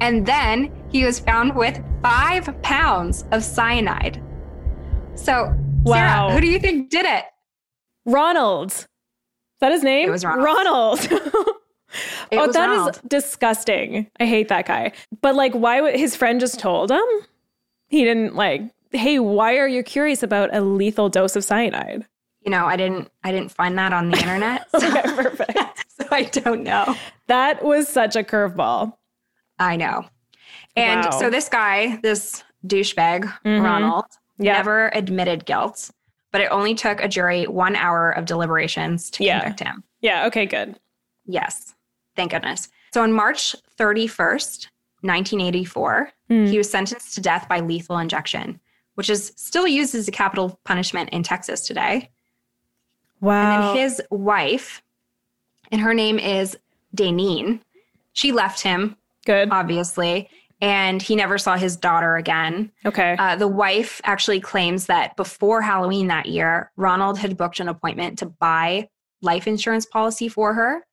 And 0.00 0.24
then 0.24 0.72
he 0.90 1.04
was 1.04 1.18
found 1.18 1.54
with 1.54 1.82
five 2.02 2.60
pounds 2.62 3.24
of 3.32 3.42
cyanide. 3.42 4.22
So, 5.14 5.54
Wow. 5.82 6.28
Sarah, 6.28 6.34
who 6.34 6.40
do 6.40 6.46
you 6.46 6.58
think 6.58 6.90
did 6.90 7.06
it? 7.06 7.24
Ronald. 8.04 8.70
Is 8.70 8.86
that 9.60 9.72
his 9.72 9.82
name? 9.82 10.08
It 10.08 10.12
was 10.12 10.24
Ronald. 10.24 10.44
Ronald. 10.44 11.08
It 12.30 12.38
oh, 12.38 12.46
that 12.52 12.70
is 12.70 12.76
Ronald. 12.78 13.00
disgusting. 13.08 14.10
I 14.20 14.26
hate 14.26 14.48
that 14.48 14.66
guy. 14.66 14.92
But 15.22 15.34
like, 15.34 15.52
why 15.54 15.80
would 15.80 15.94
his 15.96 16.14
friend 16.16 16.38
just 16.40 16.58
told 16.60 16.90
him? 16.90 17.04
He 17.88 18.04
didn't 18.04 18.34
like, 18.36 18.62
hey, 18.92 19.18
why 19.18 19.56
are 19.58 19.66
you 19.68 19.82
curious 19.82 20.22
about 20.22 20.54
a 20.54 20.60
lethal 20.60 21.08
dose 21.08 21.34
of 21.36 21.44
cyanide? 21.44 22.06
You 22.42 22.50
know, 22.50 22.64
I 22.64 22.76
didn't 22.76 23.10
I 23.24 23.32
didn't 23.32 23.50
find 23.52 23.76
that 23.78 23.92
on 23.92 24.10
the 24.10 24.18
internet. 24.22 24.66
So, 24.70 24.86
Okay, 24.86 25.02
perfect. 25.14 25.58
so 25.88 26.06
I 26.10 26.22
don't 26.24 26.62
know. 26.62 26.94
that 27.26 27.64
was 27.64 27.88
such 27.88 28.16
a 28.16 28.22
curveball. 28.22 28.94
I 29.58 29.76
know. 29.76 30.06
And 30.76 31.04
Wow. 31.04 31.10
so 31.18 31.30
this 31.30 31.48
guy, 31.48 31.96
this 32.02 32.42
douchebag, 32.66 33.24
Mhm. 33.44 33.62
Ronald, 33.64 34.04
Yeah. 34.38 34.52
never 34.54 34.90
admitted 34.94 35.44
guilt, 35.44 35.90
but 36.32 36.40
it 36.40 36.48
only 36.52 36.74
took 36.74 37.02
a 37.02 37.08
jury 37.08 37.44
one 37.46 37.74
hour 37.76 38.10
of 38.12 38.24
deliberations 38.24 39.10
to 39.10 39.24
Yeah. 39.24 39.40
convict 39.40 39.60
him. 39.60 39.82
Yeah, 40.00 40.26
okay, 40.26 40.46
good. 40.46 40.78
Yes. 41.26 41.74
Thank 42.20 42.32
goodness. 42.32 42.68
So 42.92 43.02
on 43.02 43.14
March 43.14 43.56
31st, 43.78 44.68
1984, 45.00 46.12
Hmm. 46.28 46.44
he 46.44 46.58
was 46.58 46.70
sentenced 46.70 47.14
to 47.14 47.22
death 47.22 47.48
by 47.48 47.60
lethal 47.60 47.96
injection, 47.96 48.60
which 48.94 49.08
is 49.08 49.32
still 49.36 49.66
used 49.66 49.94
as 49.94 50.06
a 50.06 50.10
capital 50.12 50.60
punishment 50.64 51.08
in 51.10 51.22
Texas 51.22 51.66
today. 51.66 52.10
And 53.22 53.22
Wow. 53.22 53.72
then 53.72 53.76
his 53.82 54.02
wife, 54.10 54.82
and 55.72 55.80
her 55.80 55.94
name 55.94 56.18
is 56.18 56.58
Daynene, 56.94 57.60
she 58.12 58.32
left 58.32 58.60
him, 58.60 58.96
good. 59.24 59.48
obviously, 59.50 60.28
and 60.60 61.00
he 61.00 61.16
never 61.16 61.38
saw 61.38 61.56
his 61.56 61.76
daughter 61.76 62.16
again. 62.16 62.70
Okay. 62.84 63.16
Uh, 63.18 63.34
the 63.36 63.48
wife 63.48 64.02
actually 64.04 64.40
claims 64.40 64.84
that 64.86 65.16
before 65.16 65.62
Halloween 65.62 66.08
that 66.08 66.26
year, 66.26 66.70
Ronald 66.76 67.16
had 67.18 67.38
booked 67.38 67.60
an 67.60 67.68
appointment 67.68 68.18
to 68.18 68.26
buy 68.26 68.90
life 69.22 69.46
insurance 69.46 69.86
policy 69.86 70.28
for 70.28 70.52
her, 70.52 70.84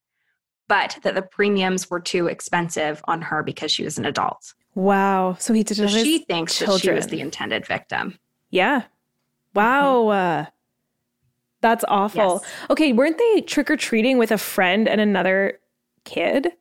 but 0.67 0.97
that 1.03 1.15
the 1.15 1.21
premiums 1.21 1.89
were 1.89 1.99
too 1.99 2.27
expensive 2.27 3.01
on 3.05 3.21
her 3.21 3.43
because 3.43 3.71
she 3.71 3.83
was 3.83 3.97
an 3.97 4.05
adult. 4.05 4.53
wow. 4.75 5.35
So 5.39 5.53
he 5.53 5.63
did 5.63 5.77
So 5.77 5.87
she 5.87 6.19
thinks 6.19 6.57
that 6.59 6.65
she 6.65 6.71
children. 6.71 6.95
was 6.95 7.07
the 7.07 7.21
intended 7.21 7.65
victim. 7.65 8.17
Yeah. 8.49 8.83
Wow. 9.53 10.07
Uh, 10.09 10.45
that's 11.61 11.83
awful. 11.87 12.41
Yes. 12.43 12.51
Okay, 12.69 12.93
weren't 12.93 13.17
they 13.17 13.41
trick 13.41 13.71
or 13.71 13.77
treating 13.77 14.17
with 14.17 14.31
a 14.31 14.37
friend 14.37 14.87
and 14.87 15.01
another 15.01 15.59
kid? 16.03 16.51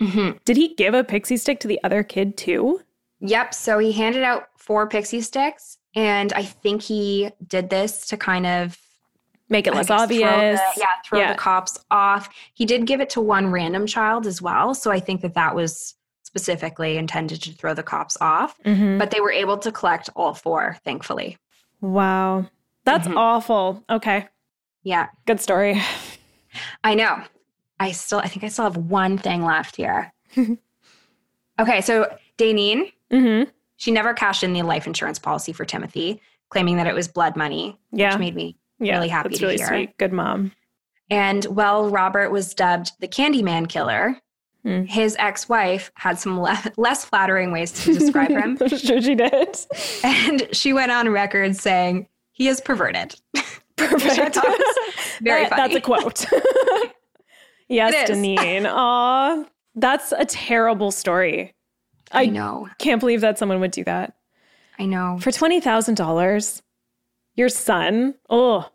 Mm-hmm. 0.00 0.36
Did 0.44 0.56
he 0.56 0.74
give 0.74 0.94
a 0.94 1.02
pixie 1.02 1.36
stick 1.36 1.58
to 1.60 1.68
the 1.68 1.80
other 1.82 2.02
kid 2.02 2.36
too? 2.36 2.80
Yep. 3.20 3.54
So 3.54 3.78
he 3.78 3.92
handed 3.92 4.22
out 4.22 4.48
four 4.56 4.86
pixie 4.88 5.22
sticks, 5.22 5.78
and 5.94 6.32
I 6.34 6.42
think 6.42 6.82
he 6.82 7.30
did 7.46 7.70
this 7.70 8.06
to 8.08 8.16
kind 8.16 8.46
of 8.46 8.78
Make 9.48 9.66
it 9.66 9.74
less 9.74 9.90
obvious. 9.90 10.28
Throw 10.28 10.40
the, 10.40 10.60
yeah, 10.80 10.86
throw 11.04 11.18
Yeah. 11.20 11.32
the 11.32 11.38
cops 11.38 11.78
off. 11.90 12.28
He 12.54 12.64
did 12.64 12.86
give 12.86 13.00
it 13.00 13.10
to 13.10 13.20
one 13.20 13.50
random 13.52 13.86
child 13.86 14.26
as 14.26 14.42
well. 14.42 14.74
So 14.74 14.90
I 14.90 14.98
think 15.00 15.20
that 15.20 15.34
that 15.34 15.54
was 15.54 15.94
specifically 16.24 16.96
intended 16.98 17.40
to 17.42 17.52
throw 17.52 17.72
the 17.72 17.82
cops 17.84 18.16
off. 18.20 18.58
Mhm. 18.64 18.98
But 18.98 19.10
they 19.12 19.20
were 19.20 19.30
able 19.30 19.56
to 19.58 19.70
collect 19.70 20.10
all 20.16 20.34
four, 20.34 20.76
thankfully. 20.84 21.38
Wow. 21.80 22.46
That's 22.84 23.06
Mhm. 23.06 23.16
awful. 23.16 23.84
Okay. 23.88 24.28
Yeah, 24.82 25.08
Good 25.26 25.40
story. 25.40 25.80
I 26.84 26.94
know. 26.94 27.22
I 27.78 27.92
still, 27.92 28.18
I 28.18 28.28
think 28.28 28.44
I 28.44 28.48
still 28.48 28.64
have 28.64 28.76
one 28.76 29.18
thing 29.18 29.44
left 29.44 29.76
here. 29.76 30.12
okay, 31.58 31.80
so 31.80 32.16
Daynene, 32.38 32.92
Mm-hmm. 33.12 33.50
she 33.76 33.90
never 33.92 34.12
cashed 34.14 34.42
in 34.42 34.52
the 34.52 34.62
life 34.62 34.86
insurance 34.86 35.18
policy 35.18 35.52
for 35.52 35.64
Timothy, 35.64 36.20
claiming 36.48 36.76
that 36.78 36.86
it 36.88 36.94
was 36.94 37.06
blood 37.08 37.36
money, 37.36 37.78
Yeah. 37.92 38.10
which 38.12 38.18
made 38.20 38.34
me 38.34 38.56
yeah. 38.78 38.94
really 38.96 39.08
happy 39.08 39.28
That's 39.30 39.38
to 39.40 39.46
really 39.46 39.56
hear. 39.58 39.66
sweet. 39.68 39.98
Good 39.98 40.12
mom. 40.12 40.52
And 41.10 41.44
while 41.44 41.88
Robert 41.88 42.30
was 42.30 42.52
dubbed 42.54 42.92
the 43.00 43.08
Candyman 43.08 43.68
killer, 43.68 44.16
Hmm. 44.64 44.82
his 44.82 45.14
ex 45.20 45.48
wife 45.48 45.92
had 45.94 46.18
some 46.18 46.40
le- 46.40 46.60
less 46.76 47.04
flattering 47.04 47.52
ways 47.52 47.70
to 47.84 47.94
describe 47.94 48.30
him. 48.30 48.58
I'm 48.60 48.68
sure 48.68 49.00
she 49.00 49.14
did. 49.14 49.56
and 50.02 50.48
she 50.50 50.72
went 50.72 50.90
on 50.90 51.08
record 51.08 51.54
saying, 51.54 52.08
he 52.32 52.48
is 52.48 52.60
perverted. 52.60 53.14
Perfect. 53.76 54.38
very 55.22 55.44
That- 55.44 55.50
That's 55.56 55.74
a 55.76 55.80
quote. 55.80 56.24
yes. 57.68 58.10
Daynene. 58.10 58.66
Aw, 58.68 59.44
that's 59.76 60.12
a 60.12 60.24
terrible 60.24 60.90
story. 60.90 61.54
I, 62.10 62.22
I- 62.22 62.26
know. 62.26 62.68
Can't 62.78 62.98
believe 63.00 63.20
that 63.20 63.38
someone 63.38 63.60
would 63.60 63.70
do 63.70 63.84
that. 63.84 64.14
I 64.78 64.84
know. 64.86 65.18
For 65.20 65.30
$20,000, 65.30 66.62
your 67.36 67.48
son, 67.48 68.14
oh, 68.30 68.68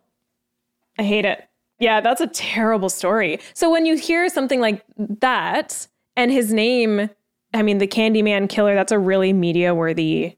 I 0.98 1.04
hate 1.04 1.26
it. 1.26 1.48
Yeah, 1.80 2.00
that's 2.00 2.22
a 2.22 2.28
terrible 2.28 2.90
story. 2.90 3.40
So 3.54 3.70
when 3.70 3.86
you 3.86 3.98
hear 3.98 4.30
something 4.30 4.62
like 4.62 4.84
that 4.98 5.88
and 6.16 6.32
his 6.32 6.54
name, 6.54 7.10
I 7.54 7.64
mean, 7.64 7.80
the 7.80 7.88
Candyman 7.88 8.48
Killer, 8.48 8.76
that's 8.76 8.92
a 8.92 9.00
really 9.00 9.34
media 9.34 9.74
worthy 9.74 10.38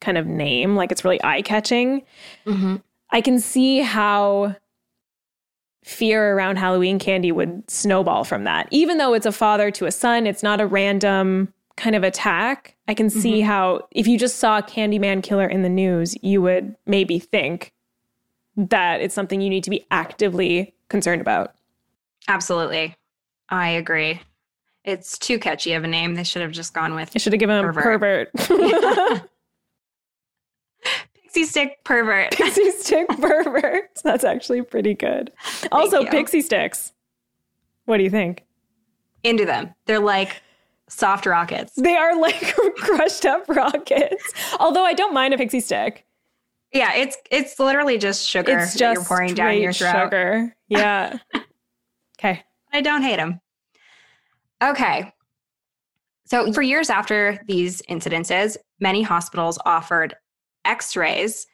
kind 0.00 0.18
of 0.18 0.26
name. 0.26 0.74
Like 0.74 0.90
it's 0.90 1.04
really 1.04 1.22
eye 1.22 1.42
catching. 1.42 2.02
hmm 2.44 2.76
I 3.14 3.20
can 3.20 3.38
see 3.38 3.80
how 3.80 4.56
fear 5.84 6.34
around 6.34 6.56
Halloween 6.56 6.98
candy 6.98 7.30
would 7.30 7.70
snowball 7.70 8.24
from 8.24 8.44
that. 8.44 8.68
Even 8.70 8.96
though 8.96 9.12
it's 9.12 9.26
a 9.26 9.32
father 9.32 9.70
to 9.72 9.84
a 9.84 9.92
son, 9.92 10.26
it's 10.26 10.42
not 10.42 10.62
a 10.62 10.66
random 10.66 11.52
kind 11.76 11.94
of 11.94 12.04
attack. 12.04 12.71
I 12.88 12.94
can 12.94 13.10
see 13.10 13.40
mm-hmm. 13.40 13.46
how 13.46 13.88
if 13.92 14.06
you 14.06 14.18
just 14.18 14.38
saw 14.38 14.60
Candyman 14.60 15.22
Killer 15.22 15.46
in 15.46 15.62
the 15.62 15.68
news, 15.68 16.16
you 16.22 16.42
would 16.42 16.74
maybe 16.86 17.18
think 17.18 17.72
that 18.56 19.00
it's 19.00 19.14
something 19.14 19.40
you 19.40 19.50
need 19.50 19.64
to 19.64 19.70
be 19.70 19.86
actively 19.90 20.74
concerned 20.88 21.20
about. 21.20 21.54
Absolutely. 22.28 22.94
I 23.48 23.70
agree. 23.70 24.20
It's 24.84 25.18
too 25.18 25.38
catchy 25.38 25.74
of 25.74 25.84
a 25.84 25.86
name. 25.86 26.14
They 26.14 26.24
should 26.24 26.42
have 26.42 26.50
just 26.50 26.74
gone 26.74 26.94
with 26.94 27.12
I 27.14 27.18
should 27.18 27.32
have 27.32 27.40
given 27.40 27.64
him 27.64 27.72
Pervert. 27.72 28.32
pervert. 28.34 29.28
Pixie 31.32 31.44
Stick 31.44 31.84
Pervert. 31.84 32.32
pixie 32.36 32.70
stick 32.72 33.08
pervert. 33.08 33.90
That's 34.04 34.22
actually 34.22 34.60
pretty 34.62 34.92
good. 34.92 35.32
Also, 35.70 36.00
you. 36.00 36.10
pixie 36.10 36.42
sticks. 36.42 36.92
What 37.86 37.96
do 37.96 38.04
you 38.04 38.10
think? 38.10 38.44
Into 39.22 39.46
them. 39.46 39.74
They're 39.86 39.98
like 39.98 40.42
soft 40.88 41.26
rockets. 41.26 41.72
They 41.76 41.96
are 41.96 42.18
like 42.20 42.54
crushed 42.76 43.24
up 43.26 43.44
rockets. 43.48 44.32
Although 44.60 44.84
I 44.84 44.94
don't 44.94 45.14
mind 45.14 45.34
a 45.34 45.38
pixie 45.38 45.60
stick. 45.60 46.04
Yeah, 46.72 46.94
it's 46.94 47.16
it's 47.30 47.58
literally 47.58 47.98
just 47.98 48.26
sugar 48.26 48.58
It's 48.58 48.72
that 48.72 48.78
just 48.78 48.94
you're 48.94 49.04
pouring 49.04 49.34
down 49.34 49.58
your 49.58 49.72
throat. 49.72 50.04
sugar. 50.04 50.56
Yeah. 50.68 51.18
okay. 52.18 52.42
I 52.72 52.80
don't 52.80 53.02
hate 53.02 53.16
them. 53.16 53.40
Okay. 54.62 55.12
So, 56.24 56.50
for 56.52 56.62
years 56.62 56.88
after 56.88 57.38
these 57.46 57.82
incidences, 57.90 58.56
many 58.80 59.02
hospitals 59.02 59.58
offered 59.66 60.14
x 60.64 60.96
rays 60.96 61.46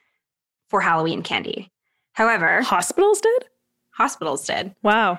for 0.70 0.80
Halloween 0.80 1.22
candy. 1.22 1.72
However, 2.12 2.62
Hospitals 2.62 3.20
did? 3.20 3.44
hospitals 3.90 4.46
did. 4.46 4.74
Wow. 4.84 5.18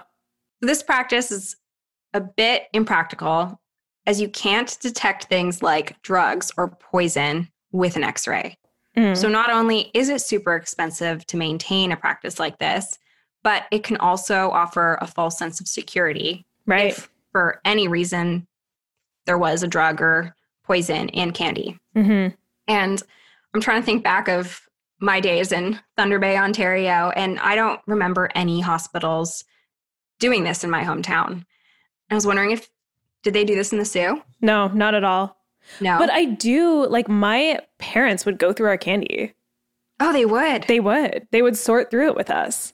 This 0.61 0.81
practice 0.81 1.31
is 1.31 1.57
a 2.13 2.21
bit 2.21 2.63
impractical 2.73 3.58
as 4.09 4.19
you 4.19 4.27
can't 4.27 4.75
detect 4.81 5.25
things 5.25 5.61
like 5.61 6.01
drugs 6.01 6.51
or 6.57 6.67
poison 6.67 7.47
with 7.71 7.95
an 7.95 8.03
x 8.03 8.27
ray. 8.27 8.57
Mm. 8.97 9.15
So, 9.15 9.29
not 9.29 9.51
only 9.51 9.91
is 9.93 10.09
it 10.09 10.21
super 10.21 10.55
expensive 10.55 11.23
to 11.27 11.37
maintain 11.37 11.91
a 11.91 11.95
practice 11.95 12.39
like 12.39 12.57
this, 12.57 12.97
but 13.43 13.65
it 13.71 13.83
can 13.83 13.97
also 13.97 14.49
offer 14.49 14.97
a 14.99 15.05
false 15.05 15.37
sense 15.37 15.61
of 15.61 15.67
security 15.67 16.43
right. 16.65 16.89
if 16.89 17.07
for 17.31 17.61
any 17.63 17.87
reason 17.87 18.47
there 19.27 19.37
was 19.37 19.61
a 19.61 19.67
drug 19.67 20.01
or 20.01 20.33
poison 20.63 21.09
in 21.09 21.31
candy. 21.31 21.77
hmm 21.93 22.29
And 22.67 23.03
I'm 23.53 23.61
trying 23.61 23.79
to 23.79 23.85
think 23.85 24.03
back 24.03 24.27
of 24.27 24.59
my 24.99 25.19
days 25.19 25.51
in 25.51 25.79
Thunder 25.97 26.17
Bay, 26.17 26.35
Ontario, 26.35 27.11
and 27.15 27.39
I 27.39 27.53
don't 27.53 27.79
remember 27.85 28.27
any 28.33 28.59
hospitals 28.59 29.43
doing 30.19 30.43
this 30.43 30.63
in 30.63 30.71
my 30.71 30.83
hometown. 30.83 31.45
I 32.09 32.15
was 32.15 32.25
wondering 32.25 32.49
if 32.49 32.67
did 33.23 33.33
they 33.33 33.43
do 33.43 33.55
this 33.55 33.71
in 33.71 33.79
the 33.79 33.85
Sioux? 33.85 34.21
No, 34.41 34.67
not 34.69 34.95
at 34.95 35.03
all. 35.03 35.37
No. 35.81 35.97
But 35.99 36.09
I 36.11 36.25
do 36.25 36.87
like 36.87 37.07
my 37.07 37.59
parents 37.77 38.25
would 38.25 38.39
go 38.39 38.53
through 38.53 38.67
our 38.67 38.77
candy. 38.77 39.33
oh, 39.99 40.13
they 40.13 40.25
would. 40.25 40.63
They 40.63 40.79
would. 40.79 41.27
They 41.31 41.41
would 41.41 41.57
sort 41.57 41.91
through 41.91 42.07
it 42.07 42.15
with 42.15 42.29
us. 42.29 42.73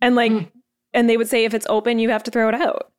And 0.00 0.14
like 0.16 0.32
Mm. 0.32 0.50
and 0.94 1.08
they 1.10 1.16
would 1.16 1.28
say 1.28 1.44
if 1.44 1.54
it's 1.54 1.66
open, 1.68 1.98
you 1.98 2.08
have 2.10 2.22
to 2.24 2.30
throw 2.30 2.48
it 2.48 2.54
out. 2.54 2.90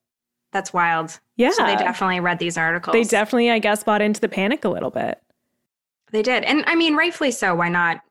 That's 0.51 0.71
wild. 0.71 1.19
Yeah. 1.35 1.51
So 1.51 1.65
they 1.65 1.75
definitely 1.75 2.19
read 2.21 2.39
these 2.39 2.57
articles. 2.57 2.93
They 2.93 3.03
definitely, 3.03 3.51
I 3.51 3.59
guess, 3.59 3.83
bought 3.83 4.01
into 4.01 4.21
the 4.21 4.29
panic 4.29 4.63
a 4.63 4.69
little 4.69 4.91
bit. 4.91 5.21
They 6.11 6.21
did. 6.21 6.43
And 6.45 6.63
I 6.67 6.75
mean, 6.75 6.95
rightfully 6.95 7.31
so. 7.31 7.55
Why 7.55 7.67
not? 7.67 8.01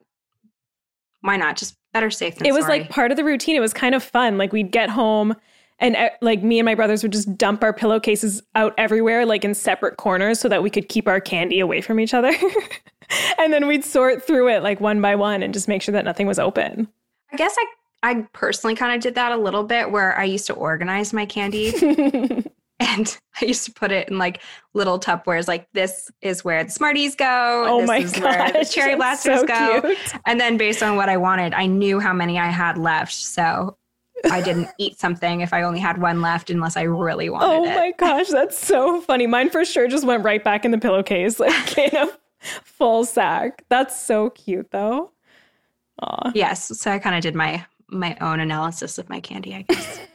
Why 1.22 1.36
not? 1.36 1.56
Just 1.56 1.76
better 1.92 2.10
safe 2.10 2.34
than 2.36 2.46
it 2.46 2.52
was 2.52 2.66
sorry. 2.66 2.80
like 2.80 2.90
part 2.90 3.10
of 3.10 3.16
the 3.16 3.24
routine. 3.24 3.56
It 3.56 3.60
was 3.60 3.72
kind 3.72 3.94
of 3.94 4.02
fun. 4.02 4.36
Like 4.36 4.52
we'd 4.52 4.70
get 4.72 4.90
home 4.90 5.34
and 5.78 5.96
uh, 5.96 6.10
like 6.20 6.42
me 6.42 6.58
and 6.58 6.66
my 6.66 6.74
brothers 6.74 7.02
would 7.02 7.12
just 7.12 7.36
dump 7.36 7.62
our 7.62 7.72
pillowcases 7.72 8.42
out 8.54 8.74
everywhere, 8.78 9.26
like 9.26 9.44
in 9.44 9.54
separate 9.54 9.96
corners, 9.96 10.40
so 10.40 10.48
that 10.48 10.62
we 10.62 10.70
could 10.70 10.88
keep 10.88 11.08
our 11.08 11.20
candy 11.20 11.60
away 11.60 11.80
from 11.80 12.00
each 12.00 12.14
other. 12.14 12.32
and 13.38 13.52
then 13.52 13.66
we'd 13.66 13.84
sort 13.84 14.26
through 14.26 14.48
it 14.48 14.62
like 14.62 14.80
one 14.80 15.00
by 15.00 15.14
one 15.14 15.42
and 15.42 15.52
just 15.52 15.68
make 15.68 15.82
sure 15.82 15.92
that 15.92 16.04
nothing 16.04 16.26
was 16.26 16.38
open. 16.38 16.88
I 17.32 17.36
guess 17.36 17.54
I 17.58 17.66
I 18.10 18.26
personally 18.34 18.76
kind 18.76 18.94
of 18.94 19.02
did 19.02 19.14
that 19.14 19.32
a 19.32 19.36
little 19.36 19.64
bit 19.64 19.90
where 19.90 20.16
I 20.18 20.24
used 20.24 20.46
to 20.48 20.52
organize 20.52 21.12
my 21.12 21.24
candy 21.24 21.72
And 22.80 23.16
I 23.40 23.44
used 23.46 23.64
to 23.64 23.72
put 23.72 23.92
it 23.92 24.08
in 24.08 24.18
like 24.18 24.42
little 24.72 24.98
Tupperwares, 24.98 25.48
like 25.48 25.68
this 25.72 26.10
is 26.20 26.44
where 26.44 26.64
the 26.64 26.70
Smarties 26.70 27.14
go. 27.14 27.64
Oh 27.66 27.80
this 27.80 27.88
my 27.88 27.98
is 27.98 28.18
where 28.18 28.46
the 28.48 28.58
gosh, 28.58 28.70
cherry 28.74 28.96
blasters 28.96 29.40
so 29.40 29.46
go. 29.46 29.80
cute. 29.80 29.98
And 30.26 30.40
then 30.40 30.56
based 30.56 30.82
on 30.82 30.96
what 30.96 31.08
I 31.08 31.16
wanted, 31.16 31.54
I 31.54 31.66
knew 31.66 32.00
how 32.00 32.12
many 32.12 32.38
I 32.38 32.48
had 32.48 32.78
left. 32.78 33.14
So 33.14 33.76
I 34.30 34.40
didn't 34.40 34.68
eat 34.78 34.98
something 34.98 35.40
if 35.40 35.52
I 35.52 35.62
only 35.62 35.80
had 35.80 36.00
one 36.00 36.20
left 36.20 36.48
unless 36.50 36.76
I 36.76 36.82
really 36.82 37.28
wanted 37.28 37.46
Oh 37.46 37.64
it. 37.64 37.74
my 37.74 37.92
gosh, 37.98 38.28
that's 38.28 38.56
so 38.58 39.00
funny. 39.00 39.26
Mine 39.26 39.50
for 39.50 39.64
sure 39.64 39.88
just 39.88 40.04
went 40.06 40.24
right 40.24 40.42
back 40.42 40.64
in 40.64 40.70
the 40.70 40.78
pillowcase, 40.78 41.38
like 41.40 41.76
in 41.78 41.94
a 41.96 42.08
full 42.62 43.04
sack. 43.04 43.64
That's 43.68 44.00
so 44.00 44.30
cute 44.30 44.70
though. 44.70 45.10
Aw. 46.02 46.32
Yes. 46.34 46.78
So 46.78 46.90
I 46.90 46.98
kind 46.98 47.16
of 47.16 47.22
did 47.22 47.34
my 47.34 47.64
my 47.88 48.16
own 48.20 48.40
analysis 48.40 48.98
of 48.98 49.08
my 49.08 49.20
candy, 49.20 49.54
I 49.54 49.62
guess. 49.62 50.00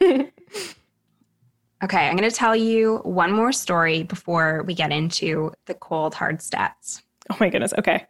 okay, 1.84 2.08
I'm 2.08 2.16
going 2.16 2.28
to 2.28 2.34
tell 2.36 2.54
you 2.56 2.96
one 3.04 3.32
more 3.32 3.52
story 3.52 4.02
before 4.02 4.64
we 4.66 4.74
get 4.74 4.92
into 4.92 5.52
the 5.66 5.74
cold 5.74 6.14
hard 6.14 6.38
stats. 6.40 7.02
Oh 7.30 7.36
my 7.40 7.48
goodness. 7.48 7.72
Okay. 7.78 8.06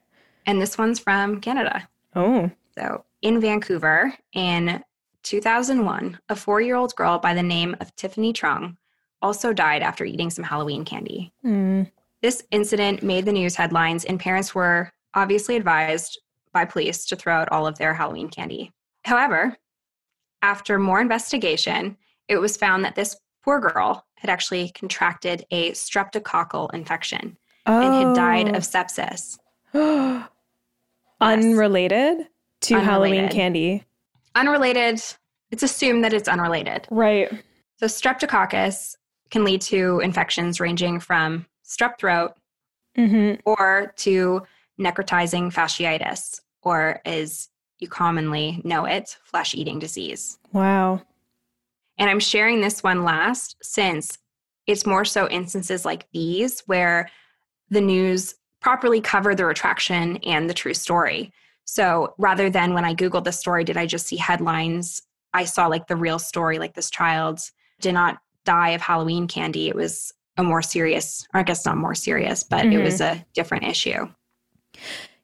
And 0.46 0.60
this 0.60 0.78
one's 0.78 0.98
from 0.98 1.40
Canada. 1.40 1.88
Oh. 2.16 2.50
So, 2.78 3.04
in 3.22 3.40
Vancouver 3.40 4.14
in 4.32 4.82
2001, 5.22 6.18
a 6.28 6.34
4-year-old 6.34 6.94
girl 6.96 7.18
by 7.18 7.34
the 7.34 7.42
name 7.42 7.76
of 7.80 7.94
Tiffany 7.96 8.32
Trung 8.32 8.76
also 9.22 9.52
died 9.52 9.82
after 9.82 10.04
eating 10.04 10.30
some 10.30 10.44
Halloween 10.44 10.84
candy. 10.84 11.32
Hmm. 11.42 11.82
This 12.22 12.42
incident 12.50 13.02
made 13.02 13.24
the 13.24 13.32
news 13.32 13.54
headlines, 13.54 14.04
and 14.04 14.20
parents 14.20 14.54
were 14.54 14.92
obviously 15.14 15.56
advised 15.56 16.20
by 16.52 16.64
police 16.64 17.06
to 17.06 17.16
throw 17.16 17.34
out 17.34 17.50
all 17.50 17.66
of 17.66 17.78
their 17.78 17.94
Halloween 17.94 18.28
candy. 18.28 18.72
However, 19.04 19.56
after 20.42 20.78
more 20.78 21.00
investigation, 21.00 21.96
it 22.28 22.36
was 22.36 22.56
found 22.56 22.84
that 22.84 22.94
this 22.94 23.16
poor 23.42 23.60
girl 23.60 24.06
had 24.16 24.30
actually 24.30 24.70
contracted 24.70 25.44
a 25.50 25.70
streptococcal 25.72 26.72
infection 26.74 27.36
and 27.66 27.94
had 27.94 28.14
died 28.14 28.56
of 28.56 28.62
sepsis. 28.62 29.38
Oh. 29.74 30.26
Unrelated 31.20 32.28
to 32.62 32.80
Halloween 32.80 33.28
candy. 33.28 33.84
Unrelated, 34.34 35.02
it's 35.50 35.62
assumed 35.62 36.04
that 36.04 36.12
it's 36.12 36.28
unrelated. 36.28 36.86
Right. 36.90 37.30
So, 37.78 37.86
streptococcus 37.86 38.96
can 39.30 39.44
lead 39.44 39.60
to 39.62 40.00
infections 40.00 40.60
ranging 40.60 41.00
from 41.00 41.46
strep 41.64 41.98
throat 41.98 42.32
Mm-hmm. 42.98 43.40
or 43.44 43.94
to 43.98 44.42
necrotizing 44.78 45.52
fasciitis, 45.54 46.40
or 46.62 47.00
as 47.04 47.48
you 47.78 47.86
commonly 47.86 48.60
know 48.64 48.84
it, 48.84 49.16
flesh 49.22 49.54
eating 49.54 49.78
disease. 49.78 50.38
Wow. 50.52 51.00
And 51.96 52.10
I'm 52.10 52.18
sharing 52.18 52.60
this 52.60 52.82
one 52.82 53.04
last 53.04 53.56
since 53.62 54.18
it's 54.66 54.84
more 54.86 55.04
so 55.04 55.28
instances 55.28 55.84
like 55.84 56.08
these 56.12 56.60
where 56.66 57.08
the 57.70 57.80
news 57.80 58.34
properly 58.60 59.00
covered 59.00 59.36
the 59.36 59.46
retraction 59.46 60.16
and 60.18 60.50
the 60.50 60.54
true 60.54 60.74
story. 60.74 61.32
So 61.64 62.14
rather 62.18 62.50
than 62.50 62.74
when 62.74 62.84
I 62.84 62.94
Googled 62.94 63.24
the 63.24 63.32
story, 63.32 63.64
did 63.64 63.76
I 63.76 63.86
just 63.86 64.06
see 64.06 64.16
headlines? 64.16 65.02
I 65.32 65.44
saw 65.44 65.66
like 65.66 65.86
the 65.86 65.96
real 65.96 66.18
story, 66.18 66.58
like 66.58 66.74
this 66.74 66.90
child 66.90 67.40
did 67.80 67.92
not 67.92 68.18
die 68.44 68.70
of 68.70 68.80
Halloween 68.80 69.28
candy. 69.28 69.68
It 69.68 69.76
was 69.76 70.12
a 70.36 70.42
more 70.42 70.62
serious, 70.62 71.26
or 71.32 71.40
I 71.40 71.42
guess 71.42 71.64
not 71.64 71.76
more 71.76 71.94
serious, 71.94 72.42
but 72.42 72.66
it 72.66 72.82
was 72.82 73.00
mm-hmm. 73.00 73.20
a 73.20 73.24
different 73.34 73.64
issue. 73.64 74.08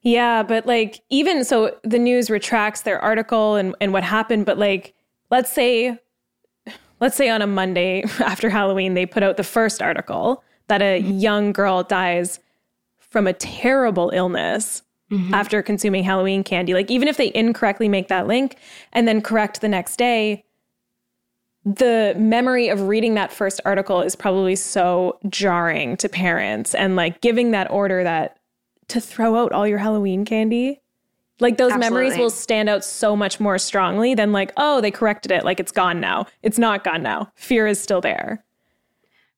Yeah, 0.01 0.43
but 0.43 0.65
like 0.65 1.01
even 1.09 1.43
so 1.43 1.75
the 1.83 1.99
news 1.99 2.29
retracts 2.29 2.81
their 2.81 2.99
article 2.99 3.55
and, 3.55 3.75
and 3.81 3.91
what 3.91 4.03
happened, 4.03 4.45
but 4.45 4.57
like 4.57 4.93
let's 5.31 5.51
say 5.51 5.97
let's 6.99 7.15
say 7.15 7.29
on 7.29 7.41
a 7.41 7.47
Monday 7.47 8.03
after 8.19 8.49
Halloween 8.49 8.93
they 8.93 9.05
put 9.05 9.23
out 9.23 9.37
the 9.37 9.43
first 9.43 9.81
article 9.81 10.43
that 10.67 10.81
a 10.81 11.01
mm-hmm. 11.01 11.17
young 11.17 11.51
girl 11.51 11.83
dies 11.83 12.39
from 12.97 13.27
a 13.27 13.33
terrible 13.33 14.11
illness 14.13 14.83
Mm-hmm. 15.09 15.33
after 15.33 15.61
consuming 15.61 16.03
Halloween 16.03 16.43
candy. 16.43 16.73
Like 16.73 16.91
even 16.91 17.07
if 17.07 17.15
they 17.15 17.31
incorrectly 17.33 17.87
make 17.87 18.09
that 18.09 18.27
link 18.27 18.57
and 18.91 19.07
then 19.07 19.21
correct 19.21 19.61
the 19.61 19.69
next 19.69 19.95
day, 19.95 20.43
the 21.63 22.13
memory 22.17 22.67
of 22.67 22.89
reading 22.89 23.13
that 23.15 23.31
first 23.31 23.61
article 23.63 24.01
is 24.01 24.17
probably 24.17 24.57
so 24.57 25.17
jarring 25.29 25.95
to 25.97 26.09
parents 26.09 26.75
and 26.75 26.97
like 26.97 27.21
giving 27.21 27.51
that 27.51 27.71
order 27.71 28.03
that 28.03 28.37
to 28.89 28.99
throw 28.99 29.37
out 29.37 29.53
all 29.53 29.65
your 29.65 29.77
Halloween 29.77 30.25
candy. 30.25 30.81
Like 31.39 31.57
those 31.57 31.77
memories 31.77 32.17
will 32.17 32.29
stand 32.29 32.67
out 32.67 32.83
so 32.83 33.15
much 33.15 33.39
more 33.39 33.57
strongly 33.57 34.13
than 34.15 34.31
like, 34.31 34.51
oh, 34.57 34.81
they 34.81 34.91
corrected 34.91 35.31
it. 35.31 35.45
Like 35.45 35.59
it's 35.59 35.71
gone 35.71 36.01
now. 36.01 36.25
It's 36.41 36.57
not 36.57 36.83
gone 36.83 37.03
now. 37.03 37.31
Fear 37.35 37.67
is 37.67 37.79
still 37.79 38.01
there. 38.01 38.43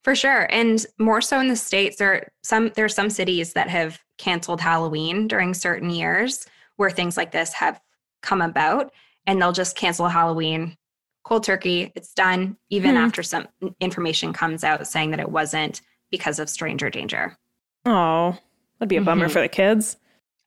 For 0.03 0.15
sure. 0.15 0.47
And 0.49 0.83
more 0.97 1.21
so 1.21 1.39
in 1.39 1.47
the 1.47 1.55
States, 1.55 1.97
there 1.97 2.13
are 2.13 2.27
some 2.41 2.71
there 2.75 2.85
are 2.85 2.89
some 2.89 3.09
cities 3.09 3.53
that 3.53 3.69
have 3.69 3.99
canceled 4.19 4.61
Halloween 4.61 5.27
during 5.27 5.55
certain 5.55 5.89
years 5.89 6.45
where 6.75 6.91
things 6.91 7.17
like 7.17 7.31
this 7.31 7.53
have 7.53 7.81
come 8.21 8.41
about 8.41 8.91
and 9.25 9.41
they'll 9.41 9.51
just 9.51 9.75
cancel 9.75 10.07
Halloween 10.07 10.75
cold 11.23 11.43
turkey, 11.43 11.91
it's 11.95 12.13
done, 12.13 12.57
even 12.69 12.91
Hmm. 12.91 13.01
after 13.01 13.21
some 13.23 13.47
information 13.79 14.33
comes 14.33 14.63
out 14.63 14.85
saying 14.87 15.11
that 15.11 15.19
it 15.19 15.29
wasn't 15.31 15.81
because 16.11 16.39
of 16.39 16.49
stranger 16.49 16.89
danger. 16.89 17.37
Oh, 17.85 18.37
that'd 18.79 18.89
be 18.89 18.95
a 18.97 19.01
bummer 19.01 19.27
Mhm. 19.27 19.31
for 19.33 19.41
the 19.41 19.49
kids. 19.49 19.97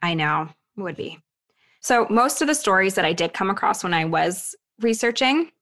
I 0.01 0.14
know, 0.14 0.49
would 0.77 0.97
be. 0.97 1.20
So, 1.81 2.07
most 2.11 2.41
of 2.43 2.49
the 2.49 2.55
stories 2.55 2.95
that 2.95 3.05
I 3.05 3.12
did 3.12 3.33
come 3.35 3.51
across 3.51 3.85
when 3.85 3.95
I 3.95 4.05
was 4.07 4.57
researching 4.81 5.53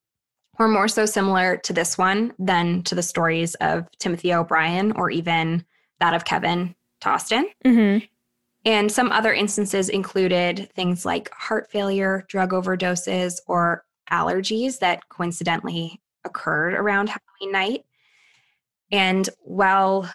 were 0.59 0.69
more 0.69 0.89
so 0.89 1.05
similar 1.07 1.57
to 1.59 1.73
this 1.73 1.99
one 1.99 2.33
than 2.39 2.83
to 2.85 2.95
the 2.95 3.03
stories 3.03 3.55
of 3.57 3.89
Timothy 3.99 4.33
O'Bryan 4.33 4.93
or 4.93 5.11
even 5.11 5.65
that 5.99 6.15
of 6.15 6.25
Kevin 6.25 6.75
Toston. 7.01 7.45
Mm-hmm. 7.65 8.05
And 8.65 8.93
some 8.93 9.11
other 9.11 9.33
instances 9.33 9.89
included 9.89 10.71
things 10.75 11.07
like 11.07 11.31
heart 11.33 11.71
failure, 11.71 12.25
drug 12.29 12.51
overdoses, 12.51 13.41
or 13.47 13.85
allergies 14.11 14.79
that 14.81 15.09
coincidentally 15.09 16.01
occurred 16.25 16.75
around 16.75 17.09
Halloween 17.09 17.53
night. 17.53 17.85
And 18.93 19.29
while 19.41 20.13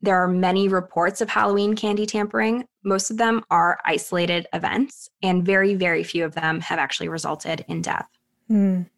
there 0.00 0.16
are 0.16 0.28
many 0.28 0.68
reports 0.68 1.20
of 1.20 1.28
Halloween 1.28 1.76
candy 1.76 2.06
tampering, 2.06 2.66
most 2.82 3.10
of 3.10 3.18
them 3.18 3.44
are 3.50 3.78
isolated 3.84 4.46
events, 4.52 5.10
and 5.22 5.44
very, 5.44 5.74
very 5.74 6.02
few 6.02 6.24
of 6.24 6.34
them 6.34 6.60
have 6.60 6.78
actually 6.78 7.08
resulted 7.08 7.64
in 7.68 7.82
death. 7.82 8.08
Mm. 8.50 8.88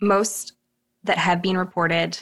Most 0.00 0.54
that 1.02 1.18
have 1.18 1.42
been 1.42 1.58
reported 1.58 2.18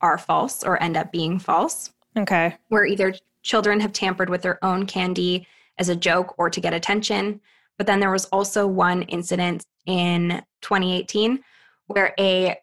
are 0.00 0.18
false 0.18 0.64
or 0.64 0.82
end 0.82 0.96
up 0.96 1.12
being 1.12 1.38
false. 1.38 1.92
Okay. 2.16 2.56
where 2.68 2.84
either 2.84 3.14
children 3.42 3.80
have 3.80 3.92
tampered 3.92 4.30
with 4.30 4.42
their 4.42 4.62
own 4.64 4.86
candy 4.86 5.46
as 5.78 5.88
a 5.88 5.96
joke 5.96 6.34
or 6.38 6.50
to 6.50 6.60
get 6.60 6.74
attention. 6.74 7.40
But 7.78 7.86
then 7.86 8.00
there 8.00 8.10
was 8.10 8.26
also 8.26 8.66
one 8.66 9.02
incident 9.02 9.64
in 9.86 10.42
2018 10.60 11.42
where 11.86 12.14
a 12.18 12.56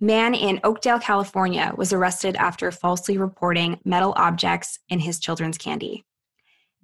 man 0.00 0.34
in 0.34 0.60
Oakdale, 0.62 1.00
California 1.00 1.72
was 1.76 1.92
arrested 1.92 2.36
after 2.36 2.70
falsely 2.70 3.18
reporting 3.18 3.80
metal 3.84 4.12
objects 4.16 4.78
in 4.88 5.00
his 5.00 5.18
children's 5.18 5.58
candy. 5.58 6.04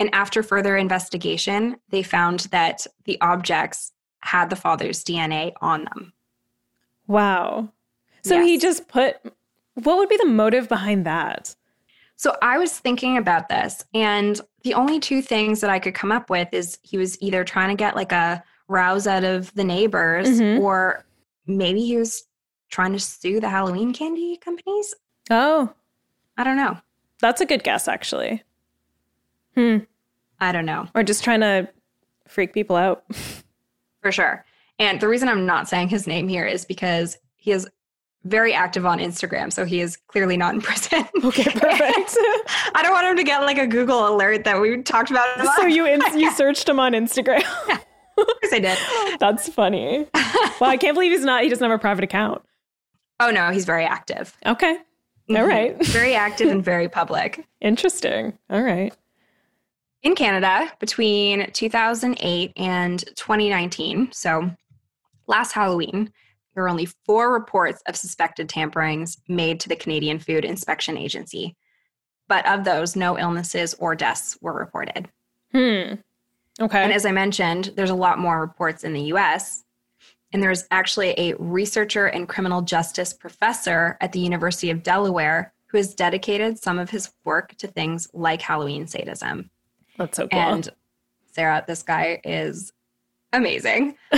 And 0.00 0.12
after 0.14 0.42
further 0.42 0.76
investigation, 0.76 1.76
they 1.90 2.02
found 2.02 2.40
that 2.50 2.86
the 3.04 3.20
objects 3.20 3.92
had 4.20 4.50
the 4.50 4.56
father's 4.56 5.04
DNA 5.04 5.52
on 5.60 5.84
them. 5.84 6.12
Wow. 7.06 7.70
So 8.24 8.40
he 8.40 8.56
just 8.56 8.88
put, 8.88 9.16
what 9.74 9.98
would 9.98 10.08
be 10.08 10.16
the 10.16 10.26
motive 10.26 10.68
behind 10.68 11.04
that? 11.06 11.54
So 12.22 12.36
I 12.40 12.56
was 12.56 12.78
thinking 12.78 13.16
about 13.16 13.48
this, 13.48 13.84
and 13.94 14.40
the 14.62 14.74
only 14.74 15.00
two 15.00 15.22
things 15.22 15.60
that 15.60 15.70
I 15.70 15.80
could 15.80 15.92
come 15.96 16.12
up 16.12 16.30
with 16.30 16.46
is 16.52 16.78
he 16.82 16.96
was 16.96 17.20
either 17.20 17.42
trying 17.42 17.70
to 17.70 17.74
get 17.74 17.96
like 17.96 18.12
a 18.12 18.44
rouse 18.68 19.08
out 19.08 19.24
of 19.24 19.52
the 19.54 19.64
neighbors, 19.64 20.28
Mhm. 20.40 20.60
or 20.60 21.04
maybe 21.48 21.80
he 21.84 21.96
was 21.96 22.22
trying 22.70 22.92
to 22.92 23.00
sue 23.00 23.40
the 23.40 23.48
Halloween 23.48 23.92
candy 23.92 24.36
companies. 24.36 24.94
Oh, 25.30 25.74
I 26.36 26.44
don't 26.44 26.56
know. 26.56 26.78
that's 27.20 27.40
a 27.40 27.44
good 27.46 27.64
guess, 27.64 27.88
actually. 27.88 28.44
Hmm. 29.56 29.78
I 30.40 30.52
don't 30.52 30.64
know 30.64 30.86
Or 30.94 31.02
just 31.02 31.24
trying 31.24 31.40
to 31.40 31.68
freak 32.28 32.52
people 32.52 32.76
out. 32.76 33.04
for 34.00 34.12
sure. 34.12 34.44
And 34.78 35.00
the 35.00 35.08
reason 35.08 35.28
I'm 35.28 35.44
not 35.44 35.68
saying 35.68 35.88
his 35.88 36.06
name 36.06 36.28
here 36.28 36.46
is 36.46 36.64
because 36.64 37.18
he 37.34 37.50
is 37.50 37.68
very 38.24 38.54
active 38.54 38.86
on 38.86 38.98
Instagram, 38.98 39.52
so 39.52 39.64
he 39.64 39.80
is 39.80 39.96
clearly 39.96 40.36
not 40.36 40.54
in 40.54 40.60
prison. 40.60 41.04
Okay, 41.24 41.44
perfect. 41.44 42.16
I 42.74 42.80
don't 42.82 42.92
want 42.92 43.06
him 43.06 43.16
to 43.16 43.24
get 43.24 43.40
like 43.42 43.58
a 43.58 43.66
Google 43.66 44.08
alert 44.08 44.44
that 44.44 44.60
we 44.60 44.82
talked 44.82 45.10
about. 45.10 45.38
him 45.38 45.46
so 45.56 45.66
you 45.66 45.86
in- 45.86 46.00
you 46.18 46.30
searched 46.32 46.68
him 46.68 46.80
on 46.80 46.92
Instagram. 46.92 47.42
of 47.70 48.26
course 48.26 48.52
I 48.52 48.58
did. 48.58 48.78
That's 49.20 49.48
funny. 49.48 50.06
Well, 50.60 50.70
I 50.70 50.76
can't 50.76 50.94
believe 50.94 51.12
he's 51.12 51.24
not. 51.24 51.42
He 51.44 51.48
doesn't 51.48 51.62
have 51.68 51.74
a 51.74 51.80
private 51.80 52.02
account. 52.04 52.42
Oh 53.20 53.30
no, 53.30 53.50
he's 53.50 53.64
very 53.64 53.84
active. 53.84 54.36
Okay. 54.44 54.78
All 55.30 55.36
Mhm. 55.36 55.48
right. 55.48 55.86
very 55.86 56.14
active 56.16 56.48
and 56.48 56.64
very 56.64 56.88
public. 56.88 57.46
Interesting. 57.60 58.36
All 58.50 58.62
right. 58.62 58.92
In 60.02 60.16
Canada, 60.16 60.70
between 60.80 61.50
2008 61.52 62.52
and 62.56 63.04
2019, 63.14 64.10
so 64.10 64.50
last 65.28 65.52
Halloween, 65.52 66.12
there 66.54 66.64
were 66.64 66.68
only 66.68 66.86
four 66.86 67.32
reports 67.32 67.82
of 67.86 67.96
suspected 67.96 68.48
tamperings 68.48 69.18
made 69.28 69.60
to 69.60 69.68
the 69.68 69.76
Canadian 69.76 70.18
Food 70.18 70.44
Inspection 70.44 70.96
Agency. 70.96 71.56
But 72.28 72.46
of 72.46 72.64
those, 72.64 72.96
no 72.96 73.18
illnesses 73.18 73.74
or 73.74 73.94
deaths 73.94 74.38
were 74.40 74.52
reported. 74.52 75.08
Hmm. 75.52 75.94
Okay. 76.60 76.82
And 76.82 76.92
as 76.92 77.06
I 77.06 77.12
mentioned, 77.12 77.72
there's 77.76 77.90
a 77.90 77.94
lot 77.94 78.18
more 78.18 78.40
reports 78.40 78.84
in 78.84 78.92
the 78.92 79.02
US. 79.12 79.64
And 80.32 80.42
there's 80.42 80.64
actually 80.70 81.14
a 81.18 81.34
researcher 81.34 82.06
and 82.06 82.28
criminal 82.28 82.62
justice 82.62 83.12
professor 83.12 83.98
at 84.00 84.12
the 84.12 84.20
University 84.20 84.70
of 84.70 84.82
Delaware 84.82 85.52
who 85.66 85.78
has 85.78 85.94
dedicated 85.94 86.58
some 86.58 86.78
of 86.78 86.90
his 86.90 87.10
work 87.24 87.54
to 87.56 87.66
things 87.66 88.06
like 88.12 88.42
Halloween 88.42 88.86
sadism. 88.86 89.50
That's 89.96 90.16
so 90.16 90.28
cool. 90.28 90.38
And 90.38 90.68
Sarah, 91.32 91.64
this 91.66 91.82
guy 91.82 92.20
is 92.24 92.72
amazing. 93.32 93.96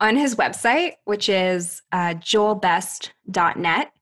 On 0.00 0.16
his 0.16 0.34
website, 0.34 0.94
which 1.04 1.28
is 1.28 1.82
uh, 1.92 2.14
joelbest.net, 2.14 3.92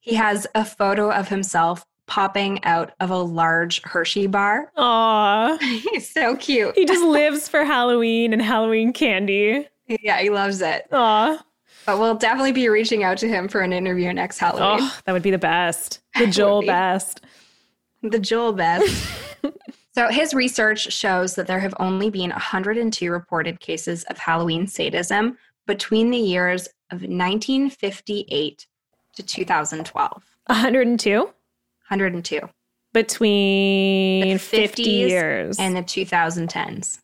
he 0.00 0.14
has 0.14 0.46
a 0.54 0.64
photo 0.64 1.10
of 1.10 1.28
himself 1.28 1.84
popping 2.06 2.62
out 2.64 2.92
of 3.00 3.10
a 3.10 3.16
large 3.18 3.82
Hershey 3.82 4.26
bar. 4.26 4.70
Aw. 4.76 5.56
He's 5.92 6.08
so 6.10 6.36
cute. 6.36 6.76
He 6.76 6.84
just 6.84 7.04
lives 7.04 7.48
for 7.48 7.64
Halloween 7.64 8.32
and 8.32 8.42
Halloween 8.42 8.92
candy. 8.92 9.66
Yeah, 9.88 10.20
he 10.20 10.30
loves 10.30 10.60
it. 10.60 10.86
Aw. 10.92 11.42
But 11.86 11.98
we'll 11.98 12.14
definitely 12.14 12.52
be 12.52 12.68
reaching 12.68 13.02
out 13.02 13.18
to 13.18 13.28
him 13.28 13.48
for 13.48 13.60
an 13.60 13.72
interview 13.72 14.12
next 14.12 14.38
Halloween. 14.38 14.78
Oh, 14.82 14.98
that 15.04 15.12
would 15.12 15.22
be 15.22 15.32
the 15.32 15.38
best. 15.38 16.00
The 16.16 16.26
Joel 16.28 16.60
be. 16.60 16.68
best. 16.68 17.20
The 18.02 18.20
Joel 18.20 18.52
best. 18.52 19.06
So 19.94 20.08
his 20.08 20.34
research 20.34 20.92
shows 20.92 21.34
that 21.34 21.46
there 21.46 21.60
have 21.60 21.74
only 21.78 22.10
been 22.10 22.30
102 22.30 23.10
reported 23.10 23.60
cases 23.60 24.04
of 24.04 24.18
Halloween 24.18 24.66
sadism 24.66 25.38
between 25.66 26.10
the 26.10 26.18
years 26.18 26.66
of 26.90 27.02
1958 27.02 28.66
to 29.14 29.22
2012. 29.22 30.22
102 30.46 31.18
102. 31.20 32.48
between 32.92 34.28
The 34.28 34.38
50 34.38 34.82
years. 34.82 35.58
And 35.58 35.76
the 35.76 35.82
2010s. 35.82 36.98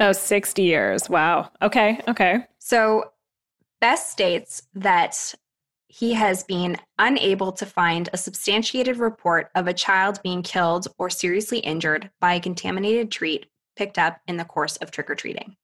oh, 0.00 0.12
60 0.12 0.62
years. 0.62 1.10
Wow. 1.10 1.50
Okay. 1.62 2.00
Okay. 2.08 2.46
So 2.58 3.10
Best 3.80 4.10
states 4.10 4.62
that 4.74 5.34
he 5.92 6.14
has 6.14 6.44
been 6.44 6.76
unable 7.00 7.50
to 7.50 7.66
find 7.66 8.08
a 8.12 8.16
substantiated 8.16 8.96
report 8.98 9.50
of 9.56 9.66
a 9.66 9.74
child 9.74 10.20
being 10.22 10.40
killed 10.40 10.86
or 10.98 11.10
seriously 11.10 11.58
injured 11.58 12.08
by 12.20 12.34
a 12.34 12.40
contaminated 12.40 13.10
treat 13.10 13.46
picked 13.74 13.98
up 13.98 14.20
in 14.28 14.36
the 14.36 14.44
course 14.44 14.76
of 14.76 14.92
trick 14.92 15.10
or 15.10 15.16
treating. 15.16 15.56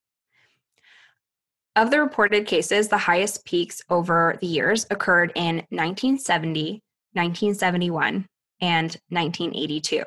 Of 1.76 1.92
the 1.92 2.00
reported 2.00 2.44
cases, 2.44 2.88
the 2.88 2.98
highest 2.98 3.44
peaks 3.44 3.80
over 3.88 4.36
the 4.40 4.48
years 4.48 4.84
occurred 4.90 5.30
in 5.36 5.58
1970, 5.68 6.82
1971, 7.12 8.26
and 8.60 8.96
1982. 9.10 10.02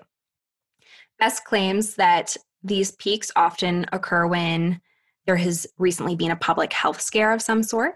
Best 1.17 1.45
claims 1.45 1.95
that 1.95 2.35
these 2.61 2.91
peaks 2.91 3.31
often 3.37 3.85
occur 3.93 4.27
when 4.27 4.81
there 5.25 5.37
has 5.37 5.65
recently 5.77 6.17
been 6.17 6.31
a 6.31 6.35
public 6.35 6.73
health 6.73 6.99
scare 6.99 7.31
of 7.31 7.41
some 7.41 7.63
sort. 7.63 7.95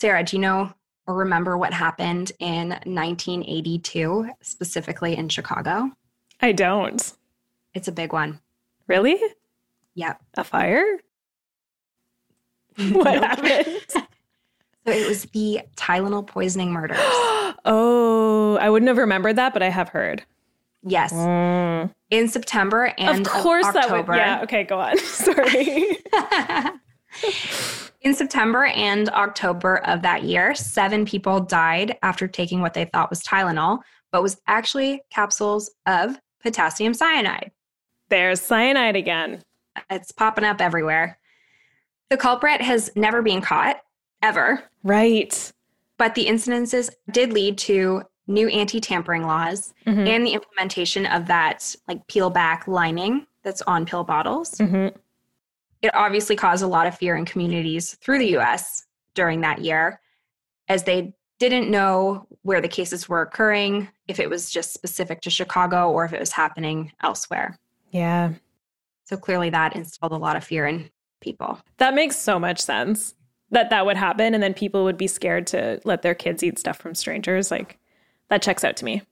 Sarah, 0.00 0.24
do 0.24 0.36
you 0.36 0.40
know 0.40 0.72
or 1.06 1.14
remember 1.16 1.56
what 1.58 1.72
happened 1.72 2.32
in 2.38 2.70
1982, 2.70 4.28
specifically 4.40 5.16
in 5.16 5.28
Chicago? 5.28 5.90
I 6.40 6.52
don't. 6.52 7.12
It's 7.74 7.88
a 7.88 7.92
big 7.92 8.12
one. 8.12 8.40
Really? 8.86 9.20
Yep. 9.94 10.20
A 10.36 10.44
fire? 10.44 10.84
What 12.90 13.22
happened? 13.22 13.66
So 14.84 14.90
it 14.90 15.06
was 15.06 15.26
the 15.26 15.60
Tylenol 15.76 16.26
poisoning 16.26 16.72
murders. 16.72 16.98
oh, 17.64 18.58
I 18.60 18.68
wouldn't 18.68 18.88
have 18.88 18.96
remembered 18.96 19.36
that, 19.36 19.52
but 19.52 19.62
I 19.62 19.68
have 19.68 19.88
heard. 19.88 20.24
Yes. 20.82 21.12
Mm. 21.12 21.94
In 22.10 22.26
September 22.28 22.92
and 22.98 23.24
of 23.24 23.32
course, 23.32 23.66
that 23.66 23.84
October. 23.84 24.12
would. 24.12 24.18
Yeah. 24.18 24.42
Okay, 24.42 24.64
go 24.64 24.80
on. 24.80 24.98
Sorry. 25.04 25.98
In 28.02 28.14
September 28.14 28.64
and 28.64 29.08
October 29.10 29.76
of 29.86 30.02
that 30.02 30.24
year, 30.24 30.54
seven 30.54 31.04
people 31.04 31.40
died 31.40 31.96
after 32.02 32.26
taking 32.26 32.60
what 32.60 32.74
they 32.74 32.86
thought 32.86 33.10
was 33.10 33.22
Tylenol, 33.22 33.78
but 34.10 34.22
was 34.22 34.40
actually 34.48 35.02
capsules 35.10 35.70
of 35.86 36.18
potassium 36.42 36.94
cyanide. 36.94 37.52
There's 38.08 38.40
cyanide 38.40 38.96
again. 38.96 39.42
It's 39.88 40.10
popping 40.10 40.44
up 40.44 40.60
everywhere. 40.60 41.18
The 42.10 42.16
culprit 42.16 42.60
has 42.60 42.90
never 42.96 43.22
been 43.22 43.40
caught, 43.40 43.80
ever, 44.20 44.62
Right. 44.82 45.52
but 45.96 46.14
the 46.14 46.26
incidences 46.26 46.90
did 47.10 47.32
lead 47.32 47.56
to 47.58 48.02
new 48.26 48.48
anti 48.48 48.80
tampering 48.80 49.22
laws 49.26 49.72
Mhm. 49.86 50.06
and 50.08 50.26
the 50.26 50.32
implementation 50.32 51.06
of 51.06 51.26
that 51.26 51.74
like 51.88 52.06
peel 52.08 52.30
back 52.30 52.66
lining 52.68 53.26
that's 53.42 53.62
on 53.62 53.86
pill 53.86 54.04
bottles. 54.04 54.52
Mhm. 54.58 54.94
It 55.82 55.94
obviously 55.94 56.36
caused 56.36 56.62
a 56.62 56.68
lot 56.68 56.86
of 56.86 56.96
fear 56.96 57.16
in 57.16 57.24
communities 57.24 57.94
through 57.94 58.18
the 58.18 58.38
US 58.38 58.86
during 59.14 59.40
that 59.42 59.60
year 59.60 60.00
as 60.68 60.84
they 60.84 61.12
didn't 61.38 61.70
know 61.70 62.26
where 62.42 62.60
the 62.60 62.68
cases 62.68 63.08
were 63.08 63.20
occurring, 63.20 63.88
if 64.06 64.20
it 64.20 64.30
was 64.30 64.48
just 64.50 64.72
specific 64.72 65.20
to 65.22 65.30
Chicago 65.30 65.90
or 65.90 66.04
if 66.04 66.12
it 66.12 66.20
was 66.20 66.32
happening 66.32 66.92
elsewhere. 67.02 67.58
Yeah. 67.90 68.34
So 69.04 69.16
clearly 69.16 69.50
that 69.50 69.74
instilled 69.74 70.12
a 70.12 70.16
lot 70.16 70.36
of 70.36 70.44
fear 70.44 70.66
in 70.66 70.88
people. 71.20 71.58
That 71.78 71.94
makes 71.94 72.16
so 72.16 72.38
much 72.38 72.60
sense 72.60 73.14
that 73.50 73.70
that 73.70 73.84
would 73.84 73.96
happen 73.96 74.34
and 74.34 74.42
then 74.42 74.54
people 74.54 74.84
would 74.84 74.96
be 74.96 75.08
scared 75.08 75.46
to 75.48 75.80
let 75.84 76.02
their 76.02 76.14
kids 76.14 76.42
eat 76.42 76.58
stuff 76.58 76.78
from 76.78 76.94
strangers. 76.94 77.50
Like, 77.50 77.78
that 78.30 78.40
checks 78.40 78.64
out 78.64 78.76
to 78.76 78.84
me. 78.84 79.02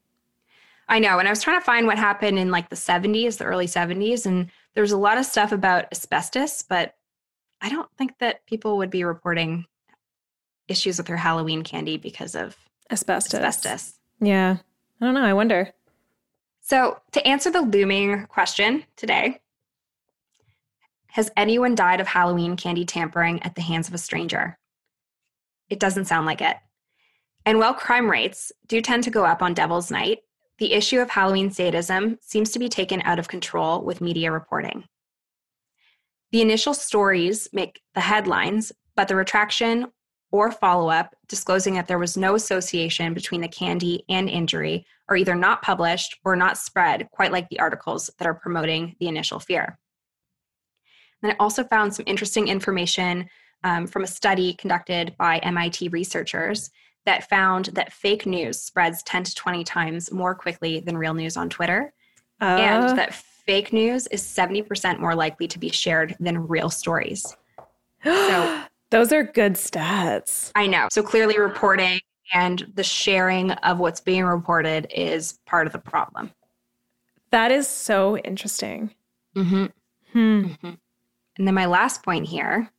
I 0.88 0.98
know. 0.98 1.18
And 1.18 1.28
I 1.28 1.30
was 1.30 1.42
trying 1.42 1.60
to 1.60 1.64
find 1.64 1.86
what 1.86 1.98
happened 1.98 2.38
in 2.38 2.50
like 2.50 2.68
the 2.68 2.76
70s, 2.76 3.38
the 3.38 3.44
early 3.44 3.66
70s, 3.66 4.24
and 4.24 4.50
there 4.74 4.82
was 4.82 4.92
a 4.92 4.98
lot 4.98 5.18
of 5.18 5.26
stuff 5.26 5.52
about 5.52 5.86
asbestos, 5.92 6.62
but 6.62 6.94
I 7.60 7.68
don't 7.68 7.90
think 7.96 8.18
that 8.18 8.46
people 8.46 8.78
would 8.78 8.90
be 8.90 9.04
reporting 9.04 9.66
issues 10.68 10.98
with 10.98 11.06
their 11.06 11.16
Halloween 11.16 11.62
candy 11.62 11.96
because 11.96 12.34
of 12.34 12.56
Asbestos. 12.90 13.34
asbestos. 13.40 13.94
Yeah. 14.20 14.56
I 15.00 15.04
don't 15.04 15.14
know. 15.14 15.24
I 15.24 15.32
wonder. 15.32 15.72
So, 16.60 17.00
to 17.12 17.26
answer 17.26 17.50
the 17.50 17.62
looming 17.62 18.26
question 18.26 18.84
today, 18.96 19.40
has 21.08 21.30
anyone 21.36 21.74
died 21.74 22.00
of 22.00 22.06
Halloween 22.06 22.56
candy 22.56 22.84
tampering 22.84 23.42
at 23.42 23.54
the 23.54 23.62
hands 23.62 23.88
of 23.88 23.94
a 23.94 23.98
stranger? 23.98 24.58
It 25.68 25.80
doesn't 25.80 26.04
sound 26.04 26.26
like 26.26 26.40
it. 26.40 26.56
And 27.44 27.58
while 27.58 27.74
crime 27.74 28.10
rates 28.10 28.52
do 28.68 28.80
tend 28.80 29.04
to 29.04 29.10
go 29.10 29.24
up 29.24 29.42
on 29.42 29.54
Devil's 29.54 29.90
Night, 29.90 30.18
the 30.60 30.74
issue 30.74 31.00
of 31.00 31.08
Halloween 31.08 31.50
sadism 31.50 32.18
seems 32.20 32.52
to 32.52 32.58
be 32.58 32.68
taken 32.68 33.00
out 33.02 33.18
of 33.18 33.28
control 33.28 33.82
with 33.82 34.02
media 34.02 34.30
reporting. 34.30 34.84
The 36.32 36.42
initial 36.42 36.74
stories 36.74 37.48
make 37.52 37.80
the 37.94 38.02
headlines, 38.02 38.70
but 38.94 39.08
the 39.08 39.16
retraction 39.16 39.86
or 40.30 40.52
follow 40.52 40.90
up 40.90 41.16
disclosing 41.28 41.74
that 41.74 41.88
there 41.88 41.98
was 41.98 42.16
no 42.16 42.34
association 42.34 43.14
between 43.14 43.40
the 43.40 43.48
candy 43.48 44.04
and 44.08 44.28
injury 44.28 44.86
are 45.08 45.16
either 45.16 45.34
not 45.34 45.62
published 45.62 46.18
or 46.24 46.36
not 46.36 46.58
spread 46.58 47.08
quite 47.10 47.32
like 47.32 47.48
the 47.48 47.58
articles 47.58 48.10
that 48.18 48.28
are 48.28 48.34
promoting 48.34 48.94
the 49.00 49.08
initial 49.08 49.40
fear. 49.40 49.78
And 51.22 51.32
I 51.32 51.36
also 51.40 51.64
found 51.64 51.94
some 51.94 52.04
interesting 52.06 52.48
information 52.48 53.28
um, 53.64 53.86
from 53.86 54.04
a 54.04 54.06
study 54.06 54.52
conducted 54.54 55.14
by 55.18 55.38
MIT 55.38 55.88
researchers 55.88 56.70
that 57.06 57.28
found 57.28 57.66
that 57.66 57.92
fake 57.92 58.26
news 58.26 58.60
spreads 58.60 59.02
10 59.04 59.24
to 59.24 59.34
20 59.34 59.64
times 59.64 60.12
more 60.12 60.34
quickly 60.34 60.80
than 60.80 60.96
real 60.96 61.14
news 61.14 61.36
on 61.36 61.48
Twitter, 61.48 61.92
Uh, 62.40 62.44
and 62.44 62.98
that 62.98 63.14
fake 63.14 63.72
news 63.72 64.06
is 64.08 64.22
70% 64.22 64.98
more 64.98 65.14
likely 65.14 65.48
to 65.48 65.58
be 65.58 65.70
shared 65.70 66.16
than 66.20 66.46
real 66.46 66.70
stories. 66.70 67.36
So 68.04 68.62
those 68.90 69.12
are 69.12 69.22
good 69.22 69.54
stats. 69.54 70.52
I 70.54 70.66
know. 70.66 70.88
So 70.90 71.02
clearly, 71.02 71.38
reporting 71.38 72.00
and 72.32 72.70
the 72.74 72.84
sharing 72.84 73.50
of 73.50 73.78
what's 73.78 74.00
being 74.00 74.24
reported 74.24 74.86
is 74.94 75.38
part 75.46 75.66
of 75.66 75.72
the 75.72 75.78
problem. 75.78 76.30
That 77.30 77.50
is 77.50 77.66
so 77.66 78.16
interesting. 78.18 78.94
Mm-hmm. 79.36 79.66
Hmm. 80.12 80.52
And 81.38 81.46
then 81.46 81.54
my 81.54 81.66
last 81.66 82.02
point 82.02 82.26
here 82.26 82.70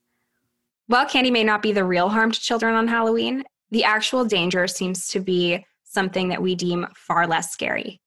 while 0.92 1.06
candy 1.06 1.30
may 1.30 1.44
not 1.44 1.62
be 1.62 1.72
the 1.72 1.84
real 1.84 2.10
harm 2.10 2.30
to 2.32 2.40
children 2.40 2.74
on 2.74 2.86
Halloween, 2.86 3.44
the 3.72 3.82
actual 3.84 4.24
danger 4.24 4.68
seems 4.68 5.08
to 5.08 5.18
be 5.18 5.66
something 5.82 6.28
that 6.28 6.40
we 6.40 6.54
deem 6.54 6.86
far 6.94 7.26
less 7.26 7.50
scary, 7.50 8.00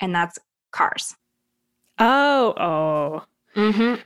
and 0.00 0.14
that's 0.14 0.38
cars. 0.72 1.14
Oh, 1.98 2.54
oh. 2.56 3.24
Mm-hmm. 3.54 4.00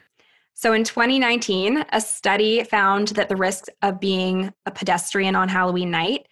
So 0.54 0.72
in 0.72 0.84
2019, 0.84 1.84
a 1.92 2.00
study 2.00 2.64
found 2.64 3.08
that 3.08 3.28
the 3.28 3.36
risk 3.36 3.66
of 3.80 4.00
being 4.00 4.52
a 4.66 4.70
pedestrian 4.70 5.34
on 5.34 5.48
Halloween 5.48 5.90
night 5.90 6.26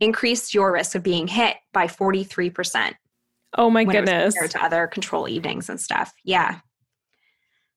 increased 0.00 0.54
your 0.54 0.72
risk 0.72 0.94
of 0.94 1.02
being 1.02 1.26
hit 1.26 1.56
by 1.72 1.86
43%. 1.86 2.94
Oh 3.56 3.70
my 3.70 3.84
when 3.84 3.96
it 3.96 4.00
was 4.00 4.10
goodness. 4.10 4.34
compared 4.34 4.50
to 4.52 4.64
other 4.64 4.86
control 4.88 5.28
evenings 5.28 5.68
and 5.68 5.80
stuff. 5.80 6.12
Yeah. 6.24 6.60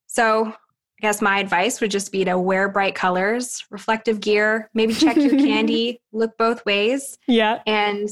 So 0.07 0.53
I 0.99 1.01
guess 1.07 1.21
my 1.21 1.39
advice 1.39 1.79
would 1.79 1.91
just 1.91 2.11
be 2.11 2.25
to 2.25 2.39
wear 2.39 2.69
bright 2.69 2.95
colors, 2.95 3.63
reflective 3.69 4.19
gear, 4.19 4.69
maybe 4.73 4.93
check 4.95 5.15
your 5.15 5.29
candy, 5.37 6.01
look 6.11 6.37
both 6.37 6.65
ways, 6.65 7.19
Yeah. 7.27 7.61
and 7.67 8.09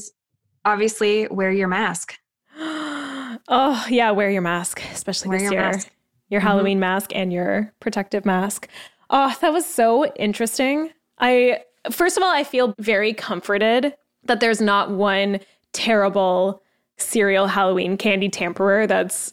obviously 0.64 1.26
wear 1.28 1.50
your 1.50 1.66
mask. 1.68 2.16
oh, 2.58 3.84
yeah, 3.88 4.10
wear 4.12 4.30
your 4.30 4.42
mask, 4.42 4.80
especially 4.92 5.30
Wear 5.30 5.38
this 5.38 5.44
your 5.44 5.52
year. 5.52 5.62
mask. 5.72 5.90
Your 6.28 6.40
Mhm. 6.40 6.44
Halloween 6.44 6.80
mask 6.80 7.10
and 7.14 7.32
your 7.32 7.72
protective 7.80 8.24
mask. 8.24 8.68
Oh, 9.10 9.34
that 9.40 9.52
was 9.52 9.64
so 9.66 10.06
interesting. 10.14 10.90
I 11.18 11.60
first 11.90 12.16
of 12.16 12.22
all, 12.22 12.32
I 12.32 12.42
feel 12.42 12.74
very 12.80 13.12
comforted 13.12 13.94
that 14.24 14.40
there's 14.40 14.60
not 14.60 14.90
one 14.90 15.38
terrible 15.72 16.62
serial 16.98 17.46
Halloween 17.46 17.96
candy 17.96 18.28
tamperer 18.28 18.86
that's 18.88 19.32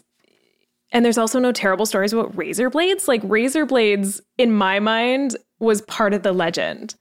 and 0.94 1.04
there's 1.04 1.18
also 1.18 1.40
no 1.40 1.52
terrible 1.52 1.86
stories 1.86 2.14
about 2.14 2.36
razor 2.38 2.70
blades. 2.70 3.08
Like 3.10 3.22
razor 3.26 3.66
blades 3.66 4.22
in 4.38 4.54
my 4.54 4.80
mind 4.80 5.36
was 5.60 5.82
part 5.82 6.14
of 6.14 6.24
the 6.24 6.32
legend. 6.32 6.96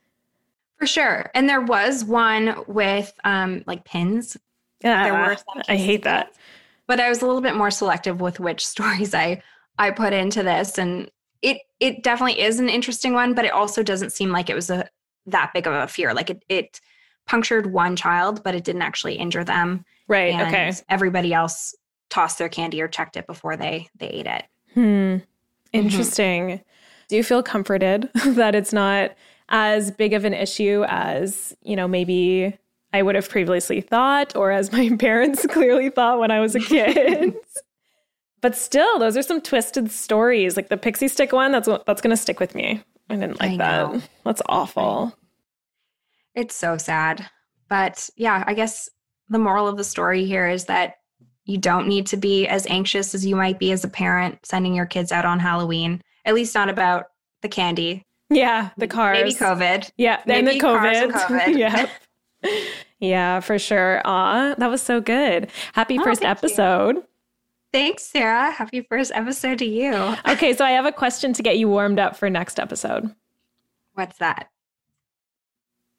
For 0.79 0.87
sure. 0.87 1.31
And 1.35 1.49
there 1.49 1.61
was 1.61 2.05
one 2.05 2.57
with 2.67 3.13
um 3.25 3.63
like 3.69 3.85
pins, 3.85 4.37
There 4.81 5.13
were 5.13 5.33
Ah, 5.33 5.37
some 5.37 5.63
I 5.69 5.77
hate 5.77 6.03
that. 6.03 6.33
but 6.89 6.99
I 6.99 7.09
was 7.09 7.23
a 7.23 7.27
little 7.27 7.41
bit 7.41 7.55
more 7.55 7.71
selective 7.71 8.21
with 8.21 8.41
which 8.41 8.67
stories 8.75 9.15
I 9.15 9.41
I 9.79 9.91
put 9.93 10.13
into 10.13 10.43
this 10.43 10.79
and 10.79 11.09
it 11.43 11.59
it 11.81 12.03
definitely 12.03 12.41
is 12.41 12.59
an 12.61 12.69
interesting 12.69 13.15
one, 13.15 13.35
but 13.35 13.45
it 13.45 13.53
also 13.53 13.83
doesn't 13.83 14.11
seem 14.11 14.31
like 14.31 14.49
it 14.51 14.55
was 14.55 14.71
a 14.71 14.89
that 15.27 15.53
big 15.55 15.67
of 15.69 15.75
a 15.75 15.87
fear. 15.87 16.15
Like 16.15 16.31
it 16.31 16.45
it 16.49 16.81
punctured 17.27 17.73
one 17.73 17.95
child, 17.95 18.43
but 18.43 18.55
it 18.57 18.65
didn't 18.65 18.83
actually 18.83 19.15
injure 19.15 19.45
them. 19.45 19.85
Right. 20.09 20.35
Okay. 20.35 20.73
everybody 20.89 21.33
else 21.33 21.75
tossed 22.13 22.39
their 22.39 22.49
candy 22.51 22.81
or 22.83 22.89
checked 22.89 23.17
it 23.17 23.27
before 23.27 23.57
they 23.57 23.89
they 23.99 24.09
ate 24.09 24.27
it. 24.27 24.45
Hmm. 24.75 25.17
Interesting. 25.73 26.61
Do 27.09 27.17
you 27.17 27.25
feel 27.25 27.43
comforted 27.43 28.11
that 28.27 28.55
it's 28.55 28.73
not 28.73 29.13
as 29.49 29.91
big 29.91 30.13
of 30.13 30.25
an 30.27 30.35
issue 30.35 30.85
as, 30.89 31.55
you 31.63 31.75
know, 31.75 31.89
maybe 31.89 32.57
I 32.93 33.03
would 33.03 33.15
have 33.15 33.29
previously 33.29 33.81
thought 33.81 34.37
or 34.37 34.51
as 34.51 34.71
my 34.71 34.95
parents 34.99 35.47
clearly 35.47 35.89
thought 35.89 36.19
when 36.19 36.31
I 36.31 36.41
was 36.41 36.55
a 36.55 36.61
kid? 36.61 37.35
but 38.43 38.55
still, 38.55 38.99
those 38.99 39.17
are 39.17 39.23
some 39.23 39.41
twisted 39.41 39.91
stories. 39.91 40.57
Like 40.57 40.69
the 40.69 40.77
pixie 40.77 41.09
stick 41.09 41.33
one, 41.33 41.51
that's 41.53 41.67
what- 41.69 41.87
that's 41.87 42.03
going 42.03 42.15
to 42.15 42.21
stick 42.23 42.39
with 42.39 42.55
me. 42.55 42.83
I 43.09 43.17
didn't 43.17 43.41
like 43.41 43.53
I 43.53 43.57
that. 43.57 44.09
That's 44.25 44.43
awful. 44.47 45.17
It's 46.35 46.55
so 46.55 46.77
sad. 46.77 47.29
But 47.69 48.09
yeah, 48.17 48.45
I 48.47 48.53
guess 48.55 48.89
the 49.29 49.39
moral 49.39 49.69
of 49.69 49.77
the 49.79 49.85
story 49.85 50.25
here 50.27 50.47
is 50.49 50.67
that 50.67 50.97
you 51.45 51.59
don't 51.59 51.89
need 51.89 52.07
to 52.09 52.17
be 52.17 52.47
as 52.47 52.67
anxious 52.69 53.15
as 53.15 53.27
you 53.27 53.35
might 53.37 53.59
be 53.59 53.73
as 53.73 53.85
a 53.85 53.89
parent 53.89 54.45
sending 54.45 54.75
your 54.75 54.87
kids 54.87 55.11
out 55.13 55.25
on 55.25 55.41
Halloween, 55.41 56.03
at 56.25 56.35
least 56.35 56.55
not 56.55 56.69
about 56.69 57.07
the 57.43 57.49
candy. 57.49 58.07
Yeah, 58.31 58.71
the 58.79 58.87
cars. 58.87 59.19
Maybe 59.19 59.35
COVID. 59.35 59.91
Yeah, 59.97 60.23
and 60.27 60.47
the 60.47 60.59
COVID. 60.59 61.11
COVID. 61.13 61.59
yeah. 62.45 62.51
Yeah, 62.99 63.41
for 63.41 63.59
sure. 63.59 64.01
Aw, 64.05 64.55
that 64.57 64.71
was 64.71 64.81
so 64.81 65.01
good. 65.01 65.51
Happy 65.73 65.99
Oh, 65.99 66.05
first 66.05 66.23
thank 66.23 66.41
you. 66.43 66.47
episode. 66.49 66.97
Thanks, 67.73 68.05
Sarah. 68.05 68.51
Happy 68.53 68.81
first 68.83 69.13
episode 69.15 69.59
to 69.59 69.65
you. 69.65 69.93
Okay, 70.29 70.55
so 70.55 70.65
I 70.65 70.71
have 70.71 70.85
a 70.87 70.93
question 70.93 71.33
to 71.33 71.43
get 71.43 71.59
you 71.59 71.69
warmed 71.69 71.99
up 71.99 72.17
for 72.17 72.31
next 72.31 72.61
episode. 72.61 73.15
What's 73.95 74.19
that? 74.19 74.51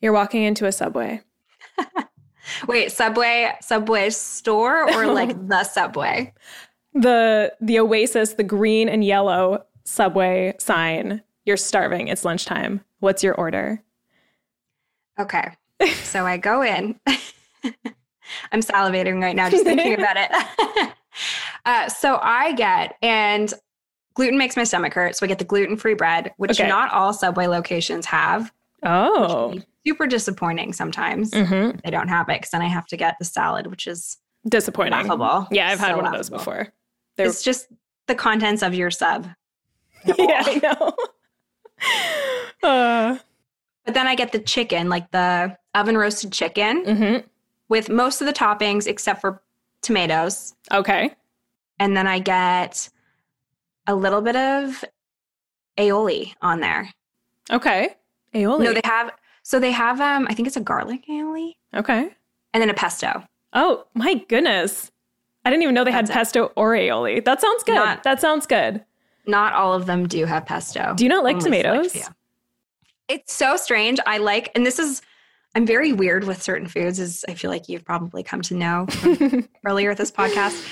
You're 0.01 0.13
walking 0.13 0.43
into 0.43 0.65
a 0.65 0.71
subway. 0.71 1.21
Wait, 2.67 2.91
Subway, 2.91 3.51
Subway 3.61 4.09
store 4.09 4.83
or 4.93 5.07
like 5.13 5.47
the 5.47 5.63
Subway? 5.63 6.33
The 6.93 7.53
the 7.61 7.79
Oasis, 7.79 8.33
the 8.33 8.43
green 8.43 8.87
and 8.89 9.03
yellow 9.03 9.65
subway 9.85 10.55
sign. 10.59 11.21
You're 11.45 11.57
starving. 11.57 12.07
It's 12.07 12.23
lunchtime. 12.23 12.81
What's 12.99 13.23
your 13.23 13.35
order? 13.35 13.81
Okay. 15.19 15.49
So 16.03 16.25
I 16.25 16.37
go 16.37 16.61
in. 16.61 16.97
I'm 18.51 18.61
salivating 18.61 19.21
right 19.21 19.35
now 19.35 19.49
just 19.49 19.65
thinking 19.65 19.95
about 19.95 20.15
it. 20.15 20.93
uh, 21.65 21.89
so 21.89 22.19
I 22.21 22.53
get, 22.53 22.95
and 23.01 23.53
gluten 24.13 24.37
makes 24.37 24.55
my 24.55 24.63
stomach 24.63 24.93
hurt. 24.93 25.17
So 25.17 25.25
I 25.25 25.27
get 25.27 25.39
the 25.39 25.45
gluten 25.45 25.75
free 25.75 25.93
bread, 25.95 26.31
which 26.37 26.51
Okay. 26.59 26.69
not 26.69 26.91
all 26.93 27.11
Subway 27.13 27.47
locations 27.47 28.05
have. 28.05 28.53
Oh, 28.83 29.59
Super 29.85 30.07
disappointing 30.07 30.73
sometimes. 30.73 31.31
Mhm. 31.31 31.75
if 31.75 31.81
They 31.81 31.91
don't 31.91 32.07
have 32.07 32.29
it 32.29 32.33
because 32.39 32.51
then 32.51 32.61
I 32.61 32.67
have 32.67 32.85
to 32.87 32.97
get 32.97 33.15
the 33.19 33.25
salad, 33.25 33.67
which 33.67 33.85
is 33.87 34.17
disappointing. 34.47 34.93
laughable. 34.93 35.47
Yeah, 35.51 35.69
I've 35.69 35.79
had 35.79 35.89
So 35.91 35.97
one 35.97 36.05
of 36.07 36.13
those 36.13 36.29
before. 36.29 36.69
They're, 37.17 37.27
It's 37.27 37.43
just 37.43 37.67
the 38.07 38.15
contents 38.15 38.61
of 38.63 38.73
your 38.73 38.91
sub. 38.91 39.27
yeah, 40.17 40.43
I 40.45 40.59
know. 40.63 40.95
uh, 42.63 43.17
But 43.85 43.93
then 43.93 44.07
I 44.07 44.15
get 44.15 44.31
the 44.31 44.39
chicken, 44.39 44.89
like 44.89 45.11
the 45.11 45.57
oven 45.75 45.97
roasted 45.97 46.31
chicken 46.31 46.85
mhm. 46.85 47.23
with 47.69 47.89
most 47.89 48.21
of 48.21 48.27
the 48.27 48.33
toppings 48.33 48.87
except 48.87 49.19
for 49.21 49.41
tomatoes. 49.81 50.55
Okay. 50.71 51.13
And 51.79 51.95
then 51.97 52.07
I 52.07 52.19
get 52.19 52.89
a 53.87 53.93
little 53.95 54.21
bit 54.21 54.35
of 54.37 54.85
aioli 55.77 56.33
on 56.41 56.61
there. 56.61 56.89
Okay. 57.51 57.95
Aioli. 58.33 58.63
No, 58.63 58.73
they 58.73 58.81
have 58.85 59.11
so 59.43 59.59
they 59.59 59.71
have 59.71 60.01
um 60.01 60.25
I 60.29 60.33
think 60.33 60.47
it's 60.47 60.57
a 60.57 60.61
garlic 60.61 61.05
aioli 61.07 61.53
okay. 61.75 62.09
and 62.53 62.61
then 62.61 62.69
a 62.69 62.73
pesto. 62.73 63.23
Oh 63.53 63.85
my 63.93 64.15
goodness. 64.15 64.91
I 65.45 65.49
didn't 65.49 65.63
even 65.63 65.75
know 65.75 65.83
they 65.83 65.91
had 65.91 66.07
That's 66.07 66.15
pesto 66.15 66.51
or 66.55 66.71
aioli. 66.71 67.23
That 67.23 67.39
sounds 67.41 67.63
good. 67.63 67.75
Not- 67.75 68.03
that 68.03 68.19
sounds 68.21 68.45
good. 68.47 68.83
Not 69.27 69.53
all 69.53 69.73
of 69.73 69.85
them 69.85 70.07
do 70.07 70.25
have 70.25 70.45
pesto. 70.45 70.93
Do 70.95 71.03
you 71.03 71.09
not 71.09 71.23
like 71.23 71.35
Only 71.37 71.45
tomatoes? 71.45 71.91
few. 71.91 72.03
It's 73.09 73.33
so 73.33 73.57
strange. 73.57 73.99
I 74.05 74.17
like 74.17 74.51
and 74.55 74.65
this 74.65 74.79
is 74.79 75.01
I'm 75.55 75.67
very 75.67 75.93
weird 75.93 76.23
with 76.23 76.41
certain 76.41 76.67
foods 76.67 76.99
as 76.99 77.23
I 77.29 77.35
feel 77.35 77.51
like 77.51 77.69
you've 77.69 77.85
probably 77.85 78.23
come 78.23 78.41
to 78.43 78.55
know 78.55 78.87
earlier 79.65 79.89
with 79.89 79.97
this 79.99 80.11
podcast. 80.11 80.65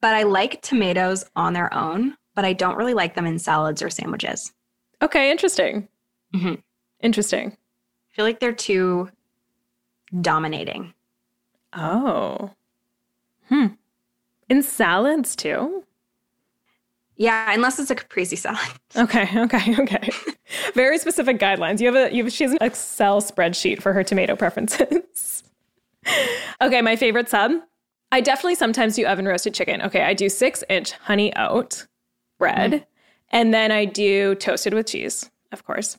But 0.00 0.14
I 0.14 0.22
like 0.22 0.62
tomatoes 0.62 1.24
on 1.36 1.52
their 1.52 1.72
own, 1.74 2.16
but 2.34 2.44
I 2.44 2.54
don't 2.54 2.76
really 2.76 2.94
like 2.94 3.14
them 3.14 3.26
in 3.26 3.38
salads 3.38 3.82
or 3.82 3.90
sandwiches. 3.90 4.52
Okay, 5.02 5.30
interesting. 5.30 5.86
Mhm. 6.34 6.62
Interesting. 7.02 7.56
I 8.12 8.16
feel 8.16 8.24
like 8.24 8.40
they're 8.40 8.52
too 8.52 9.10
dominating. 10.20 10.92
Oh. 11.72 12.50
Hmm. 13.48 13.68
In 14.48 14.62
salads 14.62 15.34
too? 15.34 15.84
Yeah, 17.16 17.52
unless 17.52 17.78
it's 17.78 17.90
a 17.90 17.94
caprese 17.94 18.36
salad. 18.36 18.58
Okay, 18.94 19.26
okay, 19.34 19.74
okay. 19.80 20.10
Very 20.74 20.98
specific 20.98 21.38
guidelines. 21.38 21.80
You 21.80 21.86
have 21.86 22.12
a 22.12 22.14
you 22.14 22.24
have, 22.24 22.32
she 22.32 22.44
has 22.44 22.52
an 22.52 22.58
Excel 22.60 23.22
spreadsheet 23.22 23.80
for 23.80 23.94
her 23.94 24.04
tomato 24.04 24.36
preferences. 24.36 25.42
okay, 26.60 26.82
my 26.82 26.94
favorite 26.96 27.30
sub. 27.30 27.52
I 28.10 28.20
definitely 28.20 28.56
sometimes 28.56 28.96
do 28.96 29.06
oven 29.06 29.26
roasted 29.26 29.54
chicken. 29.54 29.80
Okay, 29.80 30.02
I 30.02 30.12
do 30.12 30.28
six 30.28 30.62
inch 30.68 30.92
honey 30.92 31.34
oat 31.36 31.86
bread, 32.38 32.86
and 33.30 33.54
then 33.54 33.72
I 33.72 33.86
do 33.86 34.34
toasted 34.34 34.74
with 34.74 34.88
cheese, 34.88 35.30
of 35.52 35.64
course. 35.64 35.96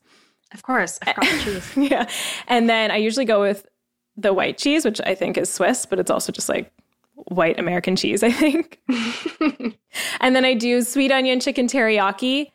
Of 0.54 0.64
course, 0.64 1.00
I 1.02 1.14
forgot 1.14 1.32
the 1.32 1.44
cheese. 1.44 1.74
yeah, 1.92 2.10
and 2.48 2.70
then 2.70 2.92
I 2.92 2.98
usually 2.98 3.26
go 3.26 3.42
with 3.42 3.68
the 4.16 4.34
white 4.34 4.58
cheese, 4.58 4.86
which 4.86 5.02
I 5.06 5.16
think 5.16 5.38
is 5.38 5.50
Swiss, 5.50 5.86
but 5.86 6.00
it's 6.00 6.12
also 6.12 6.32
just 6.32 6.50
like 6.50 6.72
white 7.16 7.60
American 7.60 7.96
cheese, 7.96 8.24
I 8.24 8.32
think. 8.32 8.80
and 10.22 10.36
then 10.36 10.46
I 10.46 10.54
do 10.54 10.82
sweet 10.82 11.12
onion 11.12 11.40
chicken 11.40 11.68
teriyaki 11.68 12.52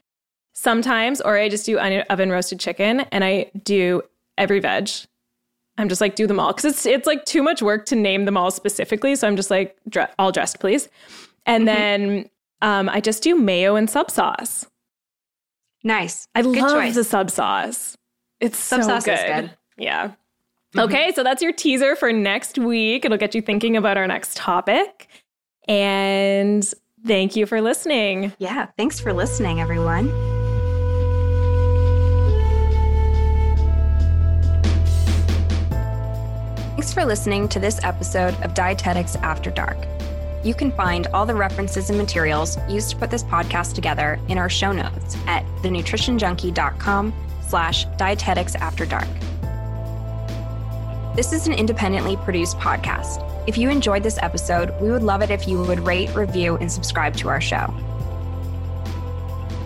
sometimes, 0.52 1.20
or 1.20 1.36
I 1.36 1.48
just 1.48 1.66
do 1.66 1.78
onion, 1.78 2.04
oven 2.10 2.30
roasted 2.30 2.60
chicken, 2.60 3.00
and 3.12 3.24
I 3.24 3.50
do 3.64 4.02
every 4.36 4.60
veg. 4.60 4.90
I'm 5.76 5.88
just 5.88 6.00
like 6.00 6.16
do 6.16 6.26
them 6.26 6.40
all 6.40 6.52
because 6.52 6.64
it's 6.64 6.86
it's 6.86 7.06
like 7.06 7.24
too 7.24 7.42
much 7.42 7.62
work 7.62 7.86
to 7.86 7.96
name 7.96 8.24
them 8.24 8.36
all 8.36 8.50
specifically. 8.50 9.14
So 9.14 9.28
I'm 9.28 9.36
just 9.36 9.50
like 9.50 9.76
dre- 9.88 10.08
all 10.18 10.32
dressed, 10.32 10.58
please. 10.58 10.88
And 11.46 11.66
then 11.66 12.28
um, 12.62 12.88
I 12.88 13.00
just 13.00 13.22
do 13.22 13.36
mayo 13.36 13.76
and 13.76 13.88
sub 13.88 14.10
sauce. 14.10 14.66
Nice. 15.88 16.28
I 16.34 16.42
Good 16.42 16.56
love 16.56 16.70
choice. 16.72 16.94
the 16.96 17.02
sub 17.02 17.30
sauce. 17.30 17.96
It's 18.40 18.58
Sub 18.58 18.82
so 18.82 18.88
sauce 18.88 19.06
good. 19.06 19.14
is 19.14 19.24
good. 19.24 19.50
Yeah. 19.78 20.08
Mm-hmm. 20.08 20.80
Okay, 20.80 21.12
so 21.14 21.24
that's 21.24 21.40
your 21.40 21.52
teaser 21.52 21.96
for 21.96 22.12
next 22.12 22.58
week. 22.58 23.06
It'll 23.06 23.16
get 23.16 23.34
you 23.34 23.40
thinking 23.40 23.74
about 23.74 23.96
our 23.96 24.06
next 24.06 24.36
topic. 24.36 25.08
And 25.66 26.62
thank 27.06 27.36
you 27.36 27.46
for 27.46 27.62
listening. 27.62 28.34
Yeah, 28.38 28.66
thanks 28.76 29.00
for 29.00 29.14
listening, 29.14 29.62
everyone. 29.62 30.08
Thanks 36.76 36.92
for 36.92 37.06
listening 37.06 37.48
to 37.48 37.58
this 37.58 37.82
episode 37.82 38.34
of 38.42 38.52
Dietetics 38.52 39.16
After 39.16 39.50
Dark. 39.50 39.78
You 40.44 40.54
can 40.54 40.70
find 40.72 41.06
all 41.08 41.26
the 41.26 41.34
references 41.34 41.90
and 41.90 41.98
materials 41.98 42.56
used 42.68 42.90
to 42.90 42.96
put 42.96 43.10
this 43.10 43.24
podcast 43.24 43.74
together 43.74 44.20
in 44.28 44.38
our 44.38 44.48
show 44.48 44.72
notes 44.72 45.16
at 45.26 45.44
thenutritionjunkie.com 45.62 47.12
slash 47.48 47.84
dietetics 47.96 48.54
after 48.54 48.86
dark. 48.86 49.08
This 51.16 51.32
is 51.32 51.48
an 51.48 51.52
independently 51.54 52.16
produced 52.18 52.56
podcast. 52.58 53.24
If 53.48 53.58
you 53.58 53.70
enjoyed 53.70 54.04
this 54.04 54.18
episode, 54.22 54.72
we 54.80 54.90
would 54.90 55.02
love 55.02 55.22
it 55.22 55.30
if 55.30 55.48
you 55.48 55.60
would 55.62 55.80
rate, 55.80 56.14
review, 56.14 56.56
and 56.56 56.70
subscribe 56.70 57.16
to 57.16 57.28
our 57.28 57.40
show. 57.40 57.74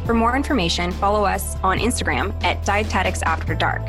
For 0.06 0.14
more 0.14 0.34
information, 0.34 0.90
follow 0.92 1.24
us 1.24 1.56
on 1.62 1.78
Instagram 1.78 2.32
at 2.42 2.64
Dietetics 2.64 3.22
After 3.22 3.54
Dark. 3.54 3.82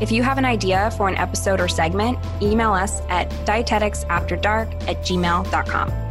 If 0.00 0.10
you 0.10 0.22
have 0.22 0.36
an 0.36 0.44
idea 0.44 0.90
for 0.96 1.08
an 1.08 1.16
episode 1.16 1.60
or 1.60 1.68
segment, 1.68 2.18
email 2.42 2.72
us 2.72 3.00
at 3.08 3.30
dieteticsafterdark 3.46 4.88
at 4.88 4.98
gmail.com. 5.02 6.05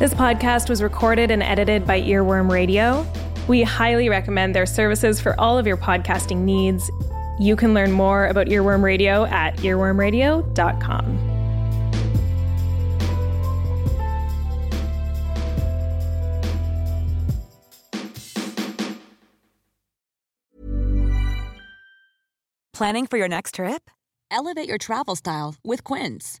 This 0.00 0.14
podcast 0.14 0.70
was 0.70 0.82
recorded 0.82 1.30
and 1.30 1.42
edited 1.42 1.86
by 1.86 2.00
Earworm 2.00 2.50
Radio. 2.50 3.06
We 3.48 3.62
highly 3.62 4.08
recommend 4.08 4.54
their 4.54 4.64
services 4.64 5.20
for 5.20 5.38
all 5.38 5.58
of 5.58 5.66
your 5.66 5.76
podcasting 5.76 6.38
needs. 6.38 6.90
You 7.38 7.54
can 7.54 7.74
learn 7.74 7.92
more 7.92 8.26
about 8.26 8.46
Earworm 8.46 8.82
Radio 8.82 9.26
at 9.26 9.58
earwormradio.com. 9.58 11.04
Planning 22.72 23.06
for 23.06 23.18
your 23.18 23.28
next 23.28 23.56
trip? 23.56 23.90
Elevate 24.30 24.66
your 24.66 24.78
travel 24.78 25.14
style 25.14 25.56
with 25.62 25.84
Quince. 25.84 26.40